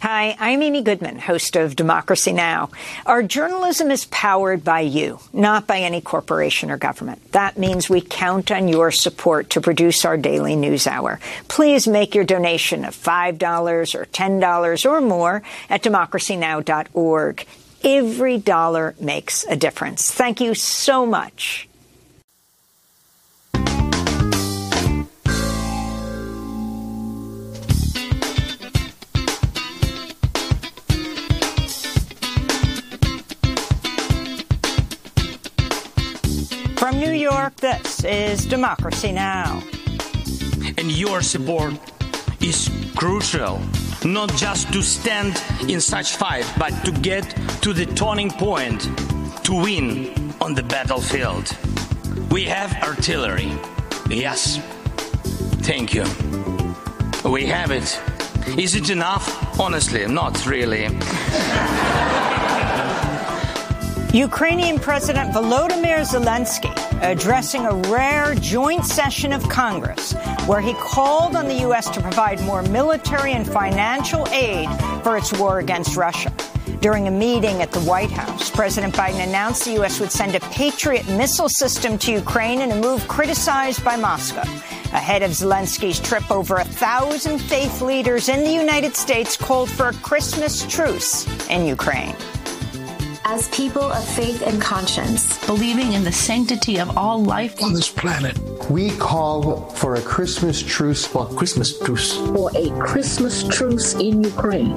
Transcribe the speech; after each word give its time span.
Hi, 0.00 0.36
I'm 0.38 0.62
Amy 0.62 0.82
Goodman, 0.82 1.18
host 1.18 1.56
of 1.56 1.74
Democracy 1.74 2.32
Now! 2.32 2.70
Our 3.04 3.24
journalism 3.24 3.90
is 3.90 4.04
powered 4.04 4.62
by 4.62 4.80
you, 4.80 5.18
not 5.32 5.66
by 5.66 5.80
any 5.80 6.00
corporation 6.00 6.70
or 6.70 6.76
government. 6.76 7.32
That 7.32 7.58
means 7.58 7.90
we 7.90 8.00
count 8.00 8.52
on 8.52 8.68
your 8.68 8.92
support 8.92 9.50
to 9.50 9.60
produce 9.60 10.04
our 10.04 10.16
daily 10.16 10.54
news 10.54 10.86
hour. 10.86 11.18
Please 11.48 11.88
make 11.88 12.14
your 12.14 12.22
donation 12.22 12.84
of 12.84 12.94
$5 12.94 13.94
or 13.96 14.04
$10 14.04 14.88
or 14.88 15.00
more 15.00 15.42
at 15.68 15.82
democracynow.org. 15.82 17.46
Every 17.82 18.38
dollar 18.38 18.94
makes 19.00 19.44
a 19.46 19.56
difference. 19.56 20.12
Thank 20.12 20.40
you 20.40 20.54
so 20.54 21.06
much. 21.06 21.67
York, 37.48 37.56
this 37.56 38.04
is 38.04 38.44
Democracy 38.46 39.12
Now! 39.12 39.62
And 40.76 40.90
your 40.90 41.22
support 41.22 41.72
is 42.40 42.68
crucial, 42.94 43.60
not 44.04 44.30
just 44.36 44.70
to 44.72 44.82
stand 44.82 45.40
in 45.68 45.80
such 45.80 46.16
fight, 46.16 46.44
but 46.58 46.72
to 46.84 46.90
get 46.90 47.24
to 47.62 47.72
the 47.72 47.86
turning 47.86 48.30
point 48.30 48.82
to 49.44 49.54
win 49.54 50.34
on 50.42 50.54
the 50.54 50.62
battlefield. 50.62 51.56
We 52.30 52.44
have 52.44 52.74
artillery. 52.82 53.52
Yes. 54.10 54.58
Thank 55.62 55.94
you. 55.94 56.04
We 57.24 57.46
have 57.46 57.70
it. 57.70 57.98
Is 58.58 58.74
it 58.74 58.90
enough? 58.90 59.58
Honestly, 59.58 60.06
not 60.06 60.44
really. 60.44 60.88
Ukrainian 64.14 64.78
President 64.78 65.34
Volodymyr 65.34 66.00
Zelensky 66.00 66.72
addressing 67.02 67.66
a 67.66 67.74
rare 67.92 68.34
joint 68.36 68.86
session 68.86 69.34
of 69.34 69.46
Congress 69.50 70.14
where 70.46 70.62
he 70.62 70.72
called 70.74 71.36
on 71.36 71.46
the 71.46 71.60
U.S. 71.60 71.90
to 71.90 72.00
provide 72.00 72.40
more 72.40 72.62
military 72.62 73.32
and 73.32 73.46
financial 73.46 74.26
aid 74.28 74.66
for 75.02 75.18
its 75.18 75.38
war 75.38 75.58
against 75.58 75.94
Russia. 75.94 76.32
During 76.80 77.06
a 77.06 77.10
meeting 77.10 77.60
at 77.60 77.70
the 77.70 77.80
White 77.80 78.10
House, 78.10 78.50
President 78.50 78.94
Biden 78.94 79.22
announced 79.22 79.66
the 79.66 79.72
U.S. 79.72 80.00
would 80.00 80.10
send 80.10 80.34
a 80.34 80.40
Patriot 80.40 81.06
missile 81.08 81.50
system 81.50 81.98
to 81.98 82.12
Ukraine 82.12 82.62
in 82.62 82.72
a 82.72 82.76
move 82.76 83.06
criticized 83.08 83.84
by 83.84 83.96
Moscow. 83.96 84.40
Ahead 84.94 85.22
of 85.22 85.32
Zelensky's 85.32 86.00
trip, 86.00 86.30
over 86.30 86.56
a 86.56 86.64
thousand 86.64 87.40
faith 87.40 87.82
leaders 87.82 88.30
in 88.30 88.42
the 88.42 88.52
United 88.52 88.96
States 88.96 89.36
called 89.36 89.68
for 89.68 89.88
a 89.88 89.94
Christmas 89.94 90.66
truce 90.66 91.26
in 91.48 91.66
Ukraine 91.66 92.16
as 93.28 93.46
people 93.50 93.82
of 93.82 94.02
faith 94.02 94.42
and 94.46 94.60
conscience, 94.60 95.44
believing 95.46 95.92
in 95.92 96.02
the 96.02 96.10
sanctity 96.10 96.78
of 96.78 96.96
all 96.96 97.22
life 97.22 97.62
on 97.62 97.74
this 97.74 97.90
planet. 97.90 98.34
We 98.70 98.90
call 98.96 99.68
for 99.72 99.96
a 99.96 100.00
Christmas 100.00 100.62
truce. 100.62 101.06
For 101.06 101.26
Christmas 101.26 101.78
truce. 101.78 102.16
For 102.16 102.50
a 102.56 102.70
Christmas 102.80 103.46
truce 103.46 103.92
in 103.94 104.24
Ukraine. 104.24 104.74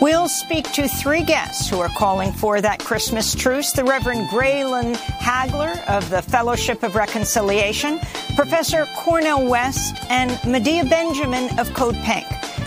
We'll 0.00 0.28
speak 0.28 0.70
to 0.72 0.88
three 0.88 1.22
guests 1.22 1.70
who 1.70 1.78
are 1.78 1.88
calling 1.90 2.32
for 2.32 2.60
that 2.60 2.80
Christmas 2.80 3.32
truce 3.36 3.70
the 3.72 3.84
Reverend 3.84 4.28
Graylan 4.30 4.96
Hagler 4.96 5.80
of 5.88 6.10
the 6.10 6.22
Fellowship 6.22 6.82
of 6.82 6.96
Reconciliation, 6.96 8.00
Professor 8.34 8.86
Cornel 8.96 9.46
West, 9.46 9.94
and 10.10 10.36
Medea 10.44 10.84
Benjamin 10.84 11.56
of 11.60 11.72
Code 11.72 11.96
Pink. 12.02 12.26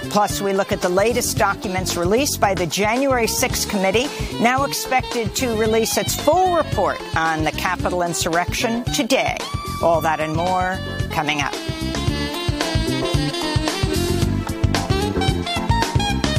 Plus, 0.10 0.42
we 0.42 0.54
look 0.54 0.72
at 0.72 0.82
the 0.82 0.90
latest 0.90 1.38
documents 1.38 1.96
released 1.96 2.40
by 2.40 2.54
the 2.54 2.66
January 2.66 3.28
6th 3.28 3.70
committee, 3.70 4.08
now 4.42 4.64
expected 4.64 5.36
to 5.36 5.56
release 5.58 5.98
its 5.98 6.16
full 6.16 6.56
report 6.56 7.00
on 7.16 7.44
the 7.44 7.52
Capitol 7.52 8.02
insurrection 8.02 8.84
today. 8.86 9.38
All 9.84 10.02
that 10.02 10.20
and 10.20 10.36
more 10.36 10.80
coming 11.12 11.42
up. 11.42 11.54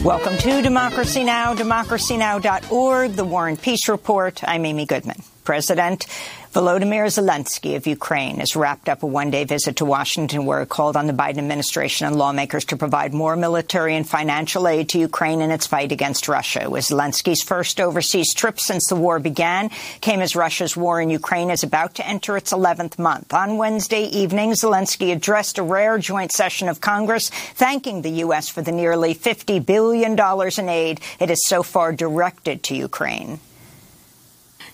Welcome 0.05 0.39
to 0.39 0.63
Democracy 0.63 1.23
Now!, 1.23 1.55
democracynow.org, 1.55 3.13
the 3.13 3.25
War 3.25 3.49
and 3.49 3.61
Peace 3.61 3.89
Report. 3.89 4.43
I'm 4.45 4.65
Amy 4.65 4.87
Goodman. 4.87 5.23
President 5.45 6.07
Volodymyr 6.55 7.05
Zelensky 7.09 7.77
of 7.77 7.87
Ukraine 7.87 8.39
has 8.39 8.57
wrapped 8.57 8.89
up 8.89 9.03
a 9.03 9.07
one-day 9.07 9.45
visit 9.45 9.77
to 9.77 9.85
Washington 9.85 10.47
where 10.47 10.61
he 10.61 10.67
called 10.67 10.97
on 10.97 11.07
the 11.07 11.13
Biden 11.13 11.37
administration 11.37 12.07
and 12.07 12.17
lawmakers 12.17 12.65
to 12.67 12.77
provide 12.77 13.13
more 13.13 13.37
military 13.37 13.95
and 13.95 14.09
financial 14.09 14.67
aid 14.67 14.89
to 14.89 14.99
Ukraine 14.99 15.43
in 15.43 15.51
its 15.51 15.67
fight 15.67 15.93
against 15.93 16.27
Russia. 16.27 16.63
It 16.63 16.71
was 16.71 16.89
Zelensky's 16.89 17.43
first 17.43 17.79
overseas 17.81 18.33
trip 18.33 18.59
since 18.61 18.87
the 18.87 18.97
war 18.97 19.19
began, 19.19 19.69
came 20.01 20.21
as 20.21 20.35
Russia's 20.35 20.75
war 20.75 21.03
in 21.03 21.11
Ukraine 21.11 21.51
is 21.51 21.63
about 21.63 21.97
to 21.97 22.09
enter 22.09 22.35
its 22.39 22.55
11th 22.55 22.99
month. 22.99 23.35
On 23.35 23.59
Wednesday 23.59 24.05
evening, 24.05 24.53
Zelensky 24.53 25.13
addressed 25.13 25.59
a 25.59 25.63
rare 25.63 25.99
joint 25.99 26.33
session 26.33 26.71
of 26.71 26.81
Congress, 26.81 27.29
thanking 27.29 28.01
the 28.01 28.25
U.S. 28.25 28.49
for 28.49 28.63
the 28.63 28.73
nearly 28.73 29.15
$50 29.15 29.65
billion 29.67 30.19
in 30.59 30.69
aid 30.71 31.01
it 31.21 31.29
has 31.29 31.45
so 31.45 31.63
far 31.63 31.93
directed 31.93 32.63
to 32.65 32.75
Ukraine. 32.75 33.39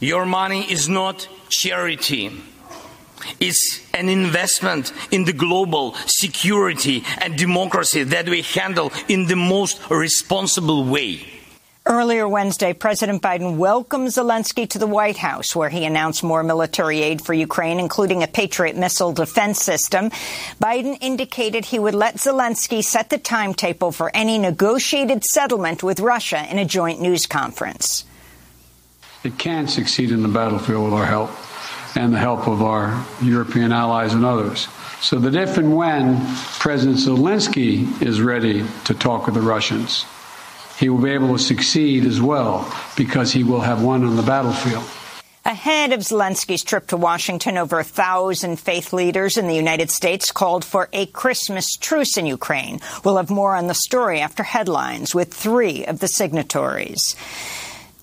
Your 0.05 0.27
money 0.27 0.71
is 0.71 0.87
not 0.87 1.27
charity. 1.49 2.31
It's 3.41 3.81
an 3.95 4.11
investment 4.11 4.93
in 5.11 5.25
the 5.25 5.33
global 5.33 5.95
security 6.05 7.03
and 7.23 7.39
democracy 7.39 8.03
that 8.03 8.29
we 8.29 8.43
handle 8.43 8.93
in 9.09 9.29
the 9.29 9.37
most 9.37 9.81
responsible 9.89 10.85
way. 10.85 11.25
Earlier 11.87 12.29
Wednesday, 12.29 12.75
President 12.75 13.23
Biden 13.23 13.57
welcomed 13.57 14.09
Zelensky 14.09 14.69
to 14.69 14.79
the 14.79 14.87
White 14.87 15.17
House, 15.17 15.57
where 15.57 15.71
he 15.71 15.87
announced 15.87 16.23
more 16.23 16.43
military 16.43 17.01
aid 17.01 17.23
for 17.23 17.33
Ukraine, 17.33 17.81
including 17.81 18.23
a 18.23 18.27
Patriot 18.27 18.77
missile 18.77 19.15
defense 19.15 19.63
system. 19.63 20.11
Biden 20.63 20.99
indicated 21.01 21.65
he 21.65 21.79
would 21.79 21.95
let 21.95 22.17
Zelensky 22.17 22.85
set 22.85 23.09
the 23.09 23.17
timetable 23.17 23.91
for 23.91 24.11
any 24.15 24.37
negotiated 24.37 25.25
settlement 25.25 25.83
with 25.83 25.99
Russia 25.99 26.47
in 26.51 26.59
a 26.59 26.67
joint 26.67 27.01
news 27.01 27.27
conference. 27.27 28.05
It 29.25 29.39
can 29.39 29.69
succeed 29.69 30.11
in 30.11 30.23
the 30.23 30.29
battlefield 30.29 30.85
with 30.85 30.93
our 30.93 31.07
help 31.07 31.31
and 31.97 32.13
the 32.13 32.19
help 32.19 32.47
of 32.47 32.61
our 32.61 33.05
European 33.23 33.73
allies 33.73 34.13
and 34.13 34.23
others. 34.23 34.69
So 35.01 35.19
that 35.21 35.35
if 35.35 35.57
and 35.57 35.75
when 35.75 36.21
President 36.59 36.99
Zelensky 36.99 38.03
is 38.03 38.21
ready 38.21 38.65
to 38.85 38.93
talk 38.93 39.25
with 39.25 39.35
the 39.35 39.41
Russians, 39.41 40.05
he 40.79 40.91
will 40.91 41.01
be 41.01 41.11
able 41.11 41.37
to 41.37 41.43
succeed 41.43 42.05
as 42.05 42.21
well 42.21 42.71
because 42.97 43.33
he 43.33 43.45
will 43.45 43.63
have 43.63 43.83
won 43.83 44.05
on 44.05 44.17
the 44.17 44.23
battlefield. 44.23 44.85
Ahead 45.47 45.93
of 45.93 46.01
Zelensky's 46.01 46.65
trip 46.65 46.87
to 46.89 46.97
Washington, 46.97 47.59
over 47.59 47.79
a 47.79 47.85
thousand 47.85 48.59
faith 48.59 48.93
leaders 48.93 49.37
in 49.37 49.47
the 49.47 49.55
United 49.55 49.91
States 49.91 50.33
called 50.33 50.65
for 50.65 50.89
a 50.93 51.07
Christmas 51.07 51.77
truce 51.77 52.17
in 52.17 52.25
Ukraine. 52.27 52.81
We'll 53.05 53.19
have 53.19 53.31
more 53.31 53.55
on 53.55 53.67
the 53.67 53.75
story 53.75 54.21
after 54.21 54.43
headlines 54.43 55.15
with 55.15 55.33
three 55.33 55.85
of 55.85 56.01
the 56.01 56.09
signatories. 56.09 57.15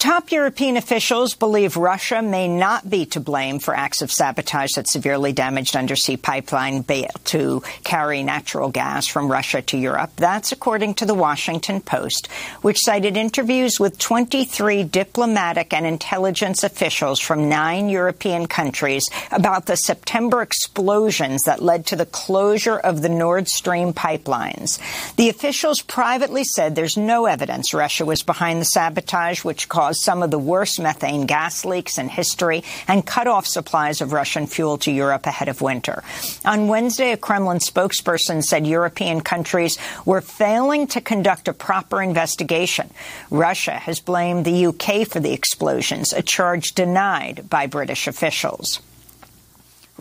Top 0.02 0.32
European 0.32 0.78
officials 0.78 1.36
believe 1.36 1.78
Russia 1.78 2.24
may 2.24 2.48
not 2.48 2.90
be 2.90 3.06
to 3.06 3.20
blame 3.20 3.60
for 3.60 3.76
acts 3.76 4.02
of 4.02 4.12
sabotage 4.12 4.72
that 4.76 4.90
severely 4.90 5.32
damaged 5.32 5.76
undersea 5.76 6.18
pipeline 6.18 6.84
to 7.26 7.62
carry 7.84 8.24
natural 8.24 8.70
gas 8.72 9.06
from 9.06 9.32
Russia 9.32 9.62
to 9.62 9.78
Europe. 9.78 10.10
That's 10.16 10.52
according 10.52 10.96
to 10.96 11.06
the 11.06 11.14
Washington 11.14 11.82
Post, 11.82 12.32
which 12.64 12.80
cited 12.82 13.16
interviews 13.16 13.80
with 13.80 14.00
23 14.00 14.86
diplomatic 14.86 15.72
and 15.72 15.86
intelligence 15.86 16.64
officials 16.64 17.20
from 17.20 17.48
nine 17.48 17.88
European 17.88 18.48
countries 18.48 19.08
about 19.32 19.68
the 19.68 19.78
September 19.78 20.42
explosions 20.42 21.44
that 21.44 21.62
led 21.62 21.86
to 21.86 21.96
the 21.96 22.08
closure 22.08 22.80
of 22.80 23.04
the 23.04 23.10
Nord 23.10 23.48
Stream 23.48 23.94
pipelines. 23.94 24.80
The 25.18 25.30
officials 25.30 25.84
privately 25.84 26.44
said 26.44 26.74
there's 26.74 26.98
no 26.98 27.28
evidence 27.28 27.72
Russia 27.72 28.04
was 28.04 28.24
behind 28.24 28.60
the 28.60 28.66
sabotage, 28.66 29.44
which 29.44 29.70
caused 29.70 29.91
caused 29.92 30.04
some 30.04 30.24
of 30.24 30.32
the 30.32 30.40
worst 30.40 30.80
methane 30.80 31.26
gas 31.26 31.66
leaks 31.66 31.98
in 31.98 32.08
history 32.08 32.64
and 32.88 33.06
cut 33.06 33.28
off 33.28 33.46
supplies 33.46 34.00
of 34.00 34.14
Russian 34.14 34.48
fuel 34.48 34.78
to 34.78 34.90
Europe 34.92 35.26
ahead 35.26 35.50
of 35.50 35.60
winter. 35.60 36.02
On 36.46 36.70
Wednesday, 36.70 37.12
a 37.12 37.18
Kremlin 37.18 37.58
spokesperson 37.58 38.42
said 38.42 38.66
European 38.66 39.20
countries 39.20 39.78
were 40.06 40.22
failing 40.22 40.88
to 40.88 41.02
conduct 41.02 41.50
a 41.50 41.54
proper 41.54 42.02
investigation. 42.02 42.90
Russia 43.30 43.74
has 43.74 44.00
blamed 44.00 44.46
the 44.46 44.68
UK 44.68 45.06
for 45.06 45.20
the 45.20 45.34
explosions, 45.34 46.14
a 46.14 46.22
charge 46.22 46.72
denied 46.74 47.50
by 47.50 47.68
British 47.68 48.08
officials. 48.08 48.80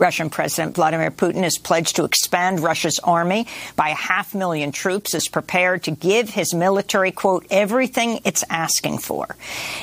Russian 0.01 0.31
President 0.31 0.75
Vladimir 0.75 1.11
Putin 1.11 1.43
has 1.43 1.59
pledged 1.59 1.95
to 1.97 2.03
expand 2.05 2.59
Russia's 2.59 2.99
army 3.03 3.45
by 3.75 3.89
a 3.89 3.95
half 3.95 4.33
million 4.33 4.71
troops, 4.71 5.13
is 5.13 5.27
prepared 5.27 5.83
to 5.83 5.91
give 5.91 6.31
his 6.31 6.55
military, 6.55 7.11
quote, 7.11 7.45
everything 7.51 8.19
it's 8.25 8.43
asking 8.49 8.97
for. 8.97 9.35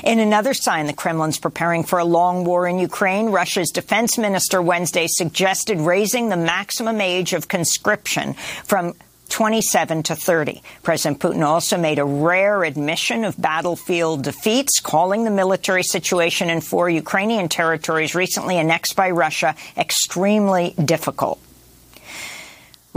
In 0.03 0.19
another 0.19 0.55
sign 0.55 0.87
the 0.87 0.93
Kremlin's 0.93 1.39
preparing 1.39 1.85
for 1.85 2.01
a 2.01 2.05
long 2.05 2.45
war 2.45 2.67
in 2.67 2.81
Ukraine, 2.81 3.27
Russia's 3.27 3.71
defense 3.71 4.19
minister 4.19 4.61
Wednesday 4.61 5.07
suggested 5.07 5.79
raising 5.79 6.29
the 6.29 6.37
maximum 6.37 7.01
age 7.01 7.33
of 7.33 7.47
conscription 7.47 8.35
from 8.65 8.95
27 9.29 10.03
to 10.05 10.17
30. 10.17 10.63
President 10.83 11.21
Putin 11.21 11.43
also 11.43 11.77
made 11.77 11.99
a 11.99 12.05
rare 12.05 12.65
admission 12.65 13.25
of 13.25 13.41
battlefield 13.41 14.23
defeats, 14.23 14.81
calling 14.81 15.25
the 15.25 15.31
military 15.31 15.83
situation 15.83 16.51
in 16.51 16.61
four 16.61 16.89
Ukrainian 16.91 17.49
territories 17.49 18.15
recently 18.15 18.57
annexed 18.57 18.97
by 18.97 19.11
Russia 19.11 19.55
extremely 19.77 20.75
difficult. 20.83 21.41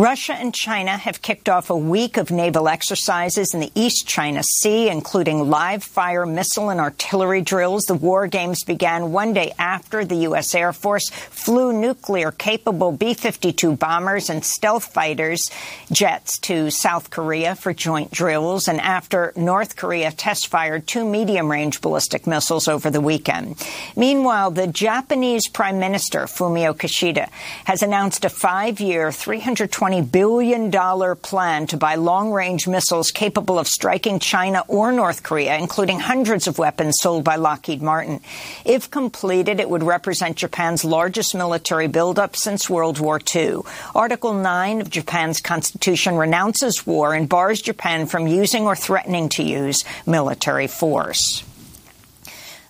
Russia 0.01 0.33
and 0.33 0.51
China 0.51 0.97
have 0.97 1.21
kicked 1.21 1.47
off 1.47 1.69
a 1.69 1.77
week 1.77 2.17
of 2.17 2.31
naval 2.31 2.67
exercises 2.67 3.53
in 3.53 3.59
the 3.59 3.71
East 3.75 4.07
China 4.07 4.41
Sea, 4.41 4.89
including 4.89 5.47
live 5.47 5.83
fire 5.83 6.25
missile 6.25 6.71
and 6.71 6.79
artillery 6.79 7.43
drills. 7.43 7.83
The 7.83 7.93
war 7.93 8.25
games 8.25 8.63
began 8.63 9.11
one 9.11 9.31
day 9.33 9.53
after 9.59 10.03
the 10.03 10.15
U.S. 10.27 10.55
Air 10.55 10.73
Force 10.73 11.11
flew 11.11 11.71
nuclear 11.71 12.31
capable 12.31 12.91
B 12.91 13.13
52 13.13 13.75
bombers 13.75 14.31
and 14.31 14.43
stealth 14.43 14.85
fighters 14.91 15.51
jets 15.91 16.39
to 16.39 16.71
South 16.71 17.11
Korea 17.11 17.53
for 17.53 17.71
joint 17.71 18.09
drills, 18.09 18.67
and 18.67 18.81
after 18.81 19.33
North 19.35 19.75
Korea 19.75 20.11
test 20.11 20.47
fired 20.47 20.87
two 20.87 21.07
medium 21.07 21.51
range 21.51 21.79
ballistic 21.79 22.25
missiles 22.25 22.67
over 22.67 22.89
the 22.89 23.01
weekend. 23.01 23.55
Meanwhile, 23.95 24.49
the 24.49 24.65
Japanese 24.65 25.47
Prime 25.47 25.77
Minister, 25.77 26.21
Fumio 26.21 26.73
Kishida, 26.73 27.29
has 27.65 27.83
announced 27.83 28.25
a 28.25 28.29
five 28.29 28.79
year, 28.79 29.11
320 29.11 29.90
$20 29.91 30.11
billion 30.11 30.71
plan 31.17 31.67
to 31.67 31.77
buy 31.77 31.95
long 31.95 32.31
range 32.31 32.67
missiles 32.67 33.11
capable 33.11 33.59
of 33.59 33.67
striking 33.67 34.19
China 34.19 34.63
or 34.67 34.91
North 34.91 35.23
Korea, 35.23 35.57
including 35.57 35.99
hundreds 35.99 36.47
of 36.47 36.57
weapons 36.57 36.95
sold 37.01 37.23
by 37.23 37.35
Lockheed 37.35 37.81
Martin. 37.81 38.21
If 38.63 38.89
completed, 38.89 39.59
it 39.59 39.69
would 39.69 39.83
represent 39.83 40.37
Japan's 40.37 40.85
largest 40.85 41.35
military 41.35 41.87
buildup 41.87 42.35
since 42.35 42.69
World 42.69 42.99
War 42.99 43.19
II. 43.35 43.59
Article 43.93 44.33
9 44.33 44.81
of 44.81 44.89
Japan's 44.89 45.41
constitution 45.41 46.15
renounces 46.15 46.87
war 46.87 47.13
and 47.13 47.27
bars 47.27 47.61
Japan 47.61 48.05
from 48.05 48.27
using 48.27 48.65
or 48.65 48.75
threatening 48.75 49.27
to 49.29 49.43
use 49.43 49.83
military 50.05 50.67
force. 50.67 51.43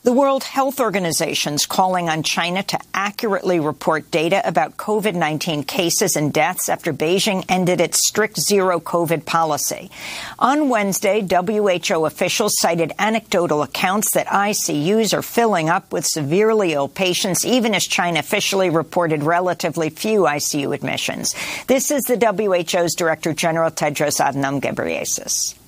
The 0.03 0.11
World 0.11 0.43
Health 0.43 0.79
Organization 0.79 1.53
is 1.53 1.67
calling 1.67 2.09
on 2.09 2.23
China 2.23 2.63
to 2.63 2.79
accurately 2.91 3.59
report 3.59 4.09
data 4.09 4.41
about 4.43 4.75
COVID 4.75 5.13
19 5.13 5.63
cases 5.63 6.15
and 6.15 6.33
deaths 6.33 6.69
after 6.69 6.91
Beijing 6.91 7.45
ended 7.47 7.79
its 7.79 8.07
strict 8.07 8.39
zero 8.39 8.79
COVID 8.79 9.25
policy. 9.25 9.91
On 10.39 10.69
Wednesday, 10.69 11.21
WHO 11.21 12.05
officials 12.05 12.53
cited 12.57 12.93
anecdotal 12.97 13.61
accounts 13.61 14.11
that 14.15 14.25
ICUs 14.25 15.13
are 15.13 15.21
filling 15.21 15.69
up 15.69 15.93
with 15.93 16.07
severely 16.07 16.73
ill 16.73 16.87
patients, 16.87 17.45
even 17.45 17.75
as 17.75 17.85
China 17.85 18.21
officially 18.21 18.71
reported 18.71 19.21
relatively 19.21 19.91
few 19.91 20.21
ICU 20.21 20.73
admissions. 20.73 21.35
This 21.67 21.91
is 21.91 22.01
the 22.05 22.17
WHO's 22.17 22.95
Director 22.95 23.33
General 23.33 23.69
Tedros 23.69 24.19
Adhanom 24.19 24.61
Ghebreyesus. 24.61 25.60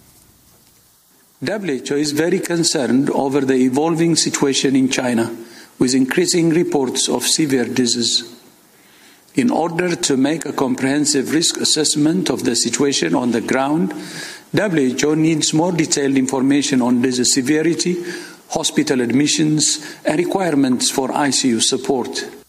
WHO 1.44 1.96
is 1.96 2.14
very 2.14 2.40
concerned 2.40 3.10
over 3.10 3.42
the 3.42 3.56
evolving 3.56 4.16
situation 4.16 4.76
in 4.76 4.90
China 4.90 5.36
with 5.78 5.94
increasing 5.94 6.50
reports 6.50 7.10
of 7.10 7.28
severe 7.28 7.66
disease. 7.66 8.24
In 9.36 9.50
order 9.50 9.96
to 9.96 10.16
make 10.16 10.46
a 10.46 10.54
comprehensive 10.54 11.34
risk 11.34 11.58
assessment 11.58 12.30
of 12.30 12.44
the 12.44 12.56
situation 12.56 13.16
on 13.16 13.32
the 13.32 13.42
ground, 13.42 13.92
WHO 14.56 15.16
needs 15.16 15.54
more 15.54 15.72
detailed 15.72 16.16
information 16.16 16.82
on 16.82 17.02
disease 17.02 17.34
severity, 17.34 17.98
hospital 18.50 19.02
admissions, 19.02 19.98
and 20.06 20.20
requirements 20.20 20.92
for 20.92 21.10
ICU 21.10 21.62
support. 21.62 22.43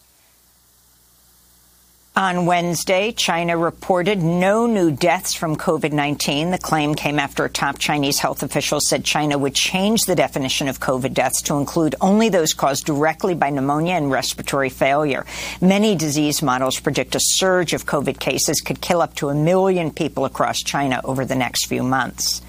On 2.17 2.45
Wednesday, 2.45 3.11
China 3.11 3.57
reported 3.57 4.23
no 4.23 4.67
new 4.67 4.89
deaths 4.89 5.33
from 5.33 5.57
COVID 5.57 5.91
19. 5.91 6.51
The 6.51 6.57
claim 6.57 6.95
came 6.95 7.19
after 7.19 7.43
a 7.43 7.49
top 7.49 7.77
Chinese 7.77 8.19
health 8.19 8.41
official 8.41 8.79
said 8.79 9.03
China 9.03 9.37
would 9.37 9.53
change 9.53 10.03
the 10.03 10.15
definition 10.15 10.69
of 10.69 10.79
COVID 10.79 11.13
deaths 11.13 11.41
to 11.41 11.57
include 11.57 11.93
only 11.99 12.29
those 12.29 12.53
caused 12.53 12.85
directly 12.85 13.35
by 13.35 13.49
pneumonia 13.49 13.95
and 13.95 14.09
respiratory 14.09 14.69
failure. 14.69 15.25
Many 15.59 15.93
disease 15.93 16.41
models 16.41 16.79
predict 16.79 17.15
a 17.15 17.19
surge 17.21 17.73
of 17.73 17.85
COVID 17.85 18.17
cases 18.17 18.61
could 18.61 18.79
kill 18.79 19.01
up 19.01 19.15
to 19.15 19.27
a 19.27 19.35
million 19.35 19.91
people 19.91 20.23
across 20.23 20.63
China 20.63 21.01
over 21.03 21.25
the 21.25 21.35
next 21.35 21.65
few 21.65 21.83
months. 21.83 22.41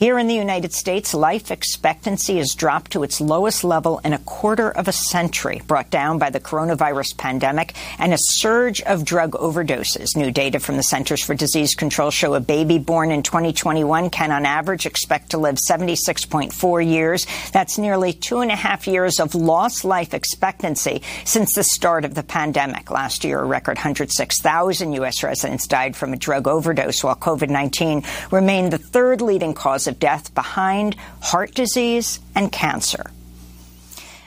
Here 0.00 0.18
in 0.18 0.28
the 0.28 0.34
United 0.34 0.72
States, 0.72 1.12
life 1.12 1.50
expectancy 1.50 2.38
has 2.38 2.54
dropped 2.54 2.92
to 2.92 3.02
its 3.02 3.20
lowest 3.20 3.64
level 3.64 3.98
in 4.02 4.14
a 4.14 4.18
quarter 4.20 4.70
of 4.70 4.88
a 4.88 4.92
century, 4.92 5.60
brought 5.66 5.90
down 5.90 6.18
by 6.18 6.30
the 6.30 6.40
coronavirus 6.40 7.18
pandemic 7.18 7.74
and 7.98 8.14
a 8.14 8.18
surge 8.18 8.80
of 8.80 9.04
drug 9.04 9.32
overdoses. 9.32 10.16
New 10.16 10.30
data 10.30 10.58
from 10.58 10.78
the 10.78 10.82
Centers 10.82 11.22
for 11.22 11.34
Disease 11.34 11.74
Control 11.74 12.10
show 12.10 12.32
a 12.32 12.40
baby 12.40 12.78
born 12.78 13.10
in 13.10 13.22
2021 13.22 14.08
can, 14.08 14.32
on 14.32 14.46
average, 14.46 14.86
expect 14.86 15.32
to 15.32 15.36
live 15.36 15.58
76.4 15.70 16.90
years. 16.90 17.26
That's 17.52 17.76
nearly 17.76 18.14
two 18.14 18.38
and 18.38 18.50
a 18.50 18.56
half 18.56 18.86
years 18.86 19.20
of 19.20 19.34
lost 19.34 19.84
life 19.84 20.14
expectancy 20.14 21.02
since 21.26 21.54
the 21.54 21.62
start 21.62 22.06
of 22.06 22.14
the 22.14 22.22
pandemic. 22.22 22.90
Last 22.90 23.22
year, 23.22 23.40
a 23.40 23.44
record 23.44 23.76
106,000 23.76 24.94
U.S. 24.94 25.22
residents 25.22 25.66
died 25.66 25.94
from 25.94 26.14
a 26.14 26.16
drug 26.16 26.48
overdose, 26.48 27.04
while 27.04 27.16
COVID 27.16 27.50
19 27.50 28.02
remained 28.30 28.72
the 28.72 28.78
third 28.78 29.20
leading 29.20 29.52
cause 29.52 29.89
of 29.90 29.98
death 29.98 30.34
behind 30.34 30.96
heart 31.20 31.54
disease 31.54 32.20
and 32.34 32.50
cancer. 32.50 33.10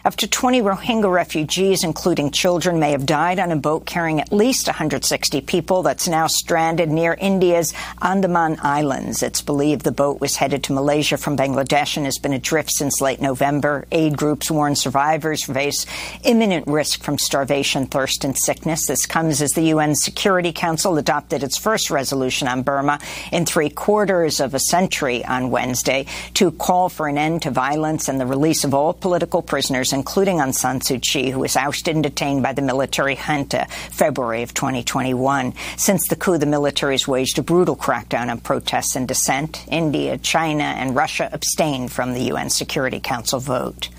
Up 0.06 0.18
to 0.18 0.28
20 0.28 0.62
Rohingya 0.62 1.10
refugees, 1.10 1.86
including 1.86 2.32
children, 2.32 2.78
may 2.78 2.92
have 2.92 3.06
died 3.06 3.40
on 3.40 3.54
a 3.54 3.56
boat 3.56 3.86
carrying 3.86 4.20
at 4.20 4.34
least 4.34 4.68
160 4.68 5.40
people 5.40 5.82
that's 5.82 6.10
now 6.10 6.28
stranded 6.28 6.90
near 6.90 7.14
India's 7.14 7.74
Andaman 8.02 8.58
Islands. 8.62 9.24
It's 9.24 9.42
believed 9.42 9.86
the 9.86 9.94
boat 9.94 10.20
was 10.20 10.36
headed 10.36 10.62
to 10.66 10.74
Malaysia 10.74 11.16
from 11.16 11.38
Bangladesh 11.38 11.96
and 11.96 12.06
has 12.06 12.18
been 12.18 12.34
adrift 12.34 12.72
since 12.72 13.00
late 13.00 13.22
November. 13.22 13.86
Aid 13.94 14.18
groups 14.18 14.52
warn 14.52 14.76
survivors 14.76 15.46
face 15.46 15.86
imminent 16.26 16.68
risk 16.68 17.02
from 17.02 17.18
starvation, 17.18 17.86
thirst, 17.86 18.26
and 18.26 18.38
sickness. 18.38 18.88
This 18.88 19.06
comes 19.06 19.42
as 19.42 19.52
the 19.52 19.68
UN 19.68 19.96
Security 19.96 20.52
Council 20.52 20.98
adopted 20.98 21.44
its 21.44 21.58
first 21.58 21.90
resolution 21.90 22.50
on 22.50 22.64
Burma 22.64 23.00
in 23.32 23.46
three 23.46 23.70
quarters 23.70 24.42
of 24.42 24.54
a 24.54 24.60
century 24.60 25.24
on 25.24 25.50
Wednesday 25.50 26.08
to 26.34 26.52
call 26.52 26.90
for 26.90 27.08
an 27.08 27.18
end 27.18 27.44
to 27.44 27.52
violence 27.52 28.10
and 28.10 28.20
the 28.20 28.26
release 28.26 28.66
of 28.66 28.74
all 28.74 28.92
political 28.94 29.42
prisoners 29.42 29.93
including 29.94 30.38
Aung 30.38 30.54
San 30.54 30.80
Suu 30.80 31.02
Kyi, 31.02 31.30
who 31.30 31.40
was 31.40 31.56
ousted 31.56 31.96
and 31.96 32.04
detained 32.04 32.44
by 32.44 32.54
the 32.54 32.62
military 32.62 33.16
junta 33.16 33.66
February 33.92 34.44
of 34.44 34.54
2021. 34.54 35.54
Since 35.78 36.08
the 36.10 36.16
coup, 36.16 36.38
the 36.38 36.46
military 36.46 36.96
has 36.96 37.08
waged 37.08 37.40
a 37.40 37.44
brutal 37.44 37.76
crackdown 37.76 38.30
on 38.30 38.40
protests 38.40 38.96
and 38.96 39.08
dissent. 39.08 39.64
India, 39.68 40.18
China, 40.18 40.64
and 40.64 40.96
Russia 40.96 41.30
abstained 41.32 41.92
from 41.92 42.14
the 42.14 42.24
UN 42.24 42.50
Security 42.50 43.00
Council 43.00 43.40
vote. 43.40 43.90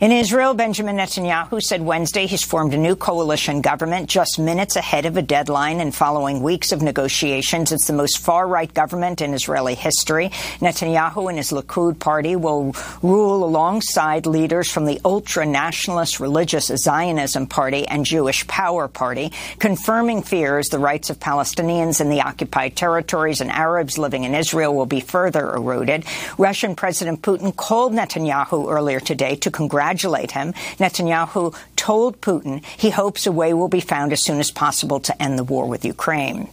In 0.00 0.12
Israel, 0.12 0.54
Benjamin 0.54 0.96
Netanyahu 0.96 1.62
said 1.62 1.82
Wednesday 1.82 2.24
he's 2.24 2.42
formed 2.42 2.72
a 2.72 2.78
new 2.78 2.96
coalition 2.96 3.60
government 3.60 4.08
just 4.08 4.38
minutes 4.38 4.76
ahead 4.76 5.04
of 5.04 5.18
a 5.18 5.20
deadline 5.20 5.78
and 5.78 5.94
following 5.94 6.40
weeks 6.40 6.72
of 6.72 6.80
negotiations. 6.80 7.70
It's 7.70 7.86
the 7.86 7.92
most 7.92 8.16
far 8.16 8.48
right 8.48 8.72
government 8.72 9.20
in 9.20 9.34
Israeli 9.34 9.74
history. 9.74 10.30
Netanyahu 10.60 11.28
and 11.28 11.36
his 11.36 11.50
Likud 11.50 11.98
party 11.98 12.34
will 12.34 12.74
rule 13.02 13.44
alongside 13.44 14.24
leaders 14.24 14.70
from 14.70 14.86
the 14.86 14.98
ultra 15.04 15.44
nationalist 15.44 16.18
religious 16.18 16.68
Zionism 16.68 17.46
party 17.46 17.86
and 17.86 18.06
Jewish 18.06 18.46
Power 18.46 18.88
Party, 18.88 19.32
confirming 19.58 20.22
fears 20.22 20.70
the 20.70 20.78
rights 20.78 21.10
of 21.10 21.20
Palestinians 21.20 22.00
in 22.00 22.08
the 22.08 22.22
occupied 22.22 22.74
territories 22.74 23.42
and 23.42 23.50
Arabs 23.50 23.98
living 23.98 24.24
in 24.24 24.34
Israel 24.34 24.74
will 24.74 24.86
be 24.86 25.00
further 25.00 25.54
eroded. 25.54 26.06
Russian 26.38 26.74
President 26.74 27.20
Putin 27.20 27.54
called 27.54 27.92
Netanyahu 27.92 28.72
earlier 28.72 28.98
today 28.98 29.36
to 29.36 29.50
congratulate 29.50 29.89
congratulate 29.90 30.30
him. 30.32 30.52
Netanyahu 30.78 31.56
told 31.76 32.20
Putin 32.20 32.64
he 32.64 32.90
hopes 32.90 33.26
a 33.26 33.32
way 33.32 33.52
will 33.52 33.68
be 33.68 33.80
found 33.80 34.12
as 34.12 34.22
soon 34.22 34.38
as 34.38 34.50
possible 34.50 35.00
to 35.00 35.22
end 35.22 35.38
the 35.38 35.44
war 35.44 35.66
with 35.66 35.84
Ukraine. 35.84 36.48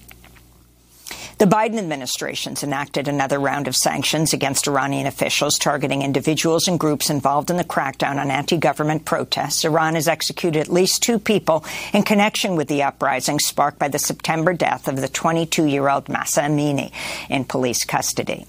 The 1.38 1.46
Biden 1.46 1.78
administration's 1.78 2.64
enacted 2.64 3.08
another 3.08 3.38
round 3.38 3.68
of 3.68 3.76
sanctions 3.76 4.34
against 4.34 4.68
Iranian 4.68 5.06
officials 5.06 5.60
targeting 5.60 6.02
individuals 6.02 6.68
and 6.68 6.80
groups 6.80 7.12
involved 7.12 7.52
in 7.52 7.58
the 7.58 7.64
crackdown 7.64 8.18
on 8.18 8.32
anti-government 8.32 9.06
protests. 9.06 9.64
Iran 9.64 9.94
has 9.94 10.08
executed 10.08 10.62
at 10.62 10.74
least 10.74 11.04
two 11.04 11.20
people 11.20 11.64
in 11.94 12.02
connection 12.02 12.56
with 12.56 12.68
the 12.68 12.82
uprising 12.82 13.38
sparked 13.38 13.78
by 13.78 13.88
the 13.88 14.00
September 14.00 14.54
death 14.54 14.88
of 14.88 14.96
the 14.96 15.08
22-year-old 15.08 16.10
Mahsa 16.10 16.42
Amini 16.42 16.92
in 17.30 17.46
police 17.46 17.86
custody. 17.86 18.48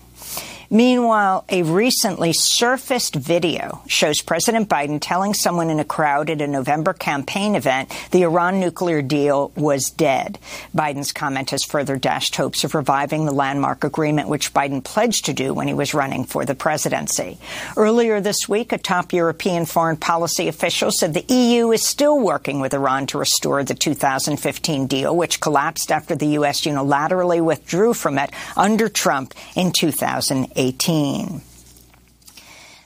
Meanwhile, 0.70 1.46
a 1.48 1.62
recently 1.62 2.34
surfaced 2.34 3.14
video 3.14 3.80
shows 3.87 4.20
President 4.20 4.68
Biden 4.68 4.98
telling 5.00 5.32
someone 5.32 5.70
in 5.70 5.80
a 5.80 5.84
crowd 5.84 6.28
at 6.28 6.42
a 6.42 6.46
November 6.46 6.92
campaign 6.92 7.54
event 7.54 7.90
the 8.10 8.25
Iran 8.25 8.60
nuclear 8.60 9.00
deal 9.00 9.50
was 9.56 9.88
dead. 9.88 10.38
Biden's 10.76 11.10
comment 11.10 11.52
has 11.52 11.64
further 11.64 11.96
dashed 11.96 12.37
hopes 12.37 12.64
of 12.64 12.75
reviving 12.75 13.25
the 13.25 13.32
landmark 13.32 13.82
agreement, 13.82 14.28
which 14.28 14.52
Biden 14.52 14.84
pledged 14.84 15.25
to 15.25 15.32
do 15.32 15.54
when 15.54 15.68
he 15.68 15.72
was 15.72 15.94
running 15.94 16.25
for 16.25 16.44
the 16.44 16.54
presidency. 16.54 17.38
Earlier 17.75 18.20
this 18.20 18.46
week, 18.46 18.70
a 18.70 18.76
top 18.76 19.14
European 19.14 19.64
foreign 19.64 19.96
policy 19.96 20.48
official 20.48 20.90
said 20.90 21.14
the 21.14 21.34
EU 21.34 21.72
is 21.72 21.82
still 21.82 22.20
working 22.20 22.60
with 22.60 22.75
Iran 22.75 23.06
to 23.06 23.18
restore 23.18 23.64
the 23.64 23.75
2015 23.75 24.87
deal, 24.87 25.16
which 25.16 25.40
collapsed 25.40 25.90
after 25.90 26.14
the 26.14 26.26
U.S. 26.26 26.60
unilaterally 26.66 27.42
withdrew 27.42 27.94
from 27.94 28.18
it 28.18 28.30
under 28.54 28.90
Trump 28.90 29.32
in 29.56 29.72
2008. 29.72 30.57
18. 30.58 31.48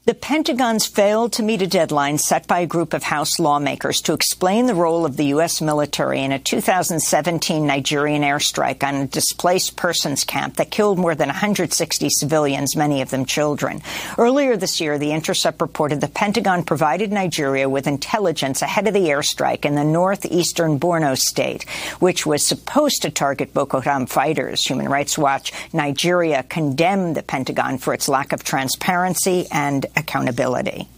The 0.04 0.14
Pentagon's 0.14 0.84
failed 0.84 1.32
to 1.34 1.44
meet 1.44 1.62
a 1.62 1.66
deadline 1.68 2.18
set 2.18 2.48
by 2.48 2.58
a 2.58 2.66
group 2.66 2.92
of 2.92 3.04
House 3.04 3.38
lawmakers 3.38 4.00
to 4.00 4.14
explain 4.14 4.66
the 4.66 4.74
role 4.74 5.06
of 5.06 5.16
the 5.16 5.26
U.S. 5.26 5.60
military 5.60 6.24
in 6.24 6.32
a 6.32 6.40
2017 6.40 7.64
Nigerian 7.64 8.22
airstrike 8.22 8.82
on 8.82 8.96
a 8.96 9.06
displaced 9.06 9.76
persons 9.76 10.24
camp 10.24 10.56
that 10.56 10.72
killed 10.72 10.98
more 10.98 11.14
than 11.14 11.28
160 11.28 12.08
civilians, 12.10 12.74
many 12.74 13.00
of 13.00 13.10
them 13.10 13.24
children. 13.24 13.80
Earlier 14.18 14.56
this 14.56 14.80
year, 14.80 14.98
The 14.98 15.12
Intercept 15.12 15.60
reported 15.60 16.00
the 16.00 16.08
Pentagon 16.08 16.64
provided 16.64 17.12
Nigeria 17.12 17.68
with 17.68 17.86
intelligence 17.86 18.60
ahead 18.60 18.88
of 18.88 18.94
the 18.94 19.06
airstrike 19.06 19.64
in 19.64 19.76
the 19.76 19.84
northeastern 19.84 20.80
Borno 20.80 21.16
state, 21.16 21.62
which 22.00 22.26
was 22.26 22.44
supposed 22.44 23.02
to 23.02 23.10
target 23.10 23.54
Boko 23.54 23.78
Haram 23.78 24.06
fighters. 24.06 24.66
Human 24.66 24.88
Rights 24.88 25.16
Watch 25.16 25.52
Nigeria 25.72 26.42
condemned 26.42 27.14
the 27.14 27.22
Pentagon 27.22 27.78
for 27.78 27.94
its 27.94 28.08
lack 28.08 28.32
of 28.32 28.42
transparency 28.42 29.46
and 29.52 29.86
accountability. 29.96 30.88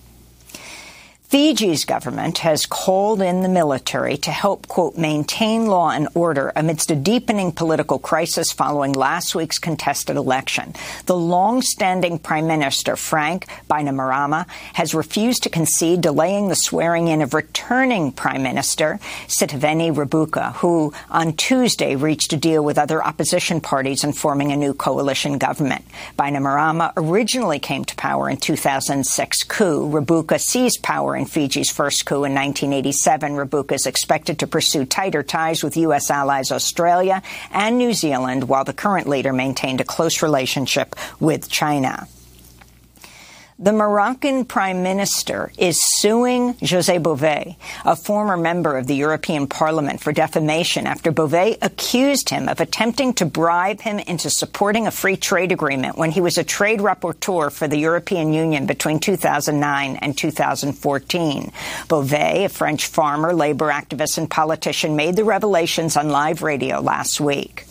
Fiji's 1.34 1.84
government 1.84 2.38
has 2.38 2.64
called 2.64 3.20
in 3.20 3.42
the 3.42 3.48
military 3.48 4.16
to 4.18 4.30
help, 4.30 4.68
quote, 4.68 4.96
maintain 4.96 5.66
law 5.66 5.90
and 5.90 6.06
order 6.14 6.52
amidst 6.54 6.92
a 6.92 6.94
deepening 6.94 7.50
political 7.50 7.98
crisis 7.98 8.52
following 8.52 8.92
last 8.92 9.34
week's 9.34 9.58
contested 9.58 10.14
election. 10.14 10.72
The 11.06 11.16
long-standing 11.16 12.20
Prime 12.20 12.46
Minister, 12.46 12.94
Frank 12.94 13.46
Bainimarama, 13.68 14.46
has 14.74 14.94
refused 14.94 15.42
to 15.42 15.50
concede, 15.50 16.02
delaying 16.02 16.50
the 16.50 16.54
swearing 16.54 17.08
in 17.08 17.20
of 17.20 17.34
returning 17.34 18.12
Prime 18.12 18.44
Minister 18.44 19.00
Sitiveni 19.26 19.92
Rabuka, 19.92 20.52
who 20.52 20.92
on 21.10 21.32
Tuesday 21.32 21.96
reached 21.96 22.32
a 22.32 22.36
deal 22.36 22.64
with 22.64 22.78
other 22.78 23.02
opposition 23.02 23.60
parties 23.60 24.04
in 24.04 24.12
forming 24.12 24.52
a 24.52 24.56
new 24.56 24.72
coalition 24.72 25.38
government. 25.38 25.84
Bainimarama 26.16 26.92
originally 26.96 27.58
came 27.58 27.84
to 27.86 27.96
power 27.96 28.30
in 28.30 28.36
2006 28.36 29.42
coup. 29.42 29.90
Rabuka 29.90 30.40
seized 30.40 30.80
power 30.84 31.16
in 31.16 31.23
in 31.24 31.30
Fiji's 31.30 31.70
first 31.70 32.04
coup 32.04 32.24
in 32.24 32.34
1987, 32.34 33.32
Rabuka 33.32 33.72
is 33.72 33.86
expected 33.86 34.40
to 34.40 34.46
pursue 34.46 34.84
tighter 34.84 35.22
ties 35.22 35.62
with 35.62 35.76
U.S. 35.78 36.10
allies 36.10 36.52
Australia 36.52 37.22
and 37.50 37.78
New 37.78 37.94
Zealand, 37.94 38.48
while 38.48 38.64
the 38.64 38.74
current 38.74 39.08
leader 39.08 39.32
maintained 39.32 39.80
a 39.80 39.84
close 39.84 40.22
relationship 40.22 40.94
with 41.20 41.48
China. 41.48 42.06
The 43.56 43.72
Moroccan 43.72 44.46
Prime 44.46 44.82
Minister 44.82 45.52
is 45.56 45.78
suing 46.00 46.54
José 46.54 47.00
Bové, 47.00 47.54
a 47.84 47.94
former 47.94 48.36
member 48.36 48.76
of 48.76 48.88
the 48.88 48.96
European 48.96 49.46
Parliament, 49.46 50.00
for 50.00 50.12
defamation 50.12 50.88
after 50.88 51.12
Bové 51.12 51.56
accused 51.62 52.30
him 52.30 52.48
of 52.48 52.58
attempting 52.60 53.14
to 53.14 53.24
bribe 53.24 53.80
him 53.80 54.00
into 54.00 54.28
supporting 54.28 54.88
a 54.88 54.90
free 54.90 55.16
trade 55.16 55.52
agreement 55.52 55.96
when 55.96 56.10
he 56.10 56.20
was 56.20 56.36
a 56.36 56.42
trade 56.42 56.80
rapporteur 56.80 57.52
for 57.52 57.68
the 57.68 57.78
European 57.78 58.32
Union 58.32 58.66
between 58.66 58.98
2009 58.98 59.96
and 60.02 60.18
2014. 60.18 61.52
Bové, 61.86 62.46
a 62.46 62.48
French 62.48 62.88
farmer, 62.88 63.32
labor 63.32 63.70
activist, 63.70 64.18
and 64.18 64.28
politician, 64.28 64.96
made 64.96 65.14
the 65.14 65.22
revelations 65.22 65.96
on 65.96 66.08
live 66.08 66.42
radio 66.42 66.80
last 66.80 67.20
week. 67.20 67.66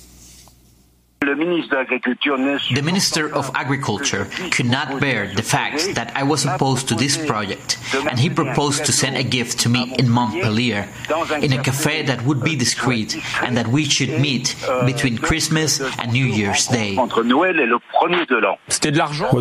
The 1.25 2.81
Minister 2.83 3.33
of 3.33 3.49
Agriculture 3.55 4.25
could 4.51 4.65
not 4.65 4.99
bear 4.99 5.33
the 5.33 5.41
fact 5.41 5.95
that 5.95 6.11
I 6.15 6.23
was 6.23 6.45
opposed 6.45 6.89
to 6.89 6.95
this 6.95 7.17
project, 7.25 7.77
and 8.09 8.19
he 8.19 8.29
proposed 8.29 8.85
to 8.85 8.91
send 8.91 9.17
a 9.17 9.23
gift 9.23 9.59
to 9.61 9.69
me 9.69 9.95
in 9.97 10.09
Montpellier, 10.09 10.87
in 11.41 11.53
a 11.53 11.63
cafe 11.63 12.03
that 12.03 12.23
would 12.25 12.43
be 12.43 12.55
discreet, 12.55 13.15
and 13.41 13.57
that 13.57 13.67
we 13.67 13.85
should 13.85 14.19
meet 14.19 14.55
between 14.85 15.17
Christmas 15.17 15.79
and 15.97 16.11
New 16.11 16.25
Year's 16.25 16.67
Day. 16.67 16.95
Was 16.97 17.09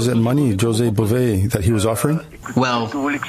it 0.09 0.17
money, 0.17 0.57
Jose 0.61 0.91
Bové, 0.91 1.51
that 1.51 1.65
he 1.65 1.73
was 1.73 1.85
offering? 1.85 2.21
Well, 2.57 2.87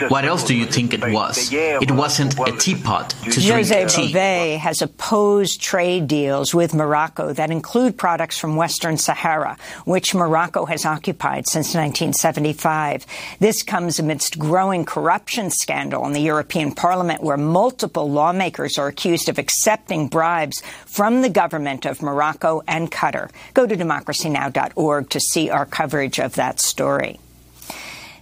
what 0.10 0.25
else 0.25 0.43
do 0.43 0.55
you 0.55 0.65
think 0.65 0.93
it 0.93 1.03
was? 1.12 1.50
It 1.51 1.91
wasn't 1.91 2.38
a 2.39 2.51
teapot 2.51 3.10
to 3.10 3.31
drink 3.31 3.67
Jose 3.67 3.86
tea. 3.88 4.13
Bové 4.13 4.57
has 4.57 4.81
opposed 4.81 5.62
trade 5.62 6.07
deals 6.07 6.53
with 6.53 6.74
Morocco 6.74 7.33
that 7.33 7.50
include 7.50 7.98
products 7.98 8.42
from 8.43 8.57
Western 8.57 8.97
Sahara, 8.97 9.55
which 9.85 10.13
Morocco 10.13 10.65
has 10.65 10.85
occupied 10.85 11.47
since 11.47 11.67
1975. 11.67 13.05
This 13.39 13.63
comes 13.63 14.00
amidst 14.00 14.38
growing 14.38 14.83
corruption 14.83 15.50
scandal 15.50 16.05
in 16.05 16.12
the 16.12 16.19
European 16.19 16.73
Parliament, 16.73 17.23
where 17.23 17.38
multiple 17.38 18.12
lawmakers 18.12 18.77
are 18.77 18.88
accused 18.88 19.29
of 19.29 19.39
accepting 19.39 20.09
bribes 20.09 20.62
from 20.85 21.21
the 21.21 21.29
government 21.29 21.85
of 21.85 22.01
Morocco 22.01 22.62
and 22.67 22.91
Qatar. 22.91 23.31
Go 23.53 23.65
to 23.65 23.77
democracynow.org 23.77 25.09
to 25.09 25.19
see 25.21 25.50
our 25.50 25.65
coverage 25.65 26.19
of 26.19 26.35
that 26.35 26.59
story. 26.59 27.21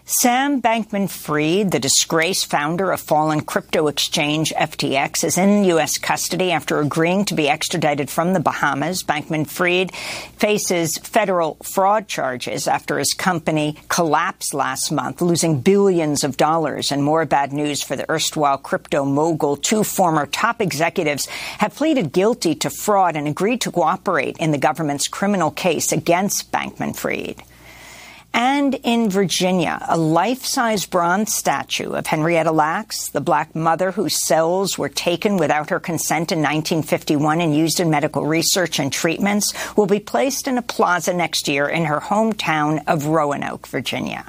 Sam 0.03 0.63
Bankman 0.63 1.09
Fried, 1.09 1.71
the 1.71 1.79
disgraced 1.79 2.47
founder 2.49 2.91
of 2.91 2.99
fallen 2.99 3.41
crypto 3.41 3.87
exchange 3.87 4.51
FTX, 4.57 5.23
is 5.23 5.37
in 5.37 5.63
U.S. 5.65 5.99
custody 5.99 6.51
after 6.51 6.79
agreeing 6.79 7.23
to 7.25 7.35
be 7.35 7.47
extradited 7.47 8.09
from 8.09 8.33
the 8.33 8.39
Bahamas. 8.39 9.03
Bankman 9.03 9.47
Fried 9.47 9.93
faces 9.93 10.97
federal 10.97 11.55
fraud 11.63 12.07
charges 12.07 12.67
after 12.67 12.97
his 12.97 13.13
company 13.13 13.77
collapsed 13.89 14.55
last 14.55 14.91
month, 14.91 15.21
losing 15.21 15.61
billions 15.61 16.23
of 16.23 16.35
dollars. 16.35 16.91
And 16.91 17.03
more 17.03 17.25
bad 17.25 17.53
news 17.53 17.83
for 17.83 17.95
the 17.95 18.09
erstwhile 18.09 18.57
crypto 18.57 19.05
mogul. 19.05 19.55
Two 19.55 19.83
former 19.83 20.25
top 20.25 20.61
executives 20.61 21.27
have 21.59 21.75
pleaded 21.75 22.11
guilty 22.11 22.55
to 22.55 22.71
fraud 22.71 23.15
and 23.15 23.27
agreed 23.27 23.61
to 23.61 23.71
cooperate 23.71 24.37
in 24.39 24.51
the 24.51 24.57
government's 24.57 25.07
criminal 25.07 25.51
case 25.51 25.91
against 25.91 26.51
Bankman 26.51 26.95
Fried. 26.95 27.43
And 28.33 28.50
in 28.69 29.09
Virginia, 29.09 29.83
a 29.89 29.97
life-size 29.97 30.85
bronze 30.85 31.33
statue 31.33 31.93
of 31.93 32.05
Henrietta 32.05 32.51
Lacks, 32.51 33.09
the 33.09 33.19
black 33.19 33.55
mother 33.55 33.91
whose 33.91 34.15
cells 34.15 34.77
were 34.77 34.89
taken 34.89 35.37
without 35.37 35.71
her 35.71 35.79
consent 35.79 36.31
in 36.31 36.39
1951 36.39 37.41
and 37.41 37.55
used 37.55 37.79
in 37.79 37.89
medical 37.89 38.25
research 38.25 38.79
and 38.79 38.93
treatments, 38.93 39.53
will 39.75 39.87
be 39.87 39.99
placed 39.99 40.47
in 40.47 40.59
a 40.59 40.61
plaza 40.61 41.13
next 41.13 41.47
year 41.47 41.67
in 41.67 41.85
her 41.85 41.99
hometown 41.99 42.83
of 42.85 43.07
Roanoke, 43.07 43.67
Virginia. 43.67 44.25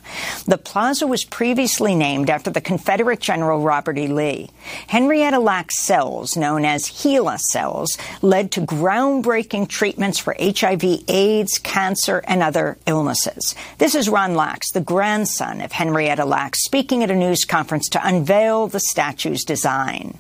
The 0.47 0.59
plaza 0.59 1.07
was 1.07 1.25
previously 1.25 1.95
named 1.95 2.31
after 2.31 2.51
the 2.51 2.63
Confederate 2.63 3.21
General 3.21 3.61
Robert 3.61 3.99
E. 3.99 4.09
Lee. 4.09 4.51
Henrietta 4.87 5.41
Lacks 5.41 5.85
cells, 5.85 6.37
known 6.37 6.65
as 6.65 6.87
HeLa 6.87 7.39
cells, 7.39 7.99
led 8.23 8.51
to 8.53 8.63
groundbreaking 8.63 9.69
treatments 9.69 10.19
for 10.19 10.35
HIV, 10.41 11.05
AIDS, 11.09 11.59
cancer, 11.59 12.23
and 12.27 12.43
other 12.43 12.79
illnesses. 12.87 13.55
This 13.79 13.95
is 13.95 14.09
Ron 14.09 14.22
Lacks, 14.31 14.71
the 14.73 14.81
grandson 14.81 15.61
of 15.61 15.73
Henrietta 15.73 16.25
Lacks, 16.25 16.63
speaking 16.65 17.03
at 17.03 17.11
a 17.11 17.15
news 17.15 17.45
conference 17.45 17.89
to 17.91 18.07
unveil 18.07 18.69
the 18.69 18.81
statue's 18.81 19.45
design. 19.45 20.19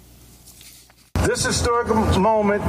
This 1.15 1.45
historic 1.45 1.89
moment 2.19 2.63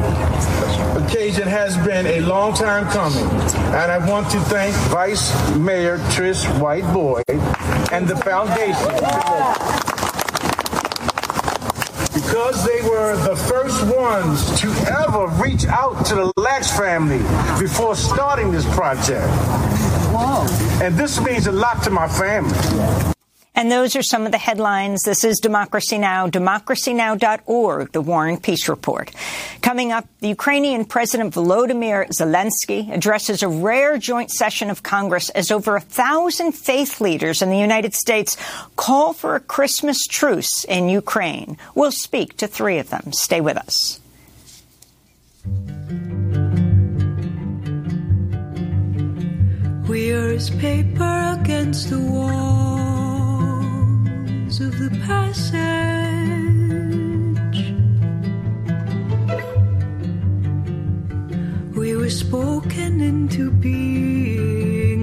occasion 0.96 1.48
has 1.48 1.76
been 1.86 2.06
a 2.06 2.20
long 2.22 2.54
time 2.54 2.86
coming, 2.90 3.26
and 3.26 3.92
I 3.92 3.98
want 4.08 4.30
to 4.32 4.40
thank 4.42 4.76
Vice 4.92 5.56
Mayor 5.56 5.98
Trish 6.14 6.46
White-Boyd 6.62 7.24
and 7.92 8.08
the 8.08 8.16
foundation 8.18 8.94
because 12.14 12.66
they 12.66 12.82
were 12.88 13.18
the 13.28 13.36
first 13.36 13.84
ones 13.96 14.62
to 14.62 14.68
ever 15.02 15.28
reach 15.44 15.66
out 15.66 16.06
to 16.06 16.16
the 16.16 16.32
Lacks 16.38 16.76
family 16.78 17.20
before 17.60 17.96
starting 17.96 18.52
this 18.52 18.66
project. 18.76 19.28
And 20.16 20.96
this 20.96 21.20
means 21.22 21.48
a 21.48 21.52
lot 21.52 21.82
to 21.84 21.90
my 21.90 22.08
family. 22.08 23.14
And 23.56 23.72
those 23.72 23.96
are 23.96 24.04
some 24.04 24.26
of 24.26 24.32
the 24.32 24.38
headlines. 24.38 25.04
This 25.04 25.24
is 25.24 25.40
Democracy 25.40 25.98
Now!, 25.98 26.28
democracynow.org, 26.28 27.92
the 27.92 28.02
War 28.02 28.28
and 28.28 28.42
Peace 28.42 28.68
Report. 28.68 29.12
Coming 29.62 29.92
up, 29.92 30.08
the 30.20 30.28
Ukrainian 30.28 30.86
President 30.86 31.34
Volodymyr 31.34 32.10
Zelensky 32.10 32.92
addresses 32.92 33.44
a 33.44 33.48
rare 33.48 33.98
joint 33.98 34.32
session 34.32 34.70
of 34.70 34.84
Congress 34.84 35.30
as 35.30 35.52
over 35.52 35.76
a 35.76 35.82
thousand 35.82 36.54
faith 36.54 37.00
leaders 37.00 37.42
in 37.42 37.50
the 37.50 37.60
United 37.60 37.94
States 37.94 38.38
call 38.76 39.14
for 39.14 39.36
a 39.36 39.40
Christmas 39.40 40.00
truce 40.08 40.64
in 40.64 40.90
Ukraine. 40.90 41.58
We'll 41.76 41.92
speak 41.92 42.38
to 42.38 42.48
three 42.48 42.80
of 42.80 42.90
them. 42.90 43.14
Stay 43.14 43.42
with 43.42 43.58
us. 43.58 44.00
We 49.88 50.14
are 50.14 50.30
as 50.30 50.50
paper 50.50 51.38
against 51.42 51.90
the 51.90 52.00
walls 52.00 52.32
of 54.62 54.80
the 54.80 54.90
passage. 55.06 55.74
We 61.76 61.96
were 61.98 62.10
spoken 62.10 63.02
into 63.02 63.52
being. 63.52 65.03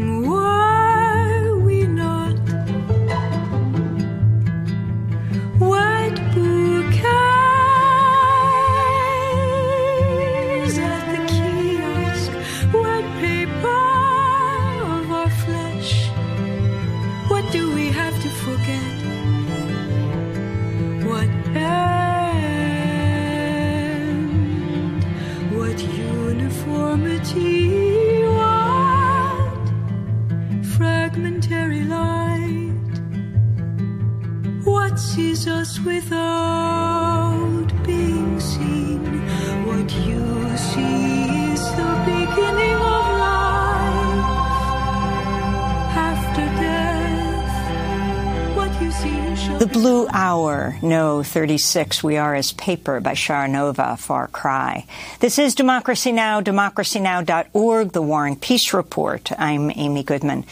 36, 51.23 52.03
We 52.03 52.17
Are 52.17 52.35
as 52.35 52.53
Paper 52.53 53.01
by 53.01 53.13
Sharanova, 53.13 53.99
Far 53.99 54.29
Cry. 54.29 54.87
This 55.21 55.39
is 55.39 55.55
Democracy 55.55 56.13
Now!, 56.13 56.41
democracynow.org, 56.41 57.93
The 57.93 58.03
War 58.03 58.27
and 58.27 58.41
Peace 58.41 58.73
Report. 58.73 59.31
I'm 59.39 59.71
Amy 59.71 60.03
Goodman. 60.03 60.45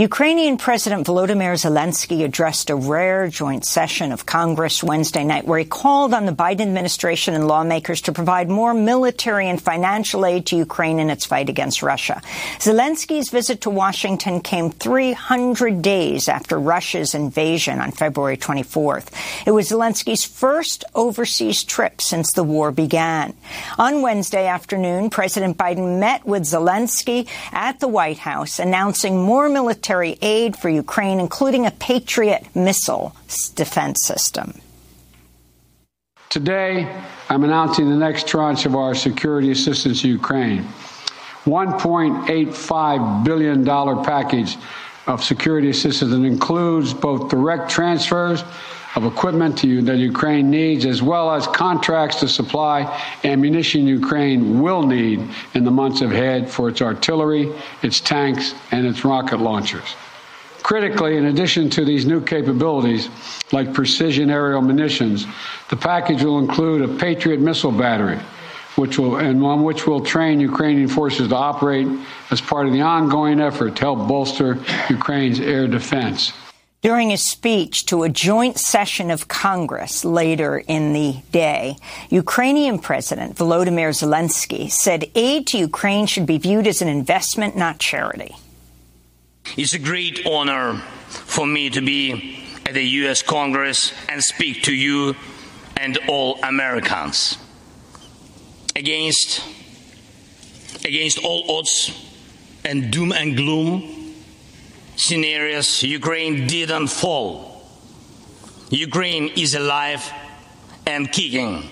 Ukrainian 0.00 0.56
President 0.56 1.06
Volodymyr 1.06 1.52
Zelensky 1.60 2.24
addressed 2.24 2.70
a 2.70 2.74
rare 2.74 3.28
joint 3.28 3.66
session 3.66 4.12
of 4.12 4.24
Congress 4.24 4.82
Wednesday 4.82 5.24
night 5.24 5.44
where 5.44 5.58
he 5.58 5.66
called 5.66 6.14
on 6.14 6.24
the 6.24 6.32
Biden 6.32 6.62
administration 6.62 7.34
and 7.34 7.46
lawmakers 7.46 8.00
to 8.00 8.12
provide 8.12 8.48
more 8.48 8.72
military 8.72 9.46
and 9.46 9.60
financial 9.60 10.24
aid 10.24 10.46
to 10.46 10.56
Ukraine 10.56 11.00
in 11.00 11.10
its 11.10 11.26
fight 11.26 11.50
against 11.50 11.82
Russia. 11.82 12.22
Zelensky's 12.60 13.28
visit 13.28 13.60
to 13.60 13.68
Washington 13.68 14.40
came 14.40 14.70
300 14.70 15.82
days 15.82 16.30
after 16.30 16.58
Russia's 16.58 17.14
invasion 17.14 17.78
on 17.78 17.92
February 17.92 18.38
24th. 18.38 19.08
It 19.46 19.50
was 19.50 19.68
Zelensky's 19.68 20.24
first 20.24 20.82
overseas 20.94 21.62
trip 21.62 22.00
since 22.00 22.32
the 22.32 22.42
war 22.42 22.72
began. 22.72 23.34
On 23.76 24.00
Wednesday 24.00 24.46
afternoon, 24.46 25.10
President 25.10 25.58
Biden 25.58 26.00
met 26.00 26.24
with 26.24 26.44
Zelensky 26.44 27.28
at 27.52 27.80
the 27.80 27.88
White 27.88 28.20
House, 28.20 28.58
announcing 28.58 29.22
more 29.22 29.50
military 29.50 29.89
aid 30.22 30.56
for 30.56 30.68
Ukraine, 30.68 31.20
including 31.20 31.66
a 31.66 31.70
Patriot 31.70 32.46
missile 32.54 33.14
defense 33.54 33.98
system. 34.06 34.60
Today, 36.28 36.86
I'm 37.28 37.42
announcing 37.42 37.90
the 37.90 37.96
next 37.96 38.28
tranche 38.28 38.66
of 38.66 38.76
our 38.76 38.94
security 38.94 39.50
assistance 39.50 40.02
to 40.02 40.08
Ukraine. 40.08 40.62
$1.85 41.44 43.24
billion 43.24 43.64
package 44.04 44.56
of 45.06 45.24
security 45.24 45.70
assistance 45.70 46.10
that 46.10 46.22
includes 46.22 46.94
both 46.94 47.28
direct 47.30 47.68
transfers 47.70 48.44
of 48.96 49.04
equipment 49.04 49.56
to, 49.58 49.82
that 49.82 49.98
Ukraine 49.98 50.50
needs, 50.50 50.84
as 50.84 51.00
well 51.02 51.30
as 51.30 51.46
contracts 51.46 52.20
to 52.20 52.28
supply 52.28 53.00
ammunition 53.24 53.86
Ukraine 53.86 54.60
will 54.60 54.82
need 54.82 55.20
in 55.54 55.64
the 55.64 55.70
months 55.70 56.00
ahead 56.00 56.50
for 56.50 56.68
its 56.68 56.82
artillery, 56.82 57.52
its 57.82 58.00
tanks, 58.00 58.54
and 58.72 58.86
its 58.86 59.04
rocket 59.04 59.38
launchers. 59.38 59.94
Critically, 60.62 61.16
in 61.16 61.26
addition 61.26 61.70
to 61.70 61.84
these 61.84 62.04
new 62.04 62.20
capabilities, 62.20 63.08
like 63.52 63.72
precision 63.72 64.30
aerial 64.30 64.60
munitions, 64.60 65.26
the 65.68 65.76
package 65.76 66.22
will 66.22 66.38
include 66.38 66.82
a 66.82 66.88
Patriot 66.98 67.40
missile 67.40 67.72
battery, 67.72 68.18
which 68.76 68.98
will 68.98 69.16
and 69.16 69.42
on 69.42 69.62
which 69.62 69.86
will 69.86 70.00
train 70.00 70.38
Ukrainian 70.40 70.88
forces 70.88 71.28
to 71.28 71.36
operate 71.36 71.86
as 72.30 72.40
part 72.40 72.66
of 72.66 72.72
the 72.72 72.82
ongoing 72.82 73.40
effort 73.40 73.76
to 73.76 73.82
help 73.82 74.06
bolster 74.06 74.58
Ukraine's 74.90 75.40
air 75.40 75.66
defense. 75.66 76.32
During 76.82 77.12
a 77.12 77.18
speech 77.18 77.84
to 77.86 78.04
a 78.04 78.08
joint 78.08 78.56
session 78.56 79.10
of 79.10 79.28
Congress 79.28 80.02
later 80.02 80.58
in 80.66 80.94
the 80.94 81.16
day, 81.30 81.76
Ukrainian 82.08 82.78
President 82.78 83.36
Volodymyr 83.36 83.90
Zelensky 83.90 84.70
said 84.70 85.10
aid 85.14 85.46
to 85.48 85.58
Ukraine 85.58 86.06
should 86.06 86.24
be 86.24 86.38
viewed 86.38 86.66
as 86.66 86.80
an 86.80 86.88
investment, 86.88 87.54
not 87.54 87.80
charity. 87.80 88.34
It's 89.58 89.74
a 89.74 89.78
great 89.78 90.24
honor 90.24 90.76
for 91.08 91.46
me 91.46 91.68
to 91.68 91.82
be 91.82 92.46
at 92.64 92.72
the 92.72 92.82
U.S. 93.02 93.20
Congress 93.20 93.92
and 94.08 94.22
speak 94.22 94.62
to 94.62 94.72
you 94.72 95.14
and 95.76 95.98
all 96.08 96.38
Americans. 96.42 97.36
Against, 98.74 99.42
against 100.86 101.22
all 101.22 101.58
odds 101.58 101.92
and 102.64 102.90
doom 102.90 103.12
and 103.12 103.36
gloom 103.36 103.99
scenarios, 105.00 105.82
Ukraine 105.82 106.46
didn't 106.46 106.88
fall. 106.88 107.64
Ukraine 108.70 109.32
is 109.36 109.54
alive 109.54 110.04
and 110.86 111.10
kicking. 111.10 111.64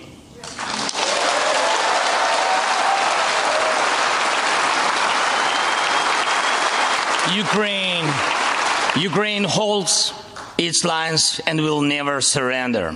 Ukraine, 7.31 8.11
Ukraine 8.97 9.43
holds 9.43 10.13
its 10.57 10.83
lines 10.83 11.39
and 11.45 11.61
will 11.61 11.81
never 11.81 12.21
surrender. 12.21 12.95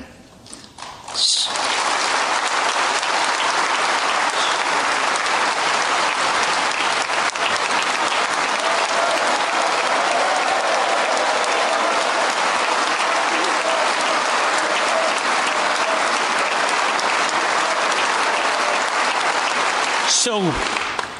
So, 20.24 20.40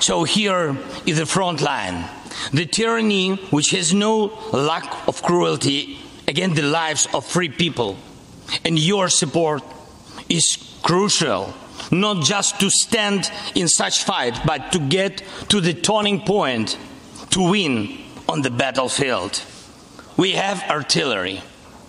so 0.04 0.26
here 0.26 0.76
is 1.06 1.18
the 1.18 1.26
front 1.26 1.62
line. 1.62 2.04
The 2.52 2.66
tyranny 2.66 3.36
which 3.52 3.70
has 3.70 3.94
no 3.94 4.38
lack 4.52 5.08
of 5.08 5.24
cruelty 5.24 5.98
against 6.28 6.58
the 6.58 6.64
lives 6.64 7.08
of 7.14 7.26
free 7.26 7.48
people. 7.48 7.96
And 8.66 8.78
your 8.78 9.08
support 9.08 9.64
is 10.28 10.58
crucial, 10.84 11.54
not 11.90 12.26
just 12.26 12.60
to 12.60 12.70
stand 12.70 13.32
in 13.56 13.70
such 13.70 14.04
fight, 14.04 14.42
but 14.46 14.74
to 14.74 14.80
get 14.80 15.24
to 15.48 15.62
the 15.62 15.74
turning 15.74 16.20
point 16.20 16.78
to 17.30 17.50
win 17.50 17.98
on 18.28 18.42
the 18.42 18.52
battlefield. 18.52 19.42
We 20.18 20.34
have 20.34 20.70
artillery. 20.70 21.42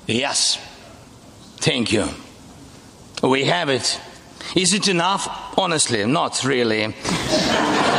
Yes. 0.06 0.56
Thank 1.56 1.90
you. 1.90 2.08
We 3.24 3.46
have 3.46 3.70
it. 3.70 4.00
Is 4.54 4.72
it 4.72 4.86
enough? 4.86 5.58
Honestly, 5.58 6.06
not 6.06 6.44
really. 6.44 6.94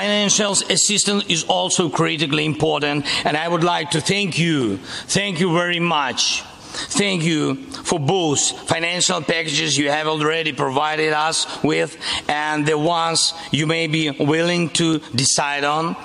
Financial 0.00 0.52
assistance 0.52 1.24
is 1.28 1.44
also 1.44 1.90
critically 1.90 2.46
important, 2.46 3.04
and 3.26 3.36
I 3.36 3.46
would 3.46 3.62
like 3.62 3.90
to 3.90 4.00
thank 4.00 4.38
you. 4.38 4.78
Thank 5.08 5.40
you 5.40 5.52
very 5.52 5.78
much. 5.78 6.40
Thank 6.72 7.22
you 7.22 7.56
for 7.84 8.00
both 8.00 8.40
financial 8.66 9.20
packages 9.20 9.76
you 9.76 9.90
have 9.90 10.06
already 10.06 10.54
provided 10.54 11.12
us 11.12 11.62
with 11.62 11.98
and 12.30 12.64
the 12.64 12.78
ones 12.78 13.34
you 13.50 13.66
may 13.66 13.88
be 13.88 14.10
willing 14.10 14.70
to 14.70 15.00
decide 15.14 15.64
on. 15.64 15.96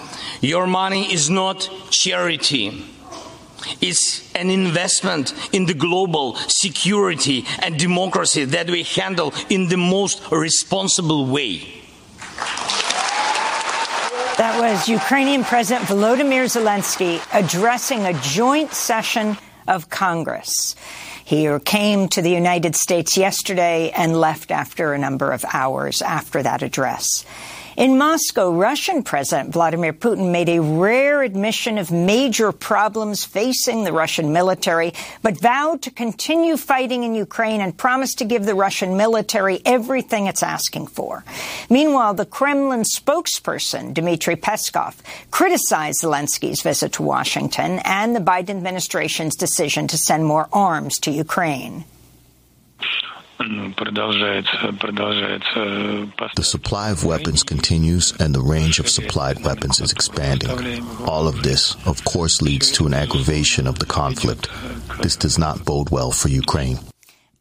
Your 0.41 0.67
money 0.67 1.13
is 1.13 1.29
not 1.29 1.69
charity. 1.89 2.83
It's 3.79 4.29
an 4.35 4.49
investment 4.49 5.33
in 5.53 5.67
the 5.67 5.73
global 5.73 6.35
security 6.35 7.45
and 7.59 7.79
democracy 7.79 8.43
that 8.43 8.69
we 8.69 8.83
handle 8.83 9.33
in 9.49 9.69
the 9.69 9.77
most 9.77 10.21
responsible 10.31 11.27
way. 11.27 11.84
That 14.37 14.59
was 14.59 14.89
Ukrainian 14.89 15.45
President 15.45 15.85
Volodymyr 15.85 16.43
Zelensky 16.51 17.21
addressing 17.33 18.05
a 18.05 18.11
joint 18.19 18.73
session 18.73 19.37
of 19.65 19.89
Congress. 19.89 20.75
He 21.23 21.47
came 21.63 22.09
to 22.09 22.21
the 22.21 22.31
United 22.31 22.75
States 22.75 23.15
yesterday 23.15 23.91
and 23.95 24.19
left 24.19 24.51
after 24.51 24.93
a 24.93 24.97
number 24.97 25.31
of 25.31 25.45
hours 25.53 26.01
after 26.01 26.43
that 26.43 26.63
address. 26.63 27.23
In 27.77 27.97
Moscow, 27.97 28.53
Russian 28.53 29.03
President 29.03 29.51
Vladimir 29.51 29.91
Putin 29.91 30.31
made 30.31 30.47
a 30.47 30.61
rare 30.61 31.21
admission 31.23 31.77
of 31.77 31.91
major 31.91 32.53
problems 32.53 33.25
facing 33.25 33.83
the 33.83 33.91
Russian 33.91 34.31
military, 34.31 34.93
but 35.21 35.41
vowed 35.41 35.81
to 35.81 35.91
continue 35.91 36.55
fighting 36.55 37.03
in 37.03 37.15
Ukraine 37.15 37.59
and 37.59 37.77
promised 37.77 38.19
to 38.19 38.25
give 38.25 38.45
the 38.45 38.55
Russian 38.55 38.95
military 38.95 39.61
everything 39.65 40.27
it's 40.27 40.41
asking 40.41 40.87
for. 40.87 41.25
Meanwhile, 41.69 42.13
the 42.13 42.25
Kremlin 42.25 42.83
spokesperson, 42.83 43.93
Dmitry 43.93 44.37
Peskov, 44.37 44.95
criticized 45.29 46.01
Zelensky's 46.01 46.61
visit 46.61 46.93
to 46.93 47.03
Washington 47.03 47.79
and 47.83 48.15
the 48.15 48.21
Biden 48.21 48.51
administration's 48.51 49.35
decision 49.35 49.87
to 49.87 49.97
send 49.97 50.23
more 50.25 50.47
arms 50.53 50.97
to 50.99 51.11
Ukraine. 51.11 51.83
Э, 53.37 53.73
the 56.35 56.43
supply 56.43 56.89
of 56.89 57.03
weapons 57.03 57.43
continues 57.43 58.13
and 58.19 58.33
the 58.33 58.41
range 58.41 58.79
of 58.79 58.87
supplied 58.89 59.43
weapons 59.43 59.81
is 59.81 59.91
expanding. 59.91 60.49
All 61.05 61.27
of 61.27 61.43
this, 61.43 61.75
of 61.85 62.03
course, 62.05 62.41
leads 62.41 62.71
to 62.71 62.85
an 62.85 62.93
aggravation 62.93 63.67
of 63.67 63.79
the 63.79 63.85
conflict. 63.85 64.47
This 65.01 65.15
does 65.17 65.37
not 65.37 65.65
bode 65.65 65.89
well 65.89 66.11
for 66.11 66.29
Ukraine. 66.29 66.79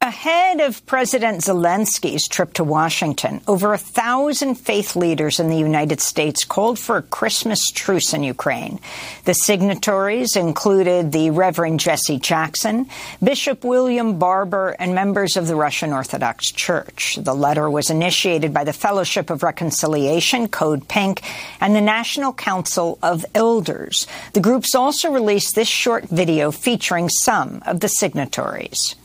Ahead 0.04 0.60
of 0.60 0.84
President 0.84 1.40
Zelensky's 1.40 2.28
trip 2.28 2.52
to 2.54 2.62
Washington, 2.62 3.40
over 3.48 3.72
a 3.72 3.78
thousand 3.78 4.56
faith 4.56 4.96
leaders 4.96 5.40
in 5.40 5.48
the 5.48 5.56
United 5.56 5.98
States 5.98 6.44
called 6.44 6.78
for 6.78 6.98
a 6.98 7.02
Christmas 7.02 7.70
truce 7.70 8.12
in 8.12 8.22
Ukraine. 8.22 8.80
The 9.24 9.32
signatories 9.32 10.36
included 10.36 11.10
the 11.10 11.30
Reverend 11.30 11.80
Jesse 11.80 12.18
Jackson, 12.18 12.90
Bishop 13.22 13.64
William 13.64 14.18
Barber, 14.18 14.76
and 14.78 14.94
members 14.94 15.38
of 15.38 15.46
the 15.46 15.56
Russian 15.56 15.94
Orthodox 15.94 16.52
Church. 16.52 17.16
The 17.18 17.34
letter 17.34 17.70
was 17.70 17.88
initiated 17.88 18.52
by 18.52 18.64
the 18.64 18.74
Fellowship 18.74 19.30
of 19.30 19.42
Reconciliation, 19.42 20.48
Code 20.48 20.86
Pink, 20.86 21.22
and 21.62 21.74
the 21.74 21.80
National 21.80 22.34
Council 22.34 22.98
of 23.02 23.24
Elders. 23.34 24.06
The 24.34 24.40
groups 24.40 24.74
also 24.74 25.10
released 25.10 25.54
this 25.54 25.68
short 25.68 26.04
video 26.10 26.50
featuring 26.50 27.08
some 27.08 27.62
of 27.64 27.80
the 27.80 27.88
signatories. 27.88 28.96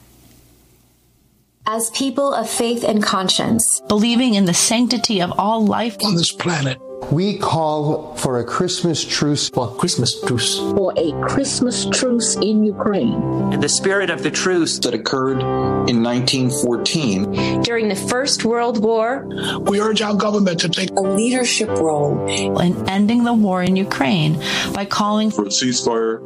As 1.71 1.91
people 1.91 2.33
of 2.33 2.49
faith 2.49 2.83
and 2.83 3.03
conscience, 3.03 3.79
believing 3.87 4.33
in 4.33 4.45
the 4.45 4.55
sanctity 4.55 5.21
of 5.21 5.31
all 5.37 5.63
life 5.63 5.97
on 6.03 6.15
this 6.15 6.31
planet, 6.31 6.81
we 7.11 7.37
call 7.37 8.15
for 8.15 8.39
a 8.39 8.43
Christmas 8.43 9.05
truce. 9.05 9.49
For 9.49 9.75
Christmas 9.75 10.19
truce. 10.19 10.57
For 10.57 10.91
a 10.97 11.11
Christmas 11.21 11.85
truce 11.85 12.35
in 12.37 12.63
Ukraine. 12.63 13.53
In 13.53 13.59
the 13.59 13.69
spirit 13.69 14.09
of 14.09 14.23
the 14.23 14.31
truce 14.31 14.79
that 14.79 14.95
occurred 14.95 15.41
in 15.87 16.01
1914. 16.01 17.61
During 17.61 17.87
the 17.87 17.95
First 17.95 18.45
World 18.45 18.83
War, 18.83 19.27
we 19.59 19.79
urge 19.79 20.01
our 20.01 20.15
government 20.15 20.61
to 20.61 20.69
take 20.69 20.89
a 20.89 21.01
leadership 21.01 21.69
role 21.69 22.25
in 22.59 22.89
ending 22.89 23.25
the 23.25 23.33
war 23.33 23.61
in 23.61 23.75
Ukraine 23.75 24.41
by 24.73 24.85
calling 24.85 25.29
for 25.29 25.43
a 25.43 25.49
ceasefire 25.49 26.19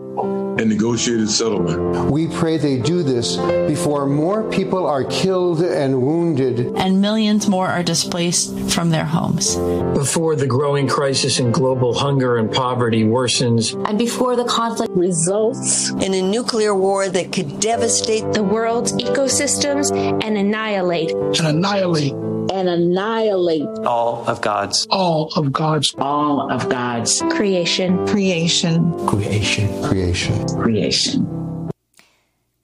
and 0.57 0.69
negotiated 0.69 1.29
settlement. 1.29 2.11
We 2.11 2.27
pray 2.27 2.57
they 2.57 2.77
do 2.79 3.03
this 3.03 3.37
before 3.67 4.05
more 4.05 4.49
people 4.49 4.85
are 4.85 5.03
killed 5.03 5.61
and 5.61 6.01
wounded, 6.01 6.73
and 6.75 7.01
millions 7.01 7.47
more 7.47 7.67
are 7.67 7.83
displaced 7.83 8.57
from 8.71 8.89
their 8.89 9.05
homes. 9.05 9.55
Before 9.97 10.35
the 10.35 10.47
growing 10.47 10.87
crisis 10.87 11.39
in 11.39 11.51
global 11.51 11.93
hunger 11.93 12.37
and 12.37 12.51
poverty 12.51 13.03
worsens, 13.03 13.73
and 13.87 13.97
before 13.97 14.35
the 14.35 14.45
conflict 14.45 14.93
results 14.93 15.89
in 15.89 16.13
a 16.13 16.21
nuclear 16.21 16.75
war 16.75 17.09
that 17.09 17.31
could 17.31 17.59
devastate 17.59 18.33
the 18.33 18.43
world's 18.43 18.93
ecosystems 18.93 19.91
and 20.23 20.37
annihilate 20.37 21.11
and 21.11 21.47
annihilate 21.47 22.13
and 22.53 22.69
annihilate 22.69 23.67
all 23.83 24.23
of 24.27 24.39
God's 24.39 24.85
all 24.91 25.33
of 25.35 25.51
God's 25.51 25.93
all 25.97 26.51
of 26.51 26.69
God's 26.69 27.21
creation. 27.31 28.05
creation. 28.07 29.07
Creation. 29.07 29.83
Creation. 29.83 30.45
creation. 30.49 31.43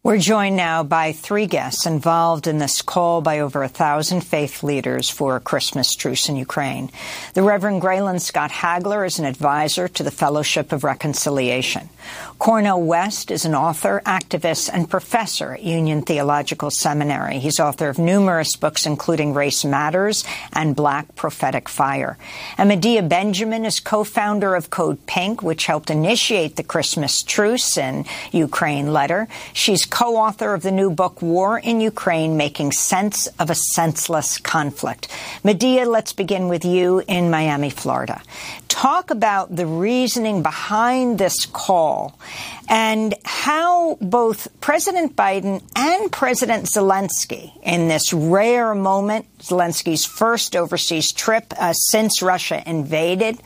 We're 0.01 0.17
joined 0.17 0.55
now 0.55 0.83
by 0.83 1.11
three 1.11 1.45
guests 1.45 1.85
involved 1.85 2.47
in 2.47 2.57
this 2.57 2.81
call 2.81 3.21
by 3.21 3.39
over 3.39 3.63
a 3.63 3.67
thousand 3.67 4.21
faith 4.21 4.63
leaders 4.63 5.09
for 5.09 5.35
a 5.35 5.41
Christmas 5.41 5.93
truce 5.93 6.29
in 6.29 6.37
Ukraine. 6.37 6.89
The 7.33 7.43
Reverend 7.43 7.81
Graylan 7.81 8.21
Scott 8.21 8.49
Hagler 8.49 9.05
is 9.05 9.19
an 9.19 9.25
advisor 9.25 9.89
to 9.89 10.03
the 10.03 10.09
Fellowship 10.09 10.71
of 10.71 10.85
Reconciliation. 10.85 11.89
Cornel 12.39 12.81
West 12.81 13.31
is 13.31 13.43
an 13.43 13.53
author, 13.53 14.01
activist, 14.05 14.69
and 14.71 14.89
professor 14.89 15.55
at 15.55 15.61
Union 15.61 16.01
Theological 16.01 16.71
Seminary. 16.71 17.37
He's 17.37 17.59
author 17.59 17.89
of 17.89 17.99
numerous 17.99 18.55
books, 18.55 18.85
including 18.85 19.33
Race 19.33 19.65
Matters 19.65 20.23
and 20.53 20.73
Black 20.73 21.15
Prophetic 21.17 21.67
Fire. 21.67 22.17
And 22.57 22.69
Medea 22.69 23.03
Benjamin 23.03 23.65
is 23.65 23.81
co-founder 23.81 24.55
of 24.55 24.69
Code 24.69 25.05
Pink, 25.05 25.43
which 25.43 25.65
helped 25.65 25.89
initiate 25.89 26.55
the 26.55 26.63
Christmas 26.63 27.23
truce 27.23 27.77
in 27.77 28.05
Ukraine 28.31 28.93
letter. 28.93 29.27
She's 29.51 29.83
co-author 29.83 30.53
of 30.53 30.61
the 30.61 30.71
new 30.71 30.89
book, 30.89 31.21
War 31.21 31.59
in 31.59 31.81
Ukraine, 31.81 32.37
Making 32.37 32.71
Sense 32.71 33.27
of 33.37 33.49
a 33.49 33.55
Senseless 33.55 34.37
Conflict. 34.37 35.09
Medea, 35.43 35.85
let's 35.85 36.13
begin 36.13 36.47
with 36.47 36.63
you 36.63 37.03
in 37.05 37.29
Miami, 37.29 37.69
Florida. 37.69 38.21
Talk 38.69 39.11
about 39.11 39.53
the 39.53 39.65
reasoning 39.65 40.41
behind 40.41 41.17
this 41.17 41.45
call 41.45 42.17
and 42.69 43.13
how 43.25 43.95
both 44.01 44.47
President 44.61 45.15
Biden 45.15 45.63
and 45.75 46.11
President 46.11 46.65
Zelensky, 46.65 47.51
in 47.63 47.87
this 47.87 48.13
rare 48.13 48.75
moment, 48.75 49.25
Zelensky's 49.39 50.05
first 50.05 50.55
overseas 50.55 51.11
trip 51.11 51.53
uh, 51.57 51.73
since 51.73 52.21
Russia 52.21 52.61
invaded, 52.65 53.41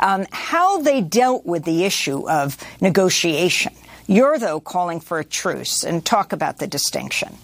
um, 0.00 0.26
how 0.30 0.82
they 0.82 1.00
dealt 1.00 1.46
with 1.46 1.64
the 1.64 1.84
issue 1.84 2.28
of 2.28 2.56
negotiation. 2.80 3.72
You're, 4.06 4.38
though, 4.38 4.60
calling 4.60 5.00
for 5.00 5.18
a 5.18 5.24
truce, 5.24 5.82
and 5.82 6.04
talk 6.04 6.32
about 6.32 6.58
the 6.58 6.66
distinction. 6.66 7.36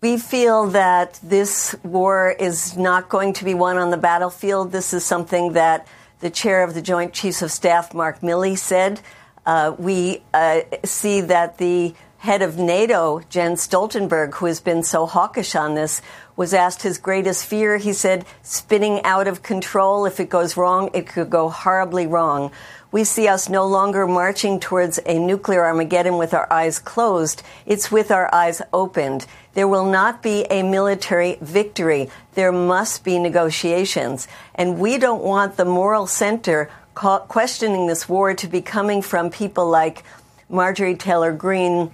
We 0.00 0.16
feel 0.16 0.68
that 0.68 1.18
this 1.22 1.76
war 1.84 2.30
is 2.30 2.76
not 2.76 3.08
going 3.08 3.34
to 3.34 3.44
be 3.44 3.54
won 3.54 3.78
on 3.78 3.90
the 3.90 3.96
battlefield. 3.96 4.72
This 4.72 4.92
is 4.92 5.04
something 5.04 5.52
that 5.52 5.86
the 6.22 6.30
chair 6.30 6.62
of 6.62 6.72
the 6.72 6.80
Joint 6.80 7.12
Chiefs 7.12 7.42
of 7.42 7.50
Staff, 7.50 7.92
Mark 7.92 8.20
Milley, 8.20 8.56
said. 8.56 9.00
Uh, 9.44 9.74
we 9.76 10.22
uh, 10.32 10.60
see 10.84 11.20
that 11.20 11.58
the 11.58 11.94
head 12.18 12.42
of 12.42 12.56
NATO, 12.56 13.20
Jens 13.28 13.66
Stoltenberg, 13.66 14.34
who 14.34 14.46
has 14.46 14.60
been 14.60 14.84
so 14.84 15.04
hawkish 15.04 15.56
on 15.56 15.74
this, 15.74 16.00
was 16.36 16.54
asked 16.54 16.82
his 16.82 16.96
greatest 16.96 17.44
fear. 17.44 17.76
He 17.76 17.92
said, 17.92 18.24
spinning 18.42 19.02
out 19.02 19.26
of 19.26 19.42
control. 19.42 20.06
If 20.06 20.20
it 20.20 20.30
goes 20.30 20.56
wrong, 20.56 20.90
it 20.94 21.08
could 21.08 21.28
go 21.28 21.48
horribly 21.48 22.06
wrong 22.06 22.52
we 22.92 23.04
see 23.04 23.26
us 23.26 23.48
no 23.48 23.66
longer 23.66 24.06
marching 24.06 24.60
towards 24.60 25.00
a 25.06 25.18
nuclear 25.18 25.64
Armageddon 25.64 26.18
with 26.18 26.34
our 26.34 26.46
eyes 26.52 26.78
closed. 26.78 27.42
It's 27.64 27.90
with 27.90 28.10
our 28.10 28.32
eyes 28.32 28.60
opened. 28.72 29.26
There 29.54 29.68
will 29.68 29.84
not 29.84 30.22
be 30.22 30.46
a 30.50 30.62
military 30.62 31.36
victory. 31.40 32.08
There 32.34 32.52
must 32.52 33.04
be 33.04 33.18
negotiations. 33.18 34.28
And 34.54 34.78
we 34.78 34.98
don't 34.98 35.22
want 35.22 35.56
the 35.56 35.64
moral 35.64 36.06
center 36.06 36.70
questioning 36.94 37.86
this 37.86 38.08
war 38.08 38.34
to 38.34 38.46
be 38.46 38.60
coming 38.60 39.02
from 39.02 39.30
people 39.30 39.68
like 39.68 40.04
Marjorie 40.48 40.96
Taylor 40.96 41.32
Greene, 41.32 41.90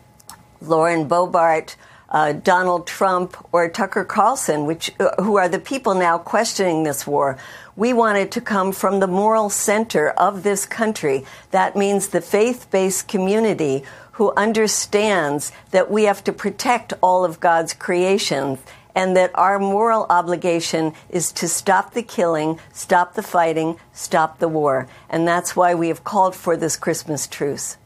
Lauren 0.61 1.09
Boebert, 1.09 1.77
uh, 2.11 2.33
Donald 2.33 2.87
Trump 2.87 3.37
or 3.53 3.69
Tucker 3.69 4.05
Carlson, 4.05 4.67
which 4.67 4.91
uh, 4.99 5.23
who 5.23 5.37
are 5.37 5.49
the 5.49 5.59
people 5.59 5.95
now 5.95 6.19
questioning 6.19 6.83
this 6.83 7.07
war. 7.07 7.37
We 7.77 7.93
want 7.93 8.19
it 8.19 8.33
to 8.33 8.41
come 8.41 8.73
from 8.73 8.99
the 8.99 9.07
moral 9.07 9.51
center 9.51 10.11
of 10.11 10.43
this 10.43 10.67
country. 10.67 11.27
That 11.51 11.77
means 11.77 12.09
the 12.09 12.21
faith-based 12.21 13.07
community 13.09 13.85
who 14.19 14.33
understands 14.37 15.53
that 15.71 15.89
we 15.89 16.03
have 16.03 16.25
to 16.25 16.33
protect 16.33 16.93
all 17.01 17.25
of 17.25 17.39
God's 17.39 17.73
creation 17.73 18.59
and 18.93 19.17
that 19.17 19.31
our 19.37 19.61
moral 19.61 20.07
obligation 20.11 20.93
is 21.09 21.31
to 21.31 21.47
stop 21.47 21.95
the 21.95 22.03
killing, 22.03 22.59
stop 22.73 23.15
the 23.15 23.23
fighting, 23.23 23.79
stop 23.93 24.41
the 24.41 24.49
war. 24.49 24.89
And 25.09 25.27
that's 25.27 25.55
why 25.55 25.77
we 25.77 25.87
have 25.87 26.03
called 26.03 26.35
for 26.35 26.57
this 26.57 26.77
Christmas 26.77 27.29
truce. 27.29 27.77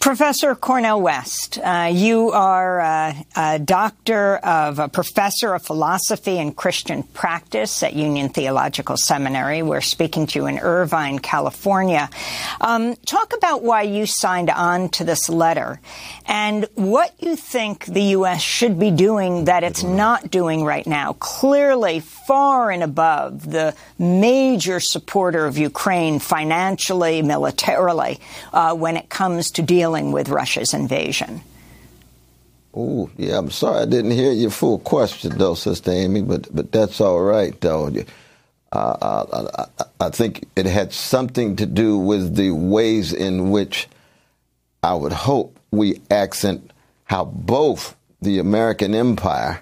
Professor 0.00 0.54
Cornel 0.54 0.98
West, 1.02 1.58
uh, 1.58 1.90
you 1.92 2.30
are 2.30 2.80
a, 2.80 3.26
a, 3.36 3.58
doctor 3.58 4.38
of 4.38 4.78
a 4.78 4.88
professor 4.88 5.52
of 5.52 5.62
philosophy 5.62 6.38
and 6.38 6.56
Christian 6.56 7.02
practice 7.02 7.82
at 7.82 7.92
Union 7.92 8.30
Theological 8.30 8.96
Seminary. 8.96 9.62
We're 9.62 9.82
speaking 9.82 10.26
to 10.28 10.38
you 10.38 10.46
in 10.46 10.58
Irvine, 10.58 11.18
California. 11.18 12.08
Um, 12.62 12.96
talk 13.04 13.36
about 13.36 13.62
why 13.62 13.82
you 13.82 14.06
signed 14.06 14.48
on 14.48 14.88
to 14.90 15.04
this 15.04 15.28
letter 15.28 15.82
and 16.24 16.66
what 16.76 17.14
you 17.22 17.36
think 17.36 17.84
the 17.84 18.02
U.S. 18.02 18.40
should 18.40 18.78
be 18.78 18.90
doing 18.90 19.44
that 19.44 19.64
it's 19.64 19.82
not 19.82 20.30
doing 20.30 20.64
right 20.64 20.86
now. 20.86 21.12
Clearly, 21.12 22.00
far 22.00 22.70
and 22.70 22.82
above 22.82 23.50
the 23.50 23.74
major 23.98 24.80
supporter 24.80 25.44
of 25.44 25.58
Ukraine 25.58 26.20
financially, 26.20 27.20
militarily, 27.20 28.18
uh, 28.54 28.74
when 28.74 28.96
it 28.96 29.10
comes 29.10 29.50
to 29.52 29.62
dealing 29.62 29.89
dealing 29.90 30.12
with 30.12 30.28
Russia's 30.28 30.72
invasion? 30.72 31.42
Oh, 32.72 33.10
yeah. 33.16 33.38
I'm 33.38 33.50
sorry 33.50 33.80
I 33.80 33.84
didn't 33.86 34.12
hear 34.12 34.30
your 34.32 34.50
full 34.50 34.78
question, 34.78 35.36
though, 35.36 35.54
Sister 35.54 35.90
Amy, 35.90 36.22
but 36.22 36.46
but 36.54 36.70
that's 36.70 37.00
all 37.00 37.20
right, 37.20 37.60
though. 37.60 37.90
Uh, 38.70 39.46
I, 39.58 39.86
I 40.06 40.10
think 40.10 40.46
it 40.54 40.66
had 40.66 40.92
something 40.92 41.56
to 41.56 41.66
do 41.66 41.98
with 41.98 42.36
the 42.36 42.52
ways 42.52 43.12
in 43.12 43.50
which 43.50 43.88
I 44.84 44.94
would 44.94 45.12
hope 45.12 45.58
we 45.72 46.00
accent 46.08 46.70
how 47.04 47.24
both 47.24 47.96
the 48.22 48.38
American 48.38 48.94
empire 48.94 49.60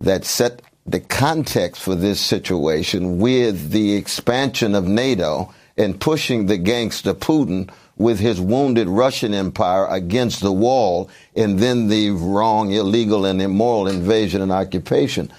that 0.00 0.24
set 0.24 0.62
the 0.86 1.00
context 1.00 1.82
for 1.82 1.94
this 1.94 2.20
situation 2.20 3.18
with 3.18 3.70
the 3.70 3.94
expansion 3.96 4.74
of 4.74 4.88
NATO 4.88 5.52
and 5.76 6.00
pushing 6.00 6.46
the 6.46 6.56
gangster 6.56 7.12
Putin 7.12 7.68
with 8.02 8.18
his 8.18 8.40
wounded 8.40 8.88
Russian 8.88 9.32
empire 9.32 9.86
against 9.86 10.40
the 10.40 10.52
wall 10.52 11.08
and 11.34 11.58
then 11.58 11.88
the 11.88 12.10
wrong, 12.10 12.72
illegal, 12.72 13.24
and 13.24 13.40
immoral 13.40 13.88
invasion 13.88 14.42
and 14.42 14.52
occupation 14.52 15.32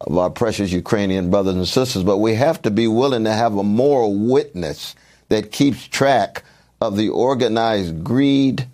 of 0.00 0.16
our 0.16 0.30
precious 0.30 0.70
Ukrainian 0.72 1.30
brothers 1.30 1.54
and 1.54 1.68
sisters. 1.68 2.02
But 2.02 2.18
we 2.18 2.34
have 2.34 2.60
to 2.62 2.70
be 2.70 2.86
willing 2.86 3.24
to 3.24 3.32
have 3.32 3.56
a 3.56 3.62
moral 3.62 4.14
witness 4.14 4.94
that 5.28 5.52
keeps 5.52 5.86
track 5.86 6.44
of 6.80 6.96
the 6.96 7.08
organized 7.08 8.04
greed, 8.04 8.66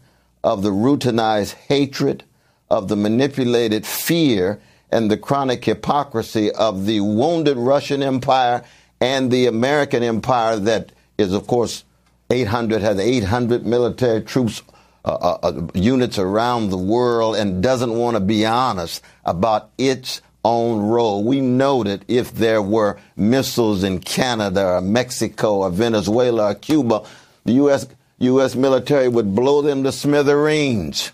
of 0.42 0.62
the 0.62 0.70
routinized 0.70 1.54
hatred, 1.54 2.24
of 2.70 2.88
the 2.88 2.96
manipulated 2.96 3.86
fear, 3.86 4.60
and 4.90 5.10
the 5.10 5.16
chronic 5.16 5.64
hypocrisy 5.64 6.52
of 6.52 6.86
the 6.86 7.00
wounded 7.00 7.56
Russian 7.56 8.02
Empire 8.02 8.62
and 9.00 9.30
the 9.30 9.46
American 9.46 10.02
Empire 10.02 10.56
that 10.56 10.92
is, 11.18 11.32
of 11.32 11.46
course, 11.46 11.84
800 12.34 12.82
has 12.82 12.98
800 12.98 13.64
military 13.64 14.20
troops 14.22 14.62
uh, 15.04 15.12
uh, 15.12 15.38
uh, 15.42 15.66
units 15.74 16.18
around 16.18 16.70
the 16.70 16.78
world 16.78 17.36
and 17.36 17.62
doesn't 17.62 17.94
want 17.94 18.16
to 18.16 18.20
be 18.20 18.44
honest 18.44 19.02
about 19.24 19.70
its 19.78 20.20
own 20.44 20.80
role. 20.80 21.22
We 21.22 21.40
know 21.40 21.84
that 21.84 22.04
if 22.08 22.32
there 22.32 22.62
were 22.62 22.98
missiles 23.16 23.84
in 23.84 24.00
Canada 24.00 24.66
or 24.66 24.80
Mexico 24.80 25.56
or 25.58 25.70
Venezuela 25.70 26.50
or 26.50 26.54
Cuba, 26.54 27.04
the 27.44 27.52
U.S. 27.52 27.86
U.S. 28.18 28.54
military 28.54 29.08
would 29.08 29.34
blow 29.34 29.62
them 29.62 29.84
to 29.84 29.92
smithereens. 29.92 31.12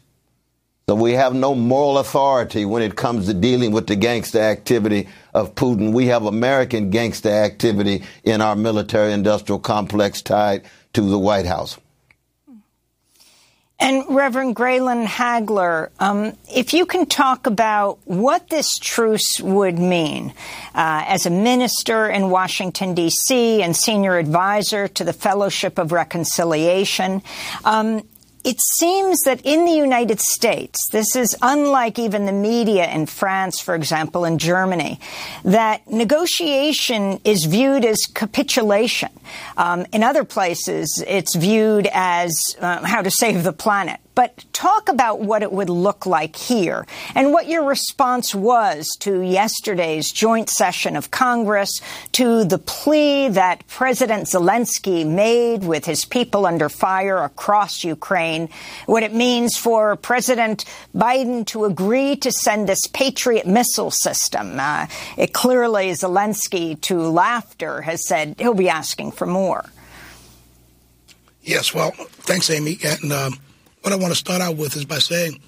So 0.89 0.97
we 0.97 1.13
have 1.13 1.35
no 1.35 1.55
moral 1.55 1.99
authority 1.99 2.65
when 2.65 2.83
it 2.83 2.97
comes 2.97 3.27
to 3.27 3.35
dealing 3.35 3.71
with 3.71 3.87
the 3.87 3.95
gangster 3.95 4.41
activity 4.41 5.09
of 5.33 5.55
Putin. 5.55 5.93
We 5.93 6.07
have 6.07 6.25
American 6.25 6.91
gangster 6.91 7.31
activity 7.31 8.03
in 8.25 8.41
our 8.41 8.57
military 8.57 9.13
industrial 9.13 9.61
complex 9.61 10.21
tied 10.21 10.63
to 10.93 11.03
the 11.03 11.19
White 11.19 11.47
House. 11.47 11.79
And 13.83 14.05
Reverend 14.11 14.57
Graylan 14.57 15.07
Hagler, 15.07 15.89
um, 15.99 16.35
if 16.55 16.75
you 16.75 16.85
can 16.85 17.07
talk 17.07 17.47
about 17.47 17.99
what 18.05 18.51
this 18.51 18.79
truce 18.79 19.41
would 19.41 19.79
mean 19.79 20.35
uh, 20.75 21.05
as 21.07 21.25
a 21.25 21.31
minister 21.31 22.07
in 22.07 22.29
Washington, 22.29 22.95
D.C., 22.95 23.63
and 23.63 23.75
senior 23.75 24.19
advisor 24.19 24.87
to 24.87 25.03
the 25.03 25.15
Fellowship 25.15 25.79
of 25.79 25.93
Reconciliation, 25.93 27.23
um, 27.65 28.03
it 28.45 28.57
seems 28.79 29.21
that 29.23 29.41
in 29.45 29.65
the 29.65 29.73
United 29.73 30.21
States, 30.21 30.79
this 30.93 31.15
is 31.17 31.37
unlike 31.43 31.99
even 31.99 32.27
the 32.27 32.33
media 32.33 32.91
in 32.91 33.07
France, 33.07 33.61
for 33.61 33.75
example, 33.75 34.25
in 34.25 34.39
Germany, 34.39 35.01
that 35.45 35.87
negotiation 35.91 37.21
is 37.25 37.45
viewed 37.45 37.85
as 37.85 37.99
capitulation. 38.15 39.11
Um, 39.57 39.87
in 39.93 40.03
other 40.03 40.25
places, 40.25 41.03
it's 41.07 41.35
viewed 41.35 41.89
as 41.93 42.57
uh, 42.61 42.85
how 42.85 43.03
to 43.03 43.11
save 43.11 43.43
the 43.43 43.53
planet. 43.53 44.01
But 44.21 44.45
talk 44.53 44.91
about 44.91 45.21
what 45.21 45.43
it 45.43 45.51
would 45.51 45.71
look 45.71 46.05
like 46.05 46.37
here 46.37 46.87
and 47.15 47.33
what 47.33 47.49
your 47.49 47.65
response 47.65 48.35
was 48.35 48.87
to 48.99 49.23
yesterday's 49.23 50.13
joint 50.13 50.51
session 50.51 50.95
of 50.95 51.11
Congress, 51.11 51.81
to 52.13 52.45
the 52.45 52.59
plea 52.59 53.29
that 53.29 53.67
President 53.67 54.27
Zelensky 54.27 55.07
made 55.07 55.65
with 55.65 55.87
his 55.87 56.05
people 56.05 56.45
under 56.45 56.69
fire 56.69 57.17
across 57.23 57.83
Ukraine, 57.83 58.51
what 58.85 59.03
it 59.03 59.15
means 59.15 59.57
for 59.57 59.97
President 59.97 60.67
Biden 60.95 61.47
to 61.47 61.65
agree 61.65 62.15
to 62.17 62.31
send 62.31 62.69
this 62.69 62.87
Patriot 62.93 63.47
missile 63.47 63.91
system. 63.91 64.61
Uh, 64.61 64.87
it 65.17 65.33
clearly, 65.33 65.93
Zelensky, 65.93 66.79
to 66.83 67.09
laughter, 67.09 67.81
has 67.81 68.07
said 68.07 68.35
he'll 68.39 68.53
be 68.53 68.69
asking 68.69 69.13
for 69.13 69.27
more. 69.27 69.65
Yes, 71.43 71.73
well, 71.73 71.93
thanks, 72.29 72.51
Amy. 72.51 72.77
And, 72.85 73.11
um 73.15 73.39
what 73.83 73.93
I 73.93 73.97
want 73.97 74.13
to 74.13 74.19
start 74.19 74.43
out 74.43 74.57
with 74.57 74.77
is 74.77 74.85
by 74.85 74.99
saying 74.99 75.41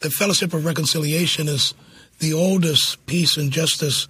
the 0.00 0.10
Fellowship 0.10 0.54
of 0.54 0.64
Reconciliation 0.64 1.48
is 1.48 1.74
the 2.18 2.32
oldest 2.32 3.04
peace 3.06 3.36
and 3.36 3.50
justice 3.50 4.08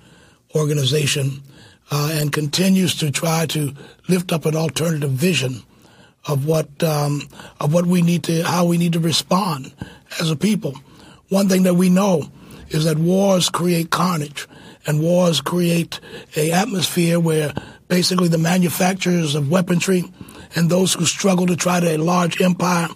organization 0.55 1.43
uh, 1.91 2.11
and 2.13 2.33
continues 2.33 2.95
to 2.97 3.11
try 3.11 3.47
to 3.47 3.75
lift 4.09 4.33
up 4.33 4.47
an 4.47 4.57
alternative 4.57 5.11
vision 5.11 5.63
of 6.27 6.47
what 6.47 6.83
um, 6.83 7.23
of 7.61 7.75
what 7.75 7.87
we 7.87 8.01
need 8.01 8.23
to 8.25 8.43
how 8.45 8.65
we 8.65 8.79
need 8.79 8.93
to 8.93 9.01
respond 9.01 9.75
as 10.21 10.31
a 10.31 10.37
people. 10.37 10.75
One 11.29 11.49
thing 11.49 11.65
that 11.65 11.75
we 11.75 11.91
know 11.91 12.31
is 12.69 12.85
that 12.85 12.97
wars 12.97 13.49
create 13.49 13.91
carnage 13.91 14.49
and 14.87 15.03
wars 15.03 15.41
create 15.41 16.01
a 16.37 16.53
atmosphere 16.53 17.19
where 17.19 17.53
basically 17.89 18.29
the 18.29 18.39
manufacturers 18.39 19.35
of 19.35 19.51
weaponry 19.51 20.05
and 20.55 20.71
those 20.71 20.95
who 20.95 21.05
struggle 21.05 21.47
to 21.47 21.57
try 21.57 21.81
to 21.81 21.93
enlarge 21.93 22.41
empire 22.41 22.89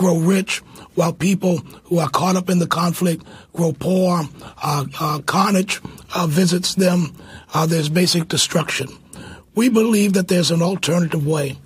grow 0.00 0.16
rich, 0.16 0.62
while 0.94 1.12
people 1.12 1.58
who 1.84 1.98
are 1.98 2.08
caught 2.08 2.34
up 2.34 2.48
in 2.48 2.58
the 2.58 2.66
conflict 2.66 3.22
grow 3.52 3.70
poor. 3.70 4.22
Uh, 4.62 4.86
uh, 4.98 5.18
carnage 5.26 5.78
uh, 6.14 6.26
visits 6.26 6.74
them. 6.74 7.14
Uh, 7.52 7.66
there's 7.66 7.90
basic 7.90 8.26
destruction. 8.26 8.88
We 9.54 9.68
believe 9.68 10.14
that 10.14 10.28
there's 10.28 10.50
an 10.50 10.62
alternative 10.62 11.26
way, 11.26 11.58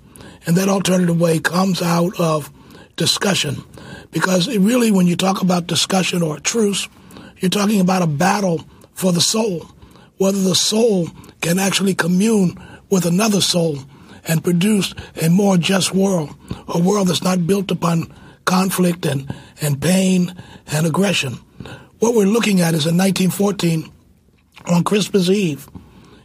and 0.45 0.57
that 0.57 0.67
alternative 0.67 1.17
way 1.17 1.39
comes 1.39 1.81
out 1.81 2.19
of 2.19 2.51
discussion. 2.97 3.63
Because 4.11 4.49
really, 4.57 4.91
when 4.91 5.07
you 5.07 5.15
talk 5.15 5.41
about 5.41 5.67
discussion 5.67 6.21
or 6.21 6.37
truce, 6.41 6.89
you're 7.37 7.49
talking 7.49 7.79
about 7.79 8.01
a 8.01 8.07
battle 8.07 8.65
for 8.95 9.13
the 9.13 9.21
soul, 9.21 9.65
whether 10.17 10.41
the 10.41 10.55
soul 10.55 11.07
can 11.39 11.57
actually 11.57 11.95
commune 11.95 12.61
with 12.89 13.05
another 13.05 13.39
soul 13.39 13.77
and 14.27 14.43
produce 14.43 14.93
a 15.21 15.29
more 15.29 15.55
just 15.55 15.93
world, 15.95 16.35
a 16.67 16.79
world 16.79 17.07
that's 17.07 17.23
not 17.23 17.47
built 17.47 17.71
upon 17.71 18.11
conflict 18.45 19.05
and, 19.05 19.33
and 19.61 19.81
pain 19.81 20.33
and 20.67 20.85
aggression. 20.85 21.33
What 21.99 22.15
we're 22.15 22.25
looking 22.25 22.61
at 22.61 22.73
is 22.73 22.85
in 22.85 22.97
1914, 22.97 23.91
on 24.67 24.83
Christmas 24.83 25.29
Eve, 25.29 25.67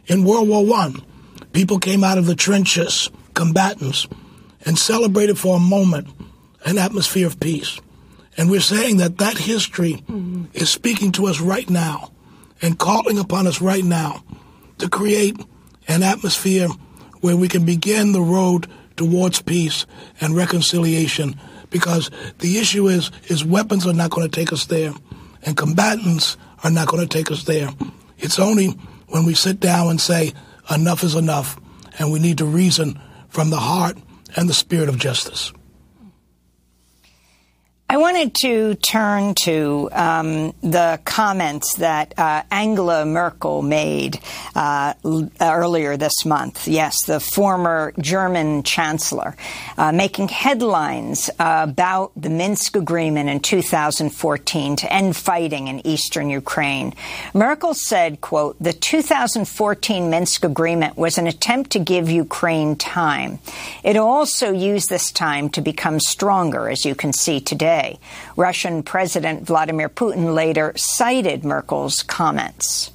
in 0.07 0.23
World 0.23 0.47
War 0.47 0.77
I, 0.77 0.93
people 1.53 1.79
came 1.79 2.03
out 2.03 2.17
of 2.17 2.25
the 2.25 2.35
trenches, 2.35 3.09
combatants, 3.33 4.07
and 4.65 4.77
celebrated 4.77 5.37
for 5.37 5.57
a 5.57 5.59
moment 5.59 6.07
an 6.65 6.77
atmosphere 6.77 7.27
of 7.27 7.39
peace. 7.39 7.79
And 8.37 8.49
we're 8.49 8.61
saying 8.61 8.97
that 8.97 9.17
that 9.17 9.37
history 9.37 9.93
mm-hmm. 9.93 10.45
is 10.53 10.69
speaking 10.69 11.11
to 11.13 11.27
us 11.27 11.41
right 11.41 11.69
now 11.69 12.11
and 12.61 12.77
calling 12.77 13.17
upon 13.17 13.47
us 13.47 13.61
right 13.61 13.83
now 13.83 14.23
to 14.77 14.89
create 14.89 15.37
an 15.87 16.03
atmosphere 16.03 16.67
where 17.21 17.35
we 17.35 17.47
can 17.47 17.65
begin 17.65 18.11
the 18.11 18.21
road 18.21 18.67
towards 18.95 19.41
peace 19.41 19.85
and 20.19 20.35
reconciliation 20.35 21.39
because 21.71 22.11
the 22.39 22.59
issue 22.59 22.87
is 22.87 23.09
is 23.25 23.43
weapons 23.43 23.87
are 23.87 23.93
not 23.93 24.11
going 24.11 24.29
to 24.29 24.39
take 24.39 24.53
us 24.53 24.65
there 24.65 24.93
and 25.43 25.57
combatants 25.57 26.37
are 26.63 26.69
not 26.69 26.87
going 26.87 27.07
to 27.07 27.17
take 27.17 27.31
us 27.31 27.45
there. 27.45 27.69
It's 28.19 28.37
only 28.37 28.67
when 29.07 29.25
we 29.25 29.33
sit 29.33 29.59
down 29.59 29.89
and 29.89 29.99
say 29.99 30.33
enough 30.69 31.03
is 31.03 31.15
enough 31.15 31.59
and 31.97 32.11
we 32.11 32.19
need 32.19 32.37
to 32.37 32.45
reason 32.45 32.99
from 33.29 33.49
the 33.49 33.57
heart 33.57 33.97
and 34.35 34.47
the 34.47 34.53
spirit 34.53 34.89
of 34.89 34.99
justice. 34.99 35.51
I 37.91 37.97
wanted 37.97 38.33
to 38.35 38.75
turn 38.75 39.35
to 39.41 39.89
um, 39.91 40.53
the 40.61 40.97
comments 41.03 41.75
that 41.75 42.17
uh, 42.17 42.43
Angela 42.49 43.05
Merkel 43.05 43.61
made 43.61 44.17
uh, 44.55 44.93
earlier 45.41 45.97
this 45.97 46.23
month. 46.23 46.69
Yes, 46.69 46.95
the 47.05 47.19
former 47.19 47.91
German 47.99 48.63
chancellor, 48.63 49.35
uh, 49.77 49.91
making 49.91 50.29
headlines 50.29 51.29
about 51.37 52.13
the 52.15 52.29
Minsk 52.29 52.77
agreement 52.77 53.27
in 53.27 53.41
2014 53.41 54.77
to 54.77 54.93
end 54.93 55.17
fighting 55.17 55.67
in 55.67 55.85
eastern 55.85 56.29
Ukraine. 56.29 56.93
Merkel 57.33 57.73
said, 57.73 58.21
quote, 58.21 58.55
the 58.57 58.71
2014 58.71 60.09
Minsk 60.09 60.45
agreement 60.45 60.95
was 60.95 61.17
an 61.17 61.27
attempt 61.27 61.71
to 61.71 61.79
give 61.79 62.09
Ukraine 62.09 62.77
time. 62.77 63.39
It 63.83 63.97
also 63.97 64.53
used 64.53 64.87
this 64.87 65.11
time 65.11 65.49
to 65.49 65.59
become 65.59 65.99
stronger, 65.99 66.69
as 66.69 66.85
you 66.85 66.95
can 66.95 67.11
see 67.11 67.41
today. 67.41 67.80
Russian 68.35 68.83
President 68.83 69.45
Vladimir 69.45 69.89
Putin 69.89 70.33
later 70.33 70.73
cited 70.75 71.43
Merkel's 71.43 72.03
comments. 72.03 72.91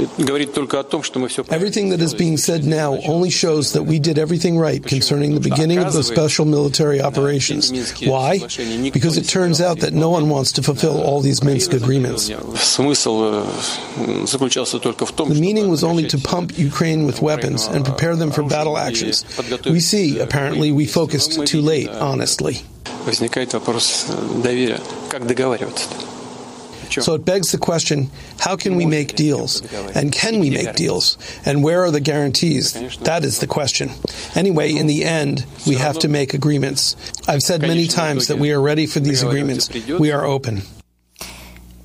Everything 0.00 1.88
that 1.88 2.00
is 2.00 2.14
being 2.14 2.36
said 2.36 2.64
now 2.64 2.98
only 2.98 3.30
shows 3.30 3.72
that 3.72 3.82
we 3.82 3.98
did 3.98 4.16
everything 4.16 4.56
right 4.56 4.80
concerning 4.84 5.34
the 5.34 5.40
beginning 5.40 5.78
of 5.78 5.92
the 5.92 6.04
special 6.04 6.44
military 6.44 7.00
operations. 7.00 7.72
Why? 8.06 8.38
Because 8.92 9.18
it 9.18 9.24
turns 9.24 9.60
out 9.60 9.80
that 9.80 9.94
no 9.94 10.08
one 10.10 10.28
wants 10.28 10.52
to 10.52 10.62
fulfill 10.62 11.02
all 11.02 11.20
these 11.20 11.42
Minsk 11.42 11.72
agreements. 11.72 12.28
The 12.28 12.36
meaning 15.40 15.68
was 15.68 15.82
only 15.82 16.06
to 16.06 16.18
pump 16.18 16.56
Ukraine 16.56 17.04
with 17.04 17.20
weapons 17.20 17.66
and 17.66 17.84
prepare 17.84 18.14
them 18.14 18.30
for 18.30 18.44
battle 18.44 18.78
actions. 18.78 19.24
We 19.66 19.80
see, 19.80 20.20
apparently, 20.20 20.70
we 20.70 20.86
focused 20.86 21.44
too 21.44 21.60
late, 21.60 21.88
honestly. 21.88 22.62
Возникает 23.04 23.52
вопрос 23.54 24.06
доверия. 24.42 24.80
Как 25.08 25.26
договариваться? 25.26 25.86
So 27.01 27.13
it 27.15 27.25
begs 27.25 27.51
the 27.51 27.57
question 27.57 28.09
how 28.39 28.55
can 28.55 28.75
we 28.75 28.85
make 28.85 29.15
deals? 29.15 29.61
And 29.95 30.11
can 30.11 30.39
we 30.39 30.49
make 30.49 30.75
deals? 30.75 31.17
And 31.45 31.63
where 31.63 31.83
are 31.83 31.91
the 31.91 32.01
guarantees? 32.01 32.73
That 32.99 33.23
is 33.23 33.39
the 33.39 33.47
question. 33.47 33.91
Anyway, 34.35 34.73
in 34.75 34.87
the 34.87 35.03
end, 35.03 35.45
we 35.65 35.75
have 35.75 35.99
to 35.99 36.07
make 36.07 36.33
agreements. 36.33 36.95
I've 37.27 37.41
said 37.41 37.61
many 37.61 37.87
times 37.87 38.27
that 38.27 38.37
we 38.37 38.51
are 38.51 38.61
ready 38.61 38.85
for 38.85 38.99
these 38.99 39.23
agreements. 39.23 39.69
We 39.87 40.11
are 40.11 40.25
open. 40.25 40.63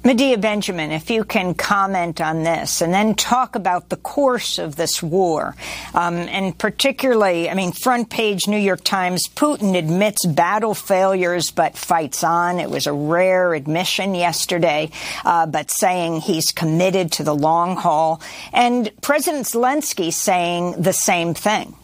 Medea 0.09 0.39
Benjamin, 0.39 0.91
if 0.91 1.11
you 1.11 1.23
can 1.23 1.53
comment 1.53 2.19
on 2.19 2.43
this 2.43 2.81
and 2.81 2.95
then 2.95 3.15
talk 3.15 3.57
about 3.57 3.91
the 3.91 3.97
course 3.99 4.59
of 4.59 4.75
this 4.75 5.03
war. 5.03 5.55
Um, 5.93 6.15
and 6.15 6.57
particularly, 6.57 7.51
I 7.51 7.53
mean, 7.53 7.73
front 7.73 8.09
page 8.09 8.49
New 8.49 8.57
York 8.57 8.83
Times, 8.83 9.29
Putin 9.29 9.77
admits 9.77 10.25
battle 10.25 10.73
failures 10.73 11.51
but 11.51 11.77
fights 11.77 12.25
on. 12.25 12.59
It 12.59 12.71
was 12.71 12.87
a 12.87 12.93
rare 12.95 13.53
admission 13.53 14.15
yesterday, 14.15 14.91
uh, 15.27 15.45
but 15.45 15.71
saying 15.71 16.23
he's 16.23 16.53
committed 16.53 17.13
to 17.13 17.23
the 17.23 17.35
long 17.35 17.77
haul. 17.77 18.23
And 18.55 18.91
President 19.03 19.45
Zelensky 19.45 20.11
saying 20.11 20.81
the 20.81 20.95
same 20.95 21.35
thing. 21.35 21.75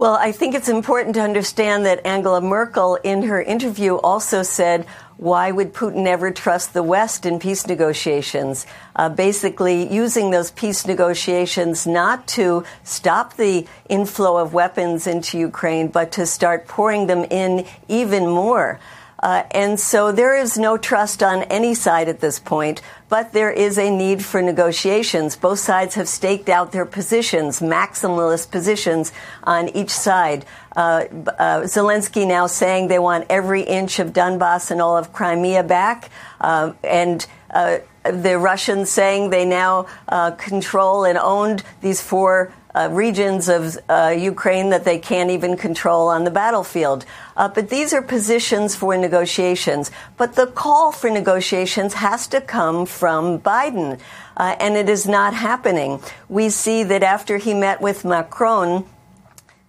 Well, 0.00 0.14
I 0.14 0.32
think 0.32 0.54
it's 0.54 0.70
important 0.70 1.14
to 1.16 1.20
understand 1.20 1.84
that 1.84 2.06
Angela 2.06 2.40
Merkel, 2.40 2.94
in 3.04 3.24
her 3.24 3.42
interview, 3.42 3.96
also 3.96 4.42
said, 4.42 4.86
why 5.18 5.50
would 5.50 5.74
Putin 5.74 6.06
ever 6.06 6.30
trust 6.30 6.72
the 6.72 6.82
West 6.82 7.26
in 7.26 7.38
peace 7.38 7.66
negotiations? 7.66 8.64
Uh, 8.96 9.10
basically, 9.10 9.92
using 9.92 10.30
those 10.30 10.52
peace 10.52 10.86
negotiations 10.86 11.86
not 11.86 12.26
to 12.28 12.64
stop 12.82 13.36
the 13.36 13.66
inflow 13.90 14.38
of 14.38 14.54
weapons 14.54 15.06
into 15.06 15.36
Ukraine, 15.36 15.88
but 15.88 16.12
to 16.12 16.24
start 16.24 16.66
pouring 16.66 17.06
them 17.06 17.26
in 17.30 17.66
even 17.86 18.26
more. 18.26 18.80
Uh, 19.22 19.42
and 19.50 19.78
so 19.78 20.12
there 20.12 20.34
is 20.34 20.56
no 20.56 20.78
trust 20.78 21.22
on 21.22 21.42
any 21.42 21.74
side 21.74 22.08
at 22.08 22.20
this 22.20 22.38
point, 22.38 22.80
but 23.10 23.32
there 23.32 23.50
is 23.50 23.76
a 23.76 23.90
need 23.90 24.24
for 24.24 24.40
negotiations. 24.40 25.36
Both 25.36 25.58
sides 25.58 25.96
have 25.96 26.08
staked 26.08 26.48
out 26.48 26.72
their 26.72 26.86
positions, 26.86 27.60
maximalist 27.60 28.50
positions 28.50 29.12
on 29.42 29.68
each 29.70 29.90
side. 29.90 30.46
Uh, 30.76 31.04
uh, 31.38 31.62
Zelensky 31.62 32.26
now 32.26 32.46
saying 32.46 32.86
they 32.88 33.00
want 33.00 33.26
every 33.28 33.62
inch 33.62 33.98
of 33.98 34.12
Donbass 34.12 34.70
and 34.70 34.80
all 34.80 34.96
of 34.96 35.12
Crimea 35.12 35.64
back, 35.64 36.08
uh, 36.40 36.72
and 36.84 37.26
uh, 37.50 37.78
the 38.04 38.38
Russians 38.38 38.88
saying 38.88 39.30
they 39.30 39.44
now 39.44 39.86
uh, 40.08 40.30
control 40.30 41.04
and 41.04 41.18
owned 41.18 41.64
these 41.80 42.00
four 42.00 42.52
uh, 42.74 42.88
regions 42.90 43.48
of 43.48 43.78
uh, 43.88 44.14
Ukraine 44.16 44.70
that 44.70 44.84
they 44.84 44.98
can't 44.98 45.30
even 45.30 45.56
control 45.56 46.08
on 46.08 46.24
the 46.24 46.30
battlefield. 46.30 47.04
Uh, 47.36 47.48
but 47.48 47.68
these 47.68 47.92
are 47.92 48.02
positions 48.02 48.76
for 48.76 48.96
negotiations. 48.96 49.90
But 50.16 50.34
the 50.34 50.46
call 50.46 50.92
for 50.92 51.10
negotiations 51.10 51.94
has 51.94 52.26
to 52.28 52.40
come 52.40 52.86
from 52.86 53.40
Biden, 53.40 53.98
uh, 54.36 54.56
and 54.60 54.76
it 54.76 54.88
is 54.88 55.06
not 55.06 55.34
happening. 55.34 56.00
We 56.28 56.50
see 56.50 56.82
that 56.84 57.02
after 57.02 57.38
he 57.38 57.54
met 57.54 57.80
with 57.80 58.04
Macron, 58.04 58.84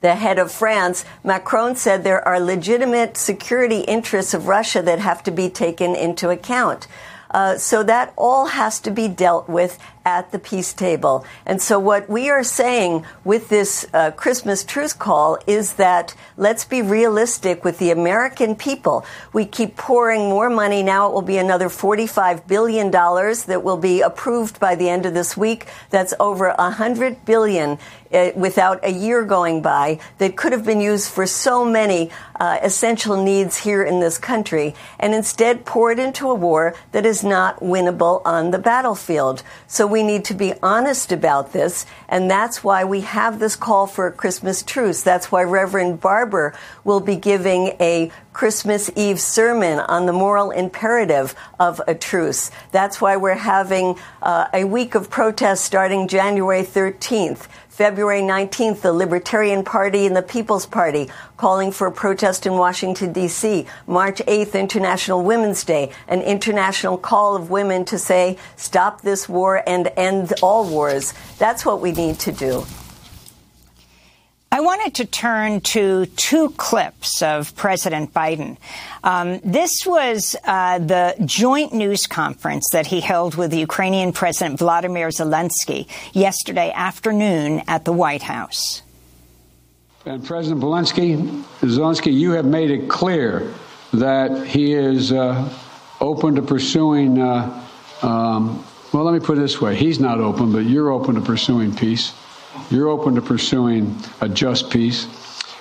the 0.02 0.16
head 0.16 0.40
of 0.40 0.52
France, 0.52 1.06
Macron 1.24 1.76
said 1.76 2.04
there 2.04 2.28
are 2.28 2.40
legitimate 2.40 3.18
security 3.18 3.82
interests 3.82 4.34
of 4.34 4.48
Russia 4.48 4.82
that 4.82 5.00
have 5.00 5.22
to 5.24 5.32
be 5.32 5.48
taken 5.50 5.96
into 5.96 6.30
account. 6.30 6.88
Uh, 7.30 7.58
so 7.58 7.82
that 7.84 8.14
all 8.18 8.48
has 8.48 8.80
to 8.82 8.92
be 8.92 9.08
dealt 9.08 9.48
with 9.48 9.80
at 10.06 10.32
the 10.32 10.40
peace 10.40 10.74
table. 10.74 11.26
And 11.46 11.62
so, 11.62 11.80
what 11.80 12.10
we 12.10 12.30
are 12.30 12.44
saying 12.44 13.06
with 13.24 13.50
this 13.50 13.86
uh, 13.94 14.12
Christmas 14.12 14.64
truce 14.64 14.94
call 14.94 15.38
is 15.48 15.74
that 15.74 16.16
let's 16.38 16.66
be 16.66 16.82
realistic 16.82 17.64
with 17.64 17.78
the 17.78 17.92
American 17.92 18.56
people. 18.56 19.06
We 19.34 19.46
keep 19.46 19.78
pouring 19.78 20.22
more 20.22 20.50
money. 20.50 20.84
Now 20.84 21.08
it 21.08 21.14
will 21.14 21.22
be 21.22 21.38
another 21.38 21.70
$45 21.70 22.48
billion 22.48 22.92
that 22.92 23.62
will 23.64 23.78
be 23.78 24.02
approved 24.02 24.60
by 24.60 24.76
the 24.76 24.90
end 24.90 25.06
of 25.06 25.14
this 25.14 25.38
week. 25.38 25.68
That's 25.90 26.14
over 26.20 26.54
100 26.58 27.26
billion 27.26 27.78
uh, 28.14 28.32
without 28.36 28.84
a 28.84 28.92
year 28.92 29.24
going 29.24 29.62
by 29.62 30.00
that 30.18 30.36
could 30.36 30.52
have 30.52 30.66
been 30.66 30.82
used 30.82 31.10
for 31.10 31.26
so 31.26 31.64
many 31.64 32.10
uh, 32.40 32.60
essential 32.62 33.24
needs 33.24 33.58
here 33.58 33.84
in 33.84 34.00
this 34.00 34.18
country 34.18 34.76
and 35.00 35.14
instead 35.14 35.66
poured 35.66 36.00
into 36.00 36.30
a 36.30 36.36
war 36.36 36.76
that 36.92 37.06
is 37.06 37.24
not 37.24 37.60
winnable 37.60 38.22
on 38.26 38.52
the 38.52 38.60
battlefield. 38.60 39.44
So 39.68 39.88
we 39.92 40.02
need 40.02 40.26
to 40.26 40.34
be 40.34 40.54
honest 40.64 41.12
about 41.12 41.54
this, 41.54 41.86
and 42.10 42.32
that's 42.32 42.64
why 42.64 42.84
we 42.84 43.02
have 43.02 43.40
this 43.40 43.56
call 43.56 43.86
for 43.86 44.08
a 44.08 44.12
Christmas 44.12 44.64
truce. 44.64 45.04
That's 45.04 45.32
why 45.32 45.44
Reverend 45.44 46.00
Barber 46.02 46.54
will 46.84 47.02
be 47.02 47.16
giving 47.16 47.76
a 47.80 48.12
Christmas 48.34 48.90
Eve 48.96 49.20
sermon 49.20 49.80
on 49.80 50.06
the 50.06 50.14
moral 50.14 50.52
imperative 50.52 51.36
of 51.60 51.82
a 51.88 51.94
truce. 51.94 52.50
That's 52.72 53.02
why 53.02 53.18
we're 53.18 53.36
having 53.36 54.00
uh, 54.22 54.48
a 54.54 54.64
week 54.64 54.96
of 54.96 55.10
protests 55.10 55.62
starting 55.62 56.08
January 56.08 56.64
13th. 56.64 57.48
February 57.72 58.20
19th, 58.20 58.82
the 58.82 58.92
Libertarian 58.92 59.64
Party 59.64 60.06
and 60.06 60.14
the 60.14 60.22
People's 60.22 60.66
Party 60.66 61.10
calling 61.38 61.72
for 61.72 61.88
a 61.88 61.92
protest 61.92 62.46
in 62.46 62.52
Washington, 62.54 63.14
D.C. 63.14 63.66
March 63.88 64.18
8th, 64.28 64.60
International 64.60 65.24
Women's 65.24 65.64
Day, 65.64 65.90
an 66.10 66.22
international 66.22 66.98
call 66.98 67.34
of 67.34 67.50
women 67.50 67.86
to 67.86 67.98
say, 67.98 68.38
stop 68.58 69.02
this 69.02 69.30
war 69.30 69.64
and 69.66 69.90
end 69.96 70.34
all 70.42 70.70
wars. 70.70 71.14
That's 71.40 71.66
what 71.66 71.80
we 71.80 71.94
need 71.94 72.20
to 72.20 72.34
do. 72.34 72.66
I 74.54 74.60
wanted 74.60 74.96
to 74.96 75.06
turn 75.06 75.62
to 75.62 76.08
two 76.08 76.50
clips 76.58 77.22
of 77.22 77.56
President 77.56 78.14
Biden. 78.14 78.58
Um, 79.02 79.40
this 79.46 79.86
was 79.86 80.36
uh, 80.44 80.78
the 80.80 81.16
joint 81.24 81.72
news 81.72 82.06
conference 82.06 82.68
that 82.74 82.86
he 82.86 83.00
held 83.00 83.36
with 83.36 83.52
the 83.52 83.60
Ukrainian 83.60 84.12
President 84.12 84.60
Vladimir 84.60 85.08
Zelensky 85.08 85.88
yesterday 86.12 86.70
afternoon 86.76 87.62
at 87.66 87.86
the 87.86 87.94
White 87.94 88.24
House. 88.24 88.82
And 90.06 90.22
President 90.26 90.62
Zelensky, 90.62 91.16
Zelensky, 91.62 92.14
you 92.14 92.32
have 92.32 92.46
made 92.46 92.72
it 92.72 92.90
clear 92.90 93.54
that 93.94 94.46
he 94.46 94.74
is 94.74 95.14
uh, 95.14 95.48
open 96.02 96.36
to 96.36 96.42
pursuing. 96.42 97.22
Uh, 97.22 97.66
um, 98.02 98.66
well, 98.92 99.06
let 99.06 99.14
me 99.14 99.26
put 99.26 99.38
it 99.38 99.42
this 99.42 99.62
way: 99.62 99.78
he's 99.78 100.02
not 100.02 100.20
open, 100.20 100.52
but 100.52 100.66
you're 100.66 100.92
open 100.92 101.16
to 101.16 101.22
pursuing 101.22 101.74
peace. 101.74 102.14
You're 102.70 102.90
open 102.90 103.16
to 103.16 103.22
pursuing 103.22 103.98
a 104.22 104.30
just 104.30 104.70
peace. 104.70 105.08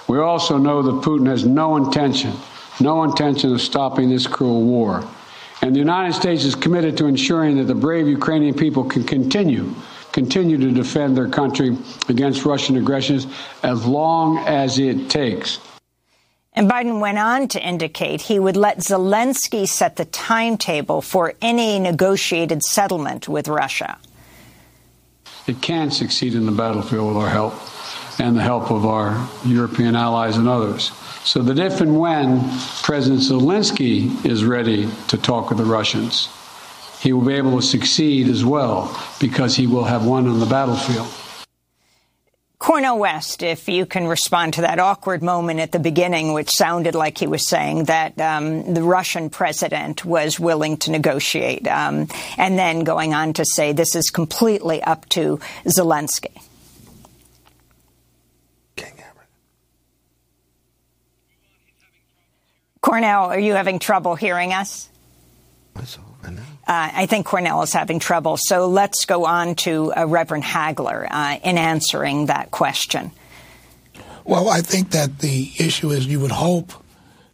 We 0.08 0.18
also 0.18 0.58
know 0.58 0.82
that 0.82 1.04
Putin 1.06 1.26
has 1.28 1.44
no 1.44 1.76
intention, 1.76 2.32
no 2.80 3.04
intention 3.04 3.52
of 3.52 3.60
stopping 3.60 4.10
this 4.10 4.26
cruel 4.26 4.62
war. 4.62 5.08
And 5.62 5.74
the 5.74 5.78
United 5.78 6.14
States 6.14 6.44
is 6.44 6.54
committed 6.54 6.96
to 6.98 7.06
ensuring 7.06 7.58
that 7.58 7.64
the 7.64 7.74
brave 7.74 8.08
Ukrainian 8.08 8.54
people 8.54 8.84
can 8.84 9.04
continue 9.04 9.74
continue 10.12 10.58
to 10.58 10.72
defend 10.72 11.16
their 11.16 11.28
country 11.28 11.76
against 12.08 12.44
Russian 12.44 12.76
aggressions 12.76 13.26
as 13.62 13.86
long 13.86 14.38
as 14.38 14.78
it 14.78 15.08
takes. 15.08 15.60
And 16.52 16.68
Biden 16.68 17.00
went 17.00 17.18
on 17.18 17.46
to 17.48 17.64
indicate 17.64 18.22
he 18.22 18.40
would 18.40 18.56
let 18.56 18.78
Zelensky 18.78 19.68
set 19.68 19.94
the 19.96 20.04
timetable 20.06 21.00
for 21.00 21.34
any 21.40 21.78
negotiated 21.78 22.62
settlement 22.64 23.28
with 23.28 23.46
Russia 23.46 23.98
it 25.50 25.60
can 25.60 25.90
succeed 25.90 26.34
in 26.34 26.46
the 26.46 26.52
battlefield 26.52 27.08
with 27.08 27.16
our 27.16 27.28
help 27.28 27.54
and 28.20 28.36
the 28.36 28.42
help 28.42 28.70
of 28.70 28.86
our 28.86 29.28
European 29.44 29.96
allies 29.96 30.36
and 30.36 30.48
others. 30.48 30.92
So 31.24 31.42
that 31.42 31.58
if 31.58 31.80
and 31.80 31.98
when 31.98 32.40
President 32.82 33.20
Zelensky 33.20 34.24
is 34.24 34.44
ready 34.44 34.88
to 35.08 35.18
talk 35.18 35.48
with 35.48 35.58
the 35.58 35.64
Russians, 35.64 36.28
he 37.00 37.12
will 37.12 37.24
be 37.24 37.34
able 37.34 37.60
to 37.60 37.66
succeed 37.66 38.28
as 38.28 38.44
well 38.44 38.96
because 39.18 39.56
he 39.56 39.66
will 39.66 39.84
have 39.84 40.06
won 40.06 40.28
on 40.28 40.38
the 40.38 40.46
battlefield. 40.46 41.08
Cornel 42.60 42.98
West, 42.98 43.42
if 43.42 43.70
you 43.70 43.86
can 43.86 44.06
respond 44.06 44.54
to 44.54 44.60
that 44.60 44.78
awkward 44.78 45.22
moment 45.22 45.60
at 45.60 45.72
the 45.72 45.78
beginning, 45.78 46.34
which 46.34 46.50
sounded 46.50 46.94
like 46.94 47.16
he 47.16 47.26
was 47.26 47.46
saying 47.46 47.84
that 47.84 48.20
um, 48.20 48.74
the 48.74 48.82
Russian 48.82 49.30
president 49.30 50.04
was 50.04 50.38
willing 50.38 50.76
to 50.76 50.90
negotiate, 50.90 51.66
um, 51.66 52.06
and 52.36 52.58
then 52.58 52.84
going 52.84 53.14
on 53.14 53.32
to 53.32 53.46
say 53.46 53.72
this 53.72 53.96
is 53.96 54.10
completely 54.10 54.82
up 54.82 55.08
to 55.08 55.40
Zelensky. 55.64 56.38
Cornel, 62.82 63.24
are 63.26 63.38
you 63.38 63.54
having 63.54 63.78
trouble 63.78 64.14
hearing 64.16 64.52
us? 64.52 64.88
Uh, 66.70 66.88
I 66.94 67.06
think 67.06 67.26
Cornel 67.26 67.62
is 67.62 67.72
having 67.72 67.98
trouble. 67.98 68.36
So 68.36 68.68
let's 68.68 69.04
go 69.04 69.24
on 69.24 69.56
to 69.56 69.92
uh, 69.92 70.06
Reverend 70.06 70.44
Hagler 70.44 71.08
uh, 71.10 71.38
in 71.42 71.58
answering 71.58 72.26
that 72.26 72.52
question. 72.52 73.10
Well, 74.22 74.48
I 74.48 74.60
think 74.60 74.90
that 74.90 75.18
the 75.18 75.50
issue 75.58 75.90
is 75.90 76.06
you 76.06 76.20
would 76.20 76.30
hope 76.30 76.72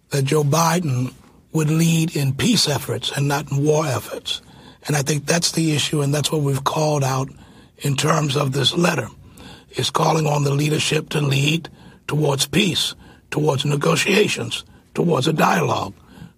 that 0.08 0.24
Joe 0.24 0.42
Biden 0.42 1.12
would 1.52 1.68
lead 1.68 2.16
in 2.16 2.32
peace 2.32 2.66
efforts 2.66 3.12
and 3.14 3.28
not 3.28 3.52
in 3.52 3.62
war 3.62 3.84
efforts. 3.84 4.40
And 4.86 4.96
I 4.96 5.02
think 5.02 5.26
that's 5.26 5.52
the 5.52 5.72
issue, 5.76 6.00
and 6.00 6.14
that's 6.14 6.32
what 6.32 6.40
we've 6.40 6.64
called 6.64 7.04
out 7.04 7.28
in 7.80 7.94
terms 7.94 8.38
of 8.38 8.52
this 8.52 8.74
letter. 8.74 9.08
Is 9.72 9.90
calling 9.90 10.26
on 10.26 10.44
the 10.44 10.54
leadership 10.54 11.10
to 11.10 11.20
lead 11.20 11.68
towards 12.08 12.46
peace, 12.46 12.94
towards 13.30 13.66
negotiations, 13.66 14.64
towards 14.94 15.28
a 15.28 15.34
dialogue, 15.34 15.92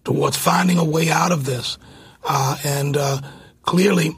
towards 0.04 0.36
finding 0.36 0.78
a 0.78 0.84
way 0.84 1.10
out 1.10 1.30
of 1.30 1.44
this. 1.44 1.78
Uh, 2.24 2.56
and 2.64 2.96
uh, 2.96 3.20
clearly, 3.62 4.16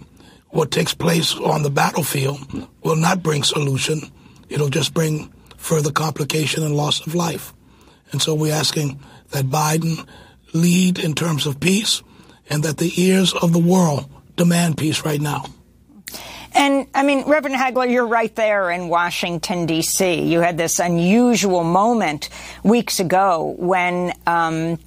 what 0.49 0.71
takes 0.71 0.95
place 0.95 1.35
on 1.35 1.63
the 1.63 1.71
battlefield 1.71 2.69
will 2.83 2.97
not 2.97 3.23
bring 3.23 3.43
solution. 3.43 4.01
It'll 4.49 4.69
just 4.69 4.95
bring 4.95 5.33
further 5.57 5.93
complication 5.93 6.65
and 6.65 6.75
loss 6.75 7.07
of 7.07 7.15
life. 7.15 7.53
And 8.13 8.21
so 8.21 8.35
we're 8.35 8.55
asking 8.55 9.01
that 9.31 9.45
Biden 9.47 10.07
lead 10.53 10.99
in 10.99 11.15
terms 11.15 11.47
of 11.47 11.61
peace 11.61 12.03
and 12.49 12.65
that 12.65 12.79
the 12.79 12.93
ears 13.01 13.33
of 13.33 13.53
the 13.53 13.59
world 13.59 14.11
demand 14.37 14.77
peace 14.77 15.05
right 15.05 15.21
now. 15.21 15.45
And 16.53 16.89
I 16.95 17.05
mean, 17.05 17.25
Reverend 17.27 17.57
Hagler, 17.57 17.89
you're 17.91 18.07
right 18.07 18.35
there 18.35 18.71
in 18.71 18.89
Washington, 18.89 19.67
D.C. 19.67 20.23
You 20.23 20.41
had 20.41 20.59
this 20.59 20.81
unusual 20.81 21.63
moment 21.63 22.29
weeks 22.65 22.99
ago 22.99 23.55
when 23.57 24.13
um, 24.27 24.79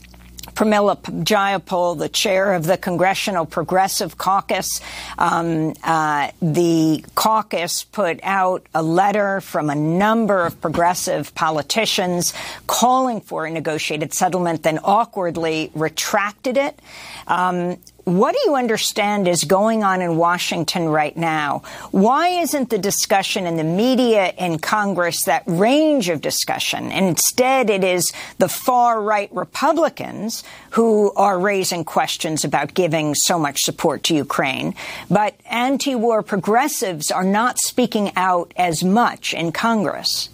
Pramila 0.53 0.97
Jayapal, 1.23 1.97
the 1.97 2.09
chair 2.09 2.53
of 2.53 2.65
the 2.65 2.77
Congressional 2.77 3.45
Progressive 3.45 4.17
Caucus. 4.17 4.81
Um, 5.17 5.73
uh, 5.83 6.31
the 6.41 7.03
caucus 7.15 7.83
put 7.83 8.19
out 8.23 8.65
a 8.73 8.83
letter 8.83 9.41
from 9.41 9.69
a 9.69 9.75
number 9.75 10.45
of 10.45 10.59
progressive 10.61 11.33
politicians 11.35 12.33
calling 12.67 13.21
for 13.21 13.45
a 13.45 13.51
negotiated 13.51 14.13
settlement, 14.13 14.63
then 14.63 14.79
awkwardly 14.83 15.71
retracted 15.73 16.57
it. 16.57 16.79
Um, 17.27 17.77
what 18.05 18.33
do 18.33 18.39
you 18.45 18.55
understand 18.55 19.27
is 19.27 19.45
going 19.45 19.83
on 19.83 20.01
in 20.01 20.17
Washington 20.17 20.89
right 20.89 21.15
now? 21.15 21.63
Why 21.91 22.29
isn't 22.29 22.69
the 22.69 22.77
discussion 22.77 23.45
in 23.45 23.55
the 23.55 23.63
media 23.63 24.33
in 24.37 24.59
Congress 24.59 25.23
that 25.23 25.43
range 25.47 26.09
of 26.09 26.19
discussion? 26.19 26.91
Instead, 26.91 27.69
it 27.69 27.83
is 27.83 28.11
the 28.39 28.49
far 28.49 29.01
right 29.01 29.33
Republicans 29.33 30.43
who 30.71 31.13
are 31.13 31.39
raising 31.39 31.85
questions 31.85 32.43
about 32.43 32.73
giving 32.73 33.15
so 33.15 33.39
much 33.39 33.61
support 33.61 34.03
to 34.03 34.15
Ukraine. 34.15 34.75
But 35.09 35.35
anti 35.49 35.95
war 35.95 36.23
progressives 36.23 37.09
are 37.09 37.23
not 37.23 37.57
speaking 37.59 38.11
out 38.17 38.53
as 38.57 38.83
much 38.83 39.33
in 39.33 39.53
Congress. 39.53 40.29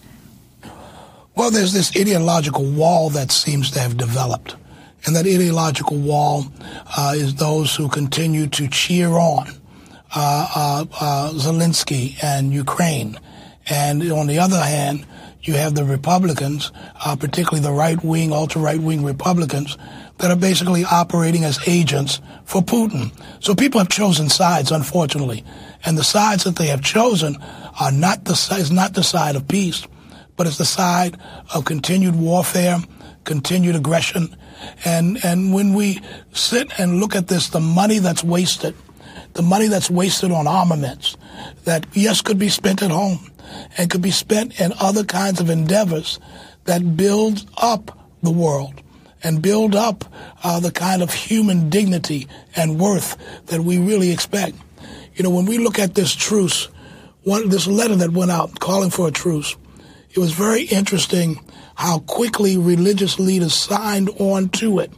Well, 1.36 1.51
there's 1.51 1.74
this 1.74 1.95
ideological 1.95 2.65
wall 2.65 3.11
that 3.11 3.32
seems 3.32 3.72
to 3.72 3.80
have 3.80 3.95
developed. 3.95 4.55
And 5.06 5.16
that 5.16 5.26
ideological 5.26 5.97
wall 5.97 6.45
uh, 6.97 7.14
is 7.16 7.36
those 7.36 7.76
who 7.76 7.88
continue 7.89 8.47
to 8.47 8.68
cheer 8.68 9.10
on 9.10 9.47
uh, 10.16 10.47
uh, 10.56 10.86
uh, 11.00 11.32
Zelensky 11.34 12.22
and 12.24 12.52
Ukraine. 12.54 13.20
And 13.70 14.12
on 14.12 14.28
the 14.28 14.39
other 14.39 14.62
hand, 14.62 15.06
you 15.41 15.54
have 15.54 15.74
the 15.74 15.86
Republicans, 15.86 16.72
uh, 17.06 17.16
particularly 17.16 17.62
the 17.62 17.72
right 17.72 18.04
wing, 18.04 18.34
ultra 18.34 18.62
right 18.62 18.80
wing 18.80 19.04
Republicans, 19.06 19.78
that 20.18 20.32
are 20.32 20.36
basically 20.36 20.84
operating 20.84 21.45
as 21.45 21.60
agents 21.68 22.20
for 22.43 22.62
Putin. 22.62 23.12
So 23.39 23.56
people 23.56 23.80
have 23.80 23.89
chosen 23.89 24.28
sides, 24.28 24.72
unfortunately. 24.72 25.45
And 25.86 25.97
the 25.97 26.04
sides 26.04 26.43
that 26.43 26.58
they 26.58 26.68
have 26.68 26.82
chosen 26.82 27.38
are 27.80 27.91
not 27.91 28.26
the, 28.26 28.34
is 28.60 28.72
not 28.72 28.93
the 28.93 29.04
side 29.04 29.38
of 29.38 29.47
peace, 29.47 29.88
but 30.36 30.45
it's 30.45 30.58
the 30.58 30.66
side 30.66 31.18
of 31.54 31.66
continued 31.66 32.16
warfare, 32.16 32.78
continued 33.24 33.76
aggression, 33.76 34.36
and, 34.86 35.24
and 35.24 35.53
when 35.53 35.74
we 35.74 36.01
sit 36.34 36.72
and 36.80 36.99
look 36.99 37.16
at 37.16 37.28
this, 37.28 37.49
the 37.49 37.60
money 37.60 37.99
that's 37.99 38.24
wasted, 38.24 38.76
the 39.34 39.41
money 39.41 39.68
that's 39.68 39.89
wasted 39.89 40.32
on 40.32 40.47
armaments, 40.47 41.18
that 41.66 41.86
yes 41.93 42.22
could 42.22 42.39
be 42.39 42.49
spent 42.49 42.82
at 42.82 42.91
home 42.91 43.32
and 43.78 43.89
could 43.89 44.01
be 44.01 44.12
spent 44.12 44.60
in 44.60 44.74
other 44.80 45.03
kinds 45.03 45.39
of 45.39 45.49
endeavors 45.49 46.20
that 46.66 46.95
build 46.95 47.49
up 47.57 47.97
the 48.22 48.32
world 48.32 48.82
and 49.24 49.41
build 49.41 49.76
up 49.76 50.05
uh, 50.43 50.60
the 50.60 50.72
kind 50.72 51.01
of 51.01 51.14
human 51.14 51.70
dignity 51.70 52.28
and 52.55 52.80
worth 52.80 53.18
that 53.47 53.62
we 53.62 53.78
really 53.78 54.12
expect. 54.12 54.55
You 55.16 55.24
know, 55.24 55.30
when 55.30 55.45
we 55.45 55.57
look 55.57 55.80
at 55.80 55.95
this 55.95 56.16
truce, 56.16 56.70
one, 57.24 57.49
this 57.49 57.68
letter 57.68 57.95
that 57.97 58.12
went 58.12 58.32
out 58.32 58.60
calling 58.60 58.89
for 58.89 59.07
a 59.07 59.12
truce, 59.12 59.55
it 60.12 60.18
was 60.18 60.32
very 60.32 60.64
interesting 60.64 61.43
how 61.80 61.99
quickly 61.99 62.57
religious 62.57 63.19
leaders 63.19 63.53
signed 63.53 64.09
on 64.19 64.49
to 64.49 64.80
it 64.80 64.91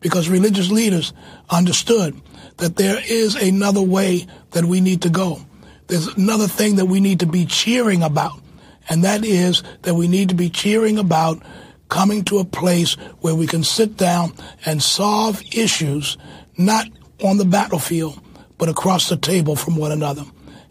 because 0.00 0.26
religious 0.26 0.70
leaders 0.70 1.12
understood 1.50 2.18
that 2.56 2.76
there 2.76 2.98
is 3.06 3.34
another 3.34 3.82
way 3.82 4.26
that 4.52 4.64
we 4.64 4.80
need 4.80 5.02
to 5.02 5.10
go. 5.10 5.38
There's 5.86 6.06
another 6.06 6.46
thing 6.46 6.76
that 6.76 6.86
we 6.86 6.98
need 6.98 7.20
to 7.20 7.26
be 7.26 7.44
cheering 7.44 8.02
about, 8.02 8.40
and 8.88 9.04
that 9.04 9.22
is 9.22 9.62
that 9.82 9.96
we 9.96 10.08
need 10.08 10.30
to 10.30 10.34
be 10.34 10.48
cheering 10.48 10.96
about 10.96 11.42
coming 11.90 12.24
to 12.24 12.38
a 12.38 12.44
place 12.46 12.94
where 13.20 13.34
we 13.34 13.46
can 13.46 13.62
sit 13.62 13.98
down 13.98 14.32
and 14.64 14.82
solve 14.82 15.42
issues 15.52 16.16
not 16.56 16.86
on 17.22 17.36
the 17.36 17.44
battlefield, 17.44 18.18
but 18.56 18.70
across 18.70 19.10
the 19.10 19.18
table 19.18 19.56
from 19.56 19.76
one 19.76 19.92
another. 19.92 20.24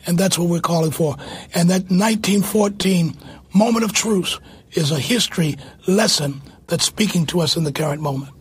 And 0.08 0.18
that's 0.18 0.36
what 0.36 0.50
we're 0.50 0.62
calling 0.62 0.90
for. 0.90 1.16
And 1.54 1.70
that 1.70 1.92
1914 1.92 3.16
moment 3.54 3.86
of 3.86 3.94
truce 3.94 4.40
is 4.76 4.92
a 4.92 5.00
history 5.00 5.56
lesson 5.88 6.42
that's 6.68 6.86
speaking 6.86 7.26
to 7.28 7.42
us 7.42 7.56
in 7.56 7.64
the 7.64 7.72
current 7.72 8.02
moment. 8.02 8.34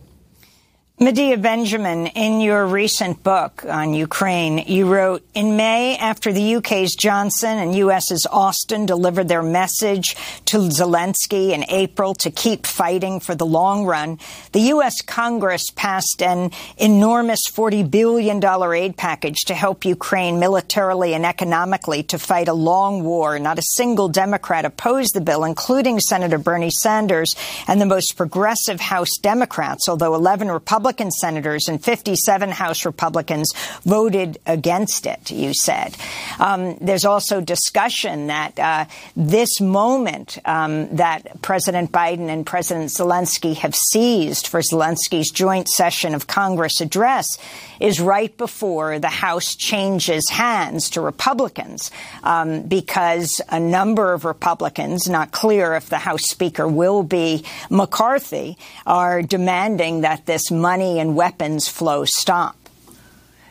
Medea 1.03 1.35
Benjamin, 1.37 2.07
in 2.07 2.39
your 2.39 2.65
recent 2.65 3.23
book 3.23 3.65
on 3.65 3.93
Ukraine, 3.93 4.59
you 4.59 4.85
wrote, 4.85 5.21
in 5.33 5.57
May, 5.57 5.97
after 5.97 6.31
the 6.31 6.55
UK's 6.55 6.95
Johnson 6.95 7.57
and 7.57 7.75
US's 7.75 8.25
Austin 8.31 8.85
delivered 8.85 9.27
their 9.27 9.43
message 9.43 10.15
to 10.45 10.59
Zelensky 10.69 11.51
in 11.51 11.65
April 11.67 12.13
to 12.15 12.31
keep 12.31 12.65
fighting 12.65 13.19
for 13.19 13.35
the 13.35 13.45
long 13.45 13.83
run, 13.83 14.17
the 14.53 14.61
US 14.75 15.01
Congress 15.01 15.65
passed 15.75 16.21
an 16.21 16.51
enormous 16.77 17.41
$40 17.51 17.91
billion 17.91 18.41
aid 18.73 18.95
package 18.95 19.41
to 19.47 19.53
help 19.53 19.83
Ukraine 19.83 20.39
militarily 20.39 21.13
and 21.13 21.25
economically 21.25 22.03
to 22.03 22.17
fight 22.17 22.47
a 22.47 22.53
long 22.53 23.03
war. 23.03 23.37
Not 23.39 23.59
a 23.59 23.63
single 23.75 24.07
Democrat 24.07 24.63
opposed 24.63 25.13
the 25.13 25.21
bill, 25.21 25.43
including 25.43 25.99
Senator 25.99 26.37
Bernie 26.37 26.71
Sanders 26.71 27.35
and 27.67 27.81
the 27.81 27.85
most 27.85 28.15
progressive 28.15 28.79
House 28.79 29.17
Democrats, 29.21 29.89
although 29.89 30.15
11 30.15 30.49
Republicans 30.49 30.92
Republican 30.93 31.09
senators 31.09 31.67
and 31.67 31.83
57 31.83 32.49
House 32.49 32.85
Republicans 32.85 33.51
voted 33.83 34.37
against 34.45 35.07
it, 35.07 35.31
you 35.31 35.51
said. 35.51 35.95
Um, 36.39 36.77
there's 36.81 37.03
also 37.03 37.41
discussion 37.41 38.27
that 38.27 38.59
uh, 38.59 38.85
this 39.15 39.59
moment 39.59 40.37
um, 40.45 40.95
that 40.97 41.41
President 41.41 41.91
Biden 41.91 42.29
and 42.29 42.45
President 42.45 42.91
Zelensky 42.91 43.55
have 43.55 43.73
seized 43.73 44.45
for 44.45 44.59
Zelensky's 44.61 45.31
joint 45.31 45.67
session 45.67 46.13
of 46.13 46.27
Congress 46.27 46.79
address 46.79 47.39
is 47.79 47.99
right 47.99 48.37
before 48.37 48.99
the 48.99 49.09
House 49.09 49.55
changes 49.55 50.23
hands 50.29 50.91
to 50.91 51.01
Republicans 51.01 51.89
um, 52.23 52.61
because 52.61 53.41
a 53.49 53.59
number 53.59 54.13
of 54.13 54.25
Republicans, 54.25 55.09
not 55.09 55.31
clear 55.31 55.73
if 55.73 55.89
the 55.89 55.97
House 55.97 56.23
Speaker 56.29 56.67
will 56.67 57.01
be 57.01 57.43
McCarthy, 57.71 58.57
are 58.85 59.23
demanding 59.23 60.01
that 60.01 60.25
this 60.25 60.51
money 60.51 60.82
and 60.83 61.15
weapons 61.15 61.67
flow 61.67 62.05
stop. 62.05 62.57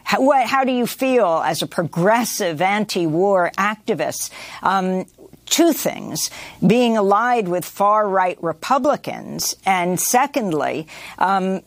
How, 0.05 0.21
what, 0.21 0.47
how 0.47 0.65
do 0.65 0.73
you 0.73 0.87
feel 0.87 1.43
as 1.45 1.63
a 1.63 1.67
progressive 1.67 2.61
anti-war 2.61 3.51
activist? 3.57 4.31
Um, 4.63 5.07
two 5.47 5.73
things 5.73 6.31
being 6.67 6.97
allied 6.97 7.49
with 7.49 7.65
far 7.65 8.09
right 8.09 8.39
Republicans, 8.43 9.55
and 9.67 10.01
secondly, 10.01 10.87
um, 11.19 11.61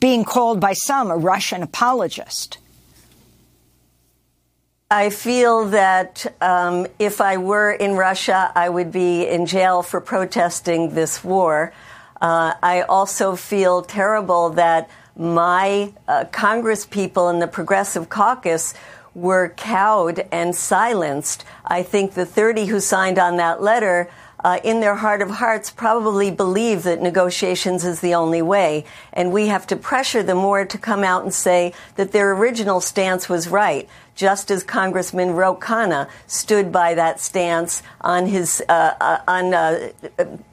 being 0.00 0.24
called 0.24 0.60
by 0.60 0.72
some 0.72 1.10
a 1.10 1.16
Russian 1.16 1.62
apologist? 1.62 2.58
I 4.90 5.10
feel 5.10 5.66
that 5.66 6.26
um, 6.40 6.88
if 6.98 7.20
I 7.20 7.36
were 7.36 7.70
in 7.70 7.92
Russia, 7.94 8.50
I 8.56 8.68
would 8.68 8.90
be 8.90 9.24
in 9.24 9.46
jail 9.46 9.82
for 9.82 10.00
protesting 10.00 10.94
this 10.94 11.22
war. 11.22 11.72
Uh, 12.20 12.54
I 12.62 12.82
also 12.82 13.34
feel 13.34 13.82
terrible 13.82 14.50
that 14.50 14.90
my 15.16 15.92
uh, 16.06 16.26
Congress 16.26 16.84
people 16.86 17.28
in 17.28 17.38
the 17.38 17.46
Progressive 17.46 18.08
Caucus 18.08 18.74
were 19.14 19.50
cowed 19.56 20.26
and 20.30 20.54
silenced. 20.54 21.44
I 21.64 21.82
think 21.82 22.14
the 22.14 22.26
30 22.26 22.66
who 22.66 22.80
signed 22.80 23.18
on 23.18 23.36
that 23.38 23.62
letter 23.62 24.10
uh, 24.44 24.58
in 24.64 24.80
their 24.80 24.96
heart 24.96 25.22
of 25.22 25.30
hearts, 25.30 25.70
probably 25.70 26.30
believe 26.30 26.82
that 26.84 27.00
negotiations 27.00 27.84
is 27.84 28.00
the 28.00 28.14
only 28.14 28.42
way. 28.42 28.84
And 29.12 29.32
we 29.32 29.48
have 29.48 29.66
to 29.68 29.76
pressure 29.76 30.22
them 30.22 30.38
more 30.38 30.64
to 30.64 30.78
come 30.78 31.04
out 31.04 31.22
and 31.22 31.32
say 31.32 31.72
that 31.96 32.12
their 32.12 32.32
original 32.32 32.80
stance 32.80 33.28
was 33.28 33.48
right 33.48 33.88
just 34.20 34.50
as 34.50 34.62
Congressman 34.62 35.30
Ro 35.30 35.56
Khanna 35.56 36.06
stood 36.26 36.70
by 36.70 36.92
that 36.92 37.20
stance 37.20 37.82
on 38.02 38.26
his 38.26 38.62
uh, 38.68 38.94
uh, 39.00 39.18
on 39.26 39.54
uh, 39.54 39.92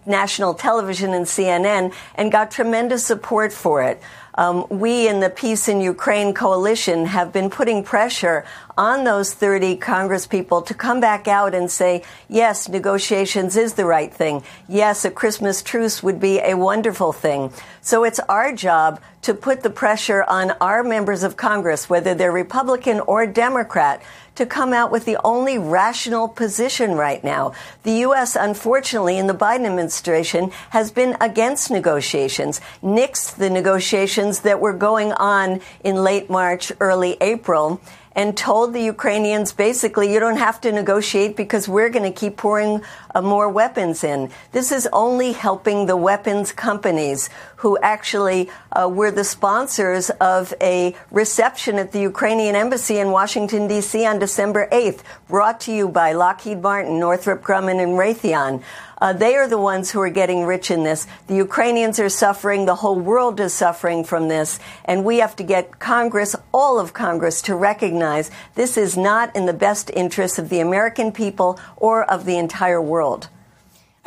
national 0.06 0.54
television 0.54 1.14
and 1.14 1.26
CNN 1.26 1.94
and 2.16 2.32
got 2.32 2.50
tremendous 2.50 3.06
support 3.06 3.52
for 3.52 3.84
it. 3.84 4.02
Um, 4.36 4.68
we 4.70 5.10
in 5.10 5.20
the 5.20 5.30
Peace 5.30 5.68
in 5.68 5.82
Ukraine 5.82 6.34
coalition 6.34 7.08
have 7.08 7.34
been 7.34 7.50
putting 7.50 7.84
pressure 7.84 8.46
on 8.78 9.04
those 9.04 9.34
30 9.34 9.78
congresspeople 9.78 10.66
to 10.68 10.74
come 10.74 11.00
back 11.00 11.28
out 11.28 11.56
and 11.56 11.70
say, 11.70 12.04
yes, 12.30 12.70
negotiations 12.70 13.58
is 13.58 13.74
the 13.74 13.86
right 13.86 14.14
thing. 14.14 14.44
Yes, 14.70 15.04
a 15.04 15.12
Christmas 15.12 15.64
truce 15.64 16.04
would 16.04 16.20
be 16.20 16.40
a 16.40 16.56
wonderful 16.56 17.12
thing. 17.12 17.52
So 17.82 18.04
it's 18.04 18.20
our 18.20 18.54
job 18.54 19.02
to 19.24 19.34
put 19.34 19.62
the 19.62 19.70
pressure 19.70 20.24
on 20.24 20.52
our 20.62 20.84
members 20.84 21.24
of 21.24 21.36
Congress, 21.36 21.90
whether 21.90 22.14
they're 22.14 22.32
Republican 22.32 23.00
or 23.02 23.26
Democrat, 23.26 24.02
to 24.36 24.46
come 24.46 24.72
out 24.72 24.92
with 24.92 25.06
the 25.06 25.18
only 25.24 25.58
rational 25.58 26.28
position 26.28 26.94
right 26.94 27.24
now. 27.24 27.54
The 27.84 27.94
U.S., 28.08 28.36
unfortunately, 28.36 29.18
in 29.18 29.28
the 29.28 29.34
Biden 29.34 29.66
administration 29.66 30.52
has 30.70 30.92
been 30.92 31.18
against 31.20 31.72
negotiations, 31.72 32.62
nixed 32.84 33.38
the 33.38 33.50
negotiations 33.50 34.42
that 34.42 34.60
were 34.60 34.74
going 34.74 35.12
on 35.14 35.60
in 35.84 35.96
late 35.96 36.30
March, 36.30 36.72
early 36.80 37.18
April 37.20 37.82
and 38.18 38.36
told 38.36 38.74
the 38.74 38.82
Ukrainians 38.82 39.54
basically, 39.54 40.12
you 40.12 40.20
don't 40.20 40.38
have 40.38 40.60
to 40.62 40.72
negotiate 40.72 41.38
because 41.38 41.70
we're 41.70 41.90
going 41.90 42.12
to 42.12 42.20
keep 42.20 42.36
pouring 42.36 42.82
uh, 43.14 43.22
more 43.22 43.48
weapons 43.48 44.04
in. 44.04 44.32
This 44.54 44.72
is 44.72 44.90
only 44.92 45.34
helping 45.34 45.86
the 45.86 45.96
weapons 45.96 46.52
companies 46.52 47.30
who 47.58 47.78
actually 47.78 48.50
uh, 48.72 48.90
were 48.90 49.12
the 49.12 49.24
sponsors 49.24 50.10
of 50.20 50.52
a 50.60 50.96
reception 51.12 51.78
at 51.78 51.92
the 51.92 52.00
Ukrainian 52.00 52.56
embassy 52.56 52.98
in 52.98 53.12
Washington, 53.12 53.68
D.C. 53.68 54.04
on 54.04 54.18
December 54.18 54.68
8th, 54.72 55.02
brought 55.28 55.60
to 55.62 55.72
you 55.72 55.88
by 55.88 56.14
Lockheed 56.14 56.60
Martin, 56.60 57.00
Northrop 57.00 57.44
Grumman, 57.44 57.80
and 57.80 57.92
Raytheon. 58.00 58.64
Uh, 59.00 59.14
they 59.14 59.36
are 59.36 59.48
the 59.48 59.58
ones 59.58 59.92
who 59.92 60.02
are 60.02 60.10
getting 60.10 60.44
rich 60.44 60.72
in 60.72 60.84
this. 60.84 61.08
The 61.28 61.36
Ukrainians 61.36 62.00
are 62.00 62.10
suffering. 62.10 62.66
The 62.66 62.76
whole 62.76 63.00
world 63.00 63.40
is 63.40 63.54
suffering 63.54 64.04
from 64.04 64.28
this. 64.28 64.60
And 64.86 65.06
we 65.06 65.18
have 65.18 65.36
to 65.38 65.44
get 65.44 65.80
Congress, 65.80 66.36
all 66.54 66.80
of 66.80 66.94
Congress, 66.94 67.42
to 67.44 67.56
recognize 67.56 68.32
this 68.56 68.78
is 68.78 68.98
not 68.98 69.36
in 69.36 69.46
the 69.46 69.54
best 69.54 69.92
interest 69.94 70.40
of 70.40 70.50
the 70.50 70.60
American 70.60 71.12
people 71.12 71.60
or 71.76 72.04
of 72.04 72.26
the 72.26 72.38
entire 72.38 72.82
world. 72.82 73.30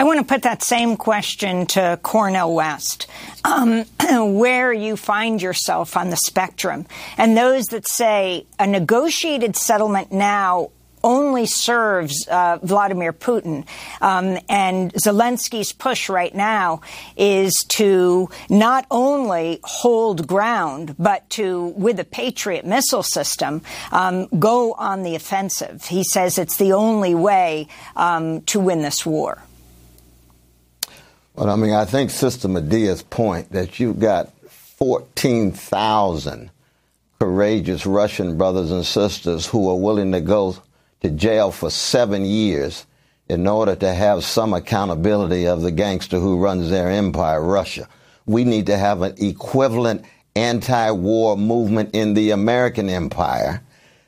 I 0.00 0.04
want 0.04 0.18
to 0.18 0.24
put 0.24 0.44
that 0.44 0.62
same 0.62 0.96
question 0.96 1.66
to 1.66 1.98
Cornel 2.02 2.54
West, 2.54 3.06
um, 3.44 3.84
where 4.10 4.72
you 4.72 4.96
find 4.96 5.42
yourself 5.42 5.94
on 5.94 6.08
the 6.08 6.16
spectrum. 6.16 6.86
And 7.18 7.36
those 7.36 7.66
that 7.66 7.86
say 7.86 8.46
a 8.58 8.66
negotiated 8.66 9.56
settlement 9.56 10.10
now 10.10 10.70
only 11.02 11.46
serves 11.46 12.26
uh, 12.28 12.58
Vladimir 12.62 13.12
Putin. 13.12 13.66
Um, 14.00 14.38
and 14.48 14.92
Zelensky's 14.94 15.72
push 15.72 16.08
right 16.08 16.34
now 16.34 16.80
is 17.16 17.54
to 17.68 18.28
not 18.48 18.86
only 18.90 19.60
hold 19.64 20.26
ground, 20.26 20.96
but 20.98 21.28
to, 21.30 21.66
with 21.76 21.96
the 21.96 22.04
Patriot 22.04 22.64
missile 22.64 23.02
system, 23.02 23.62
um, 23.92 24.26
go 24.38 24.72
on 24.74 25.02
the 25.02 25.14
offensive. 25.14 25.86
He 25.86 26.04
says 26.04 26.38
it's 26.38 26.56
the 26.56 26.72
only 26.72 27.14
way 27.14 27.68
um, 27.96 28.42
to 28.42 28.60
win 28.60 28.82
this 28.82 29.04
war. 29.04 29.42
Well, 31.34 31.48
I 31.48 31.56
mean, 31.56 31.72
I 31.72 31.84
think 31.84 32.10
Sister 32.10 32.48
Medea's 32.48 33.02
point 33.02 33.52
that 33.52 33.80
you've 33.80 34.00
got 34.00 34.32
14,000 34.48 36.50
courageous 37.20 37.86
Russian 37.86 38.36
brothers 38.36 38.70
and 38.70 38.84
sisters 38.84 39.46
who 39.46 39.70
are 39.70 39.76
willing 39.76 40.12
to 40.12 40.20
go 40.20 40.56
to 41.00 41.10
jail 41.10 41.50
for 41.50 41.70
seven 41.70 42.24
years 42.24 42.86
in 43.28 43.46
order 43.46 43.76
to 43.76 43.94
have 43.94 44.24
some 44.24 44.52
accountability 44.52 45.46
of 45.46 45.62
the 45.62 45.70
gangster 45.70 46.18
who 46.18 46.38
runs 46.38 46.68
their 46.68 46.90
empire, 46.90 47.40
Russia. 47.40 47.88
We 48.26 48.44
need 48.44 48.66
to 48.66 48.76
have 48.76 49.02
an 49.02 49.14
equivalent 49.18 50.04
anti 50.34 50.90
war 50.90 51.36
movement 51.36 51.94
in 51.94 52.14
the 52.14 52.30
American 52.30 52.88
empire 52.88 53.62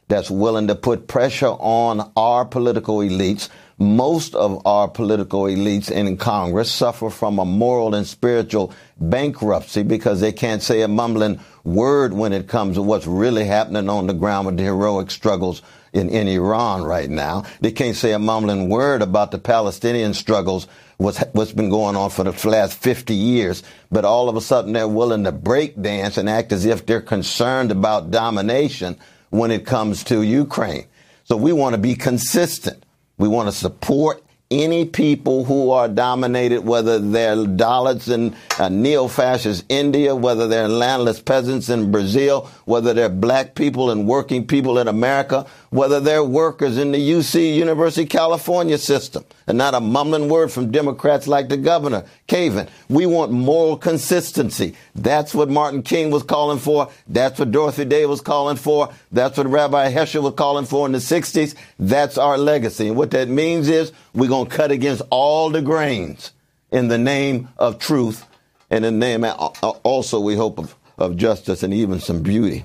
that's 0.08 0.30
willing 0.30 0.66
to 0.66 0.74
put 0.74 1.08
pressure 1.08 1.46
on 1.46 2.12
our 2.16 2.44
political 2.44 2.98
elites. 2.98 3.48
Most 3.78 4.34
of 4.34 4.64
our 4.66 4.86
political 4.88 5.44
elites 5.44 5.90
in 5.90 6.16
Congress 6.16 6.70
suffer 6.70 7.08
from 7.08 7.38
a 7.38 7.44
moral 7.44 7.94
and 7.94 8.06
spiritual 8.06 8.72
bankruptcy 9.00 9.82
because 9.82 10.20
they 10.20 10.32
can't 10.32 10.62
say 10.62 10.82
a 10.82 10.88
mumbling 10.88 11.40
word 11.64 12.12
when 12.12 12.32
it 12.32 12.48
comes 12.48 12.76
to 12.76 12.82
what's 12.82 13.06
really 13.06 13.44
happening 13.44 13.88
on 13.88 14.06
the 14.06 14.12
ground 14.12 14.46
with 14.46 14.56
the 14.56 14.64
heroic 14.64 15.10
struggles 15.10 15.62
in, 15.92 16.08
in 16.08 16.28
Iran 16.28 16.84
right 16.84 17.10
now. 17.10 17.44
They 17.60 17.72
can't 17.72 17.96
say 17.96 18.12
a 18.12 18.18
mumbling 18.18 18.68
word 18.68 19.02
about 19.02 19.30
the 19.30 19.38
Palestinian 19.38 20.14
struggles, 20.14 20.66
what's, 20.96 21.18
what's 21.32 21.52
been 21.52 21.70
going 21.70 21.96
on 21.96 22.10
for 22.10 22.24
the 22.24 22.48
last 22.48 22.78
50 22.78 23.14
years. 23.14 23.62
But 23.90 24.04
all 24.04 24.28
of 24.28 24.36
a 24.36 24.40
sudden 24.40 24.72
they're 24.72 24.88
willing 24.88 25.24
to 25.24 25.32
break 25.32 25.80
dance 25.80 26.16
and 26.16 26.28
act 26.28 26.52
as 26.52 26.64
if 26.64 26.86
they're 26.86 27.00
concerned 27.00 27.70
about 27.70 28.10
domination 28.10 28.96
when 29.30 29.50
it 29.50 29.66
comes 29.66 30.04
to 30.04 30.22
Ukraine. 30.22 30.86
So 31.24 31.36
we 31.36 31.52
want 31.52 31.74
to 31.74 31.80
be 31.80 31.94
consistent. 31.94 32.84
We 33.18 33.28
want 33.28 33.48
to 33.48 33.52
support 33.52 34.22
any 34.60 34.84
people 34.84 35.44
who 35.44 35.70
are 35.70 35.88
dominated, 35.88 36.64
whether 36.64 36.98
they're 36.98 37.36
Dalits 37.36 38.12
in 38.12 38.36
uh, 38.58 38.68
neo-fascist 38.68 39.64
India, 39.68 40.14
whether 40.14 40.46
they're 40.46 40.68
landless 40.68 41.20
peasants 41.20 41.68
in 41.68 41.90
Brazil, 41.90 42.48
whether 42.64 42.92
they're 42.94 43.08
black 43.08 43.54
people 43.54 43.90
and 43.90 44.06
working 44.06 44.46
people 44.46 44.78
in 44.78 44.88
America, 44.88 45.46
whether 45.70 46.00
they're 46.00 46.24
workers 46.24 46.76
in 46.76 46.92
the 46.92 46.98
UC 46.98 47.54
University 47.54 48.06
California 48.06 48.78
system, 48.78 49.24
and 49.46 49.56
not 49.56 49.74
a 49.74 49.80
mumbling 49.80 50.28
word 50.28 50.52
from 50.52 50.70
Democrats 50.70 51.26
like 51.26 51.48
the 51.48 51.56
governor, 51.56 52.04
Gavin. 52.26 52.68
We 52.88 53.06
want 53.06 53.32
moral 53.32 53.76
consistency. 53.76 54.74
That's 54.94 55.34
what 55.34 55.48
Martin 55.48 55.82
King 55.82 56.10
was 56.10 56.22
calling 56.22 56.58
for. 56.58 56.90
That's 57.08 57.38
what 57.38 57.50
Dorothy 57.50 57.84
Day 57.84 58.04
was 58.06 58.20
calling 58.20 58.56
for. 58.56 58.92
That's 59.10 59.38
what 59.38 59.46
Rabbi 59.46 59.90
Heschel 59.92 60.22
was 60.22 60.34
calling 60.34 60.66
for 60.66 60.84
in 60.86 60.92
the 60.92 60.98
60s. 60.98 61.54
That's 61.78 62.18
our 62.18 62.36
legacy. 62.36 62.88
And 62.88 62.96
what 62.96 63.10
that 63.12 63.28
means 63.28 63.68
is 63.68 63.92
we're 64.14 64.28
going 64.28 64.48
to 64.48 64.54
cut 64.54 64.70
against 64.70 65.02
all 65.10 65.48
the 65.48 65.62
grains 65.62 66.32
in 66.70 66.88
the 66.88 66.98
name 66.98 67.48
of 67.58 67.78
truth 67.78 68.26
and 68.72 68.86
in 68.86 68.98
the 68.98 69.06
name 69.06 69.24
also, 69.24 70.18
we 70.18 70.34
hope, 70.34 70.58
of, 70.58 70.74
of 70.96 71.18
justice 71.18 71.62
and 71.62 71.74
even 71.74 72.00
some 72.00 72.22
beauty. 72.22 72.64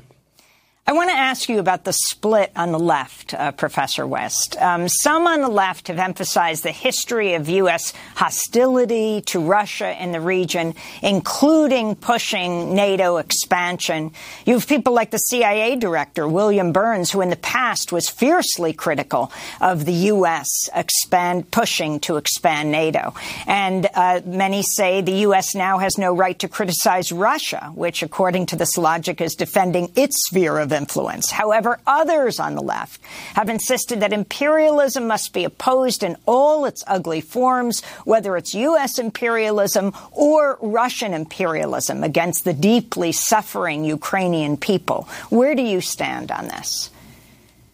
I 0.89 0.93
want 0.93 1.09
to 1.09 1.17
ask 1.17 1.49
you 1.49 1.59
about 1.59 1.83
the 1.83 1.91
split 1.91 2.49
on 2.55 2.71
the 2.71 2.79
left, 2.79 3.33
uh, 3.33 3.51
Professor 3.51 4.07
West. 4.07 4.55
Um, 4.55 4.87
some 4.87 5.27
on 5.27 5.41
the 5.41 5.49
left 5.49 5.89
have 5.89 5.99
emphasized 5.99 6.63
the 6.63 6.71
history 6.71 7.33
of 7.33 7.49
U.S. 7.49 7.91
hostility 8.15 9.19
to 9.23 9.41
Russia 9.41 10.01
in 10.01 10.13
the 10.13 10.21
region, 10.21 10.75
including 11.03 11.95
pushing 11.95 12.73
NATO 12.73 13.17
expansion. 13.17 14.13
You 14.45 14.53
have 14.53 14.65
people 14.65 14.93
like 14.93 15.11
the 15.11 15.17
CIA 15.17 15.75
director, 15.75 16.25
William 16.25 16.71
Burns, 16.71 17.11
who 17.11 17.19
in 17.19 17.31
the 17.31 17.35
past 17.35 17.91
was 17.91 18.07
fiercely 18.07 18.71
critical 18.71 19.29
of 19.59 19.83
the 19.83 20.07
U.S. 20.15 20.47
expand, 20.73 21.51
pushing 21.51 21.99
to 21.99 22.15
expand 22.15 22.71
NATO. 22.71 23.13
And 23.45 23.89
uh, 23.93 24.21
many 24.23 24.61
say 24.61 25.01
the 25.01 25.19
U.S. 25.27 25.53
now 25.53 25.79
has 25.79 25.97
no 25.97 26.15
right 26.15 26.39
to 26.39 26.47
criticize 26.47 27.11
Russia, 27.11 27.73
which, 27.75 28.03
according 28.03 28.45
to 28.45 28.55
this 28.55 28.77
logic, 28.77 29.19
is 29.19 29.35
defending 29.35 29.91
its 29.93 30.15
sphere 30.27 30.57
of 30.59 30.76
influence. 30.77 31.29
However, 31.31 31.79
others 31.85 32.39
on 32.39 32.55
the 32.55 32.61
left 32.61 33.01
have 33.33 33.49
insisted 33.49 33.99
that 33.99 34.13
imperialism 34.13 35.07
must 35.07 35.33
be 35.33 35.43
opposed 35.43 36.03
in 36.03 36.15
all 36.25 36.63
its 36.63 36.85
ugly 36.87 37.19
forms, 37.19 37.83
whether 38.05 38.37
it's 38.37 38.53
U.S. 38.53 38.97
imperialism 38.99 39.91
or 40.13 40.57
Russian 40.61 41.13
imperialism 41.13 42.03
against 42.03 42.45
the 42.45 42.53
deeply 42.53 43.11
suffering 43.11 43.83
Ukrainian 43.83 44.55
people. 44.55 45.09
Where 45.29 45.55
do 45.55 45.61
you 45.61 45.81
stand 45.81 46.31
on 46.31 46.47
this? 46.47 46.91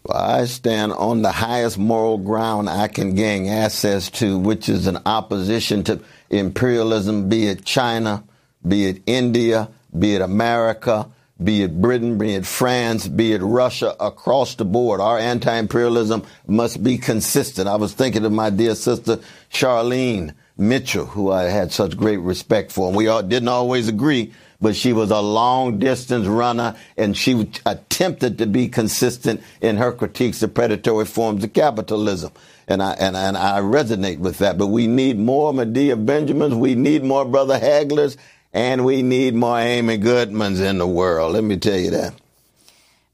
I 0.10 0.46
stand 0.46 0.92
on 0.92 1.22
the 1.22 1.32
highest 1.32 1.78
moral 1.78 2.18
ground 2.18 2.70
I 2.70 2.90
can 2.90 3.16
gain 3.16 3.48
access 3.48 4.10
to, 4.12 4.38
which 4.38 4.68
is 4.68 4.88
an 4.88 5.00
opposition 5.06 5.84
to 5.86 6.02
imperialism, 6.30 7.30
be 7.30 7.48
it 7.48 7.64
China, 7.64 8.24
be 8.68 8.86
it 8.86 9.02
India, 9.06 9.70
be 9.98 10.16
it 10.16 10.22
America, 10.22 11.08
be 11.44 11.64
it 11.64 11.82
Britain, 11.82 12.18
be 12.18 12.36
it 12.36 12.46
France, 12.46 13.08
be 13.08 13.34
it 13.34 13.42
Russia, 13.42 13.96
across 14.00 14.56
the 14.56 14.66
board. 14.66 15.00
Our 15.00 15.18
anti-imperialism 15.20 16.24
must 16.48 16.84
be 16.84 16.98
consistent. 16.98 17.68
I 17.68 17.76
was 17.76 17.94
thinking 17.94 18.26
of 18.26 18.32
my 18.32 18.50
dear 18.50 18.76
sister 18.76 19.20
Charlene 19.52 20.34
Mitchell, 20.58 21.06
who 21.06 21.32
I 21.32 21.44
had 21.44 21.72
such 21.72 21.98
great 21.98 22.18
respect 22.18 22.72
for. 22.72 22.88
And 22.88 22.96
we 22.96 23.08
all 23.08 23.24
didn't 23.24 23.50
always 23.50 23.88
agree, 23.88 24.34
but 24.62 24.76
she 24.76 24.94
was 24.94 25.10
a 25.12 25.20
long 25.20 25.80
distance 25.80 26.28
runner 26.28 26.76
and 26.96 27.18
she 27.18 27.50
attempted 27.66 28.38
to 28.38 28.46
be 28.46 28.68
consistent 28.68 29.42
in 29.62 29.78
her 29.78 29.92
critiques 29.92 30.44
of 30.44 30.54
predatory 30.54 31.06
forms 31.06 31.44
of 31.44 31.54
capitalism. 31.54 32.32
And 32.68 32.82
I, 32.82 32.94
and, 32.94 33.16
and 33.16 33.36
I 33.36 33.60
resonate 33.60 34.20
with 34.20 34.38
that. 34.38 34.58
But 34.58 34.68
we 34.68 34.88
need 34.88 35.20
more 35.20 35.54
Medea 35.54 35.98
Benjamins. 35.98 36.54
We 36.54 36.76
need 36.76 37.04
more 37.04 37.26
Brother 37.26 37.60
Haglers 37.60 38.16
and 38.54 38.86
we 38.86 39.02
need 39.02 39.34
more 39.34 39.60
Amy 39.60 39.98
Goodmans 39.98 40.62
in 40.62 40.78
the 40.78 40.88
world. 40.88 41.34
Let 41.34 41.44
me 41.44 41.58
tell 41.58 41.78
you 41.78 41.92
that. 41.92 42.14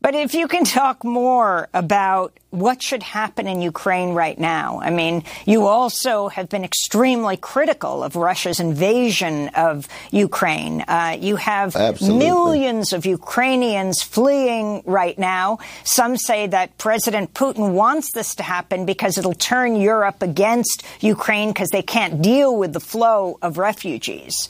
But 0.01 0.15
if 0.15 0.33
you 0.33 0.47
can 0.47 0.63
talk 0.63 1.03
more 1.03 1.67
about 1.73 2.37
what 2.51 2.81
should 2.81 3.03
happen 3.03 3.47
in 3.47 3.61
Ukraine 3.61 4.13
right 4.13 4.37
now. 4.37 4.79
I 4.81 4.89
mean, 4.89 5.23
you 5.45 5.67
also 5.67 6.29
have 6.29 6.49
been 6.49 6.63
extremely 6.63 7.37
critical 7.37 8.03
of 8.03 8.15
Russia's 8.15 8.59
invasion 8.59 9.49
of 9.49 9.87
Ukraine. 10.11 10.81
Uh, 10.87 11.17
you 11.19 11.35
have 11.35 11.75
Absolutely. 11.75 12.25
millions 12.25 12.91
of 12.91 13.05
Ukrainians 13.05 14.01
fleeing 14.01 14.81
right 14.85 15.17
now. 15.19 15.59
Some 15.83 16.17
say 16.17 16.47
that 16.47 16.77
President 16.79 17.33
Putin 17.35 17.73
wants 17.73 18.13
this 18.13 18.33
to 18.35 18.43
happen 18.43 18.85
because 18.85 19.17
it'll 19.17 19.33
turn 19.33 19.75
Europe 19.75 20.23
against 20.23 20.83
Ukraine 21.01 21.49
because 21.49 21.69
they 21.69 21.83
can't 21.83 22.21
deal 22.21 22.55
with 22.57 22.73
the 22.73 22.79
flow 22.79 23.37
of 23.43 23.59
refugees. 23.59 24.49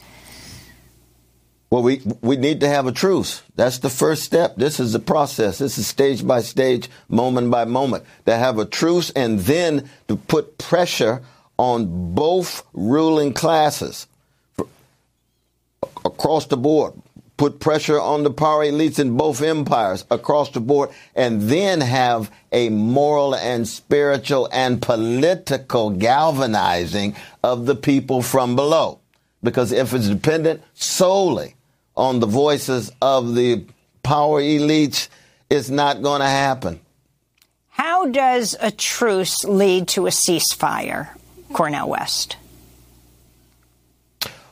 Well, 1.70 1.84
we 1.84 2.02
we 2.20 2.36
need 2.36 2.60
to 2.60 2.68
have 2.68 2.88
a 2.88 2.92
truce. 2.92 3.42
That's 3.54 3.78
the 3.78 3.90
first 3.90 4.24
step. 4.24 4.56
This 4.56 4.80
is 4.80 4.92
the 4.92 4.98
process. 4.98 5.58
This 5.58 5.78
is 5.78 5.86
stage 5.86 6.26
by 6.26 6.42
stage, 6.42 6.90
moment 7.08 7.48
by 7.48 7.64
moment. 7.64 8.04
To 8.26 8.36
have 8.36 8.58
a 8.58 8.64
truce 8.64 9.10
and 9.10 9.38
then 9.38 9.88
to 10.08 10.16
put 10.16 10.58
pressure 10.58 11.22
on 11.58 12.12
both 12.12 12.66
ruling 12.72 13.32
classes 13.32 14.08
across 16.04 16.46
the 16.46 16.56
board. 16.56 16.94
Put 17.36 17.60
pressure 17.60 18.00
on 18.00 18.24
the 18.24 18.32
power 18.32 18.64
elites 18.64 18.98
in 18.98 19.16
both 19.16 19.40
empires 19.40 20.04
across 20.10 20.50
the 20.50 20.60
board, 20.60 20.90
and 21.14 21.42
then 21.42 21.80
have 21.80 22.32
a 22.50 22.68
moral 22.68 23.34
and 23.34 23.66
spiritual 23.66 24.48
and 24.52 24.82
political 24.82 25.90
galvanizing 25.90 27.14
of 27.44 27.66
the 27.66 27.76
people 27.76 28.22
from 28.22 28.56
below. 28.56 28.98
Because 29.42 29.72
if 29.72 29.94
it's 29.94 30.08
dependent 30.08 30.62
solely 30.74 31.54
on 32.00 32.18
the 32.18 32.26
voices 32.26 32.90
of 33.02 33.34
the 33.34 33.62
power 34.02 34.40
elites, 34.40 35.08
it's 35.50 35.68
not 35.68 36.00
going 36.00 36.22
to 36.22 36.26
happen. 36.26 36.80
How 37.68 38.06
does 38.06 38.56
a 38.58 38.70
truce 38.70 39.44
lead 39.44 39.88
to 39.88 40.06
a 40.06 40.10
ceasefire, 40.10 41.10
Cornel 41.52 41.90
West? 41.90 42.38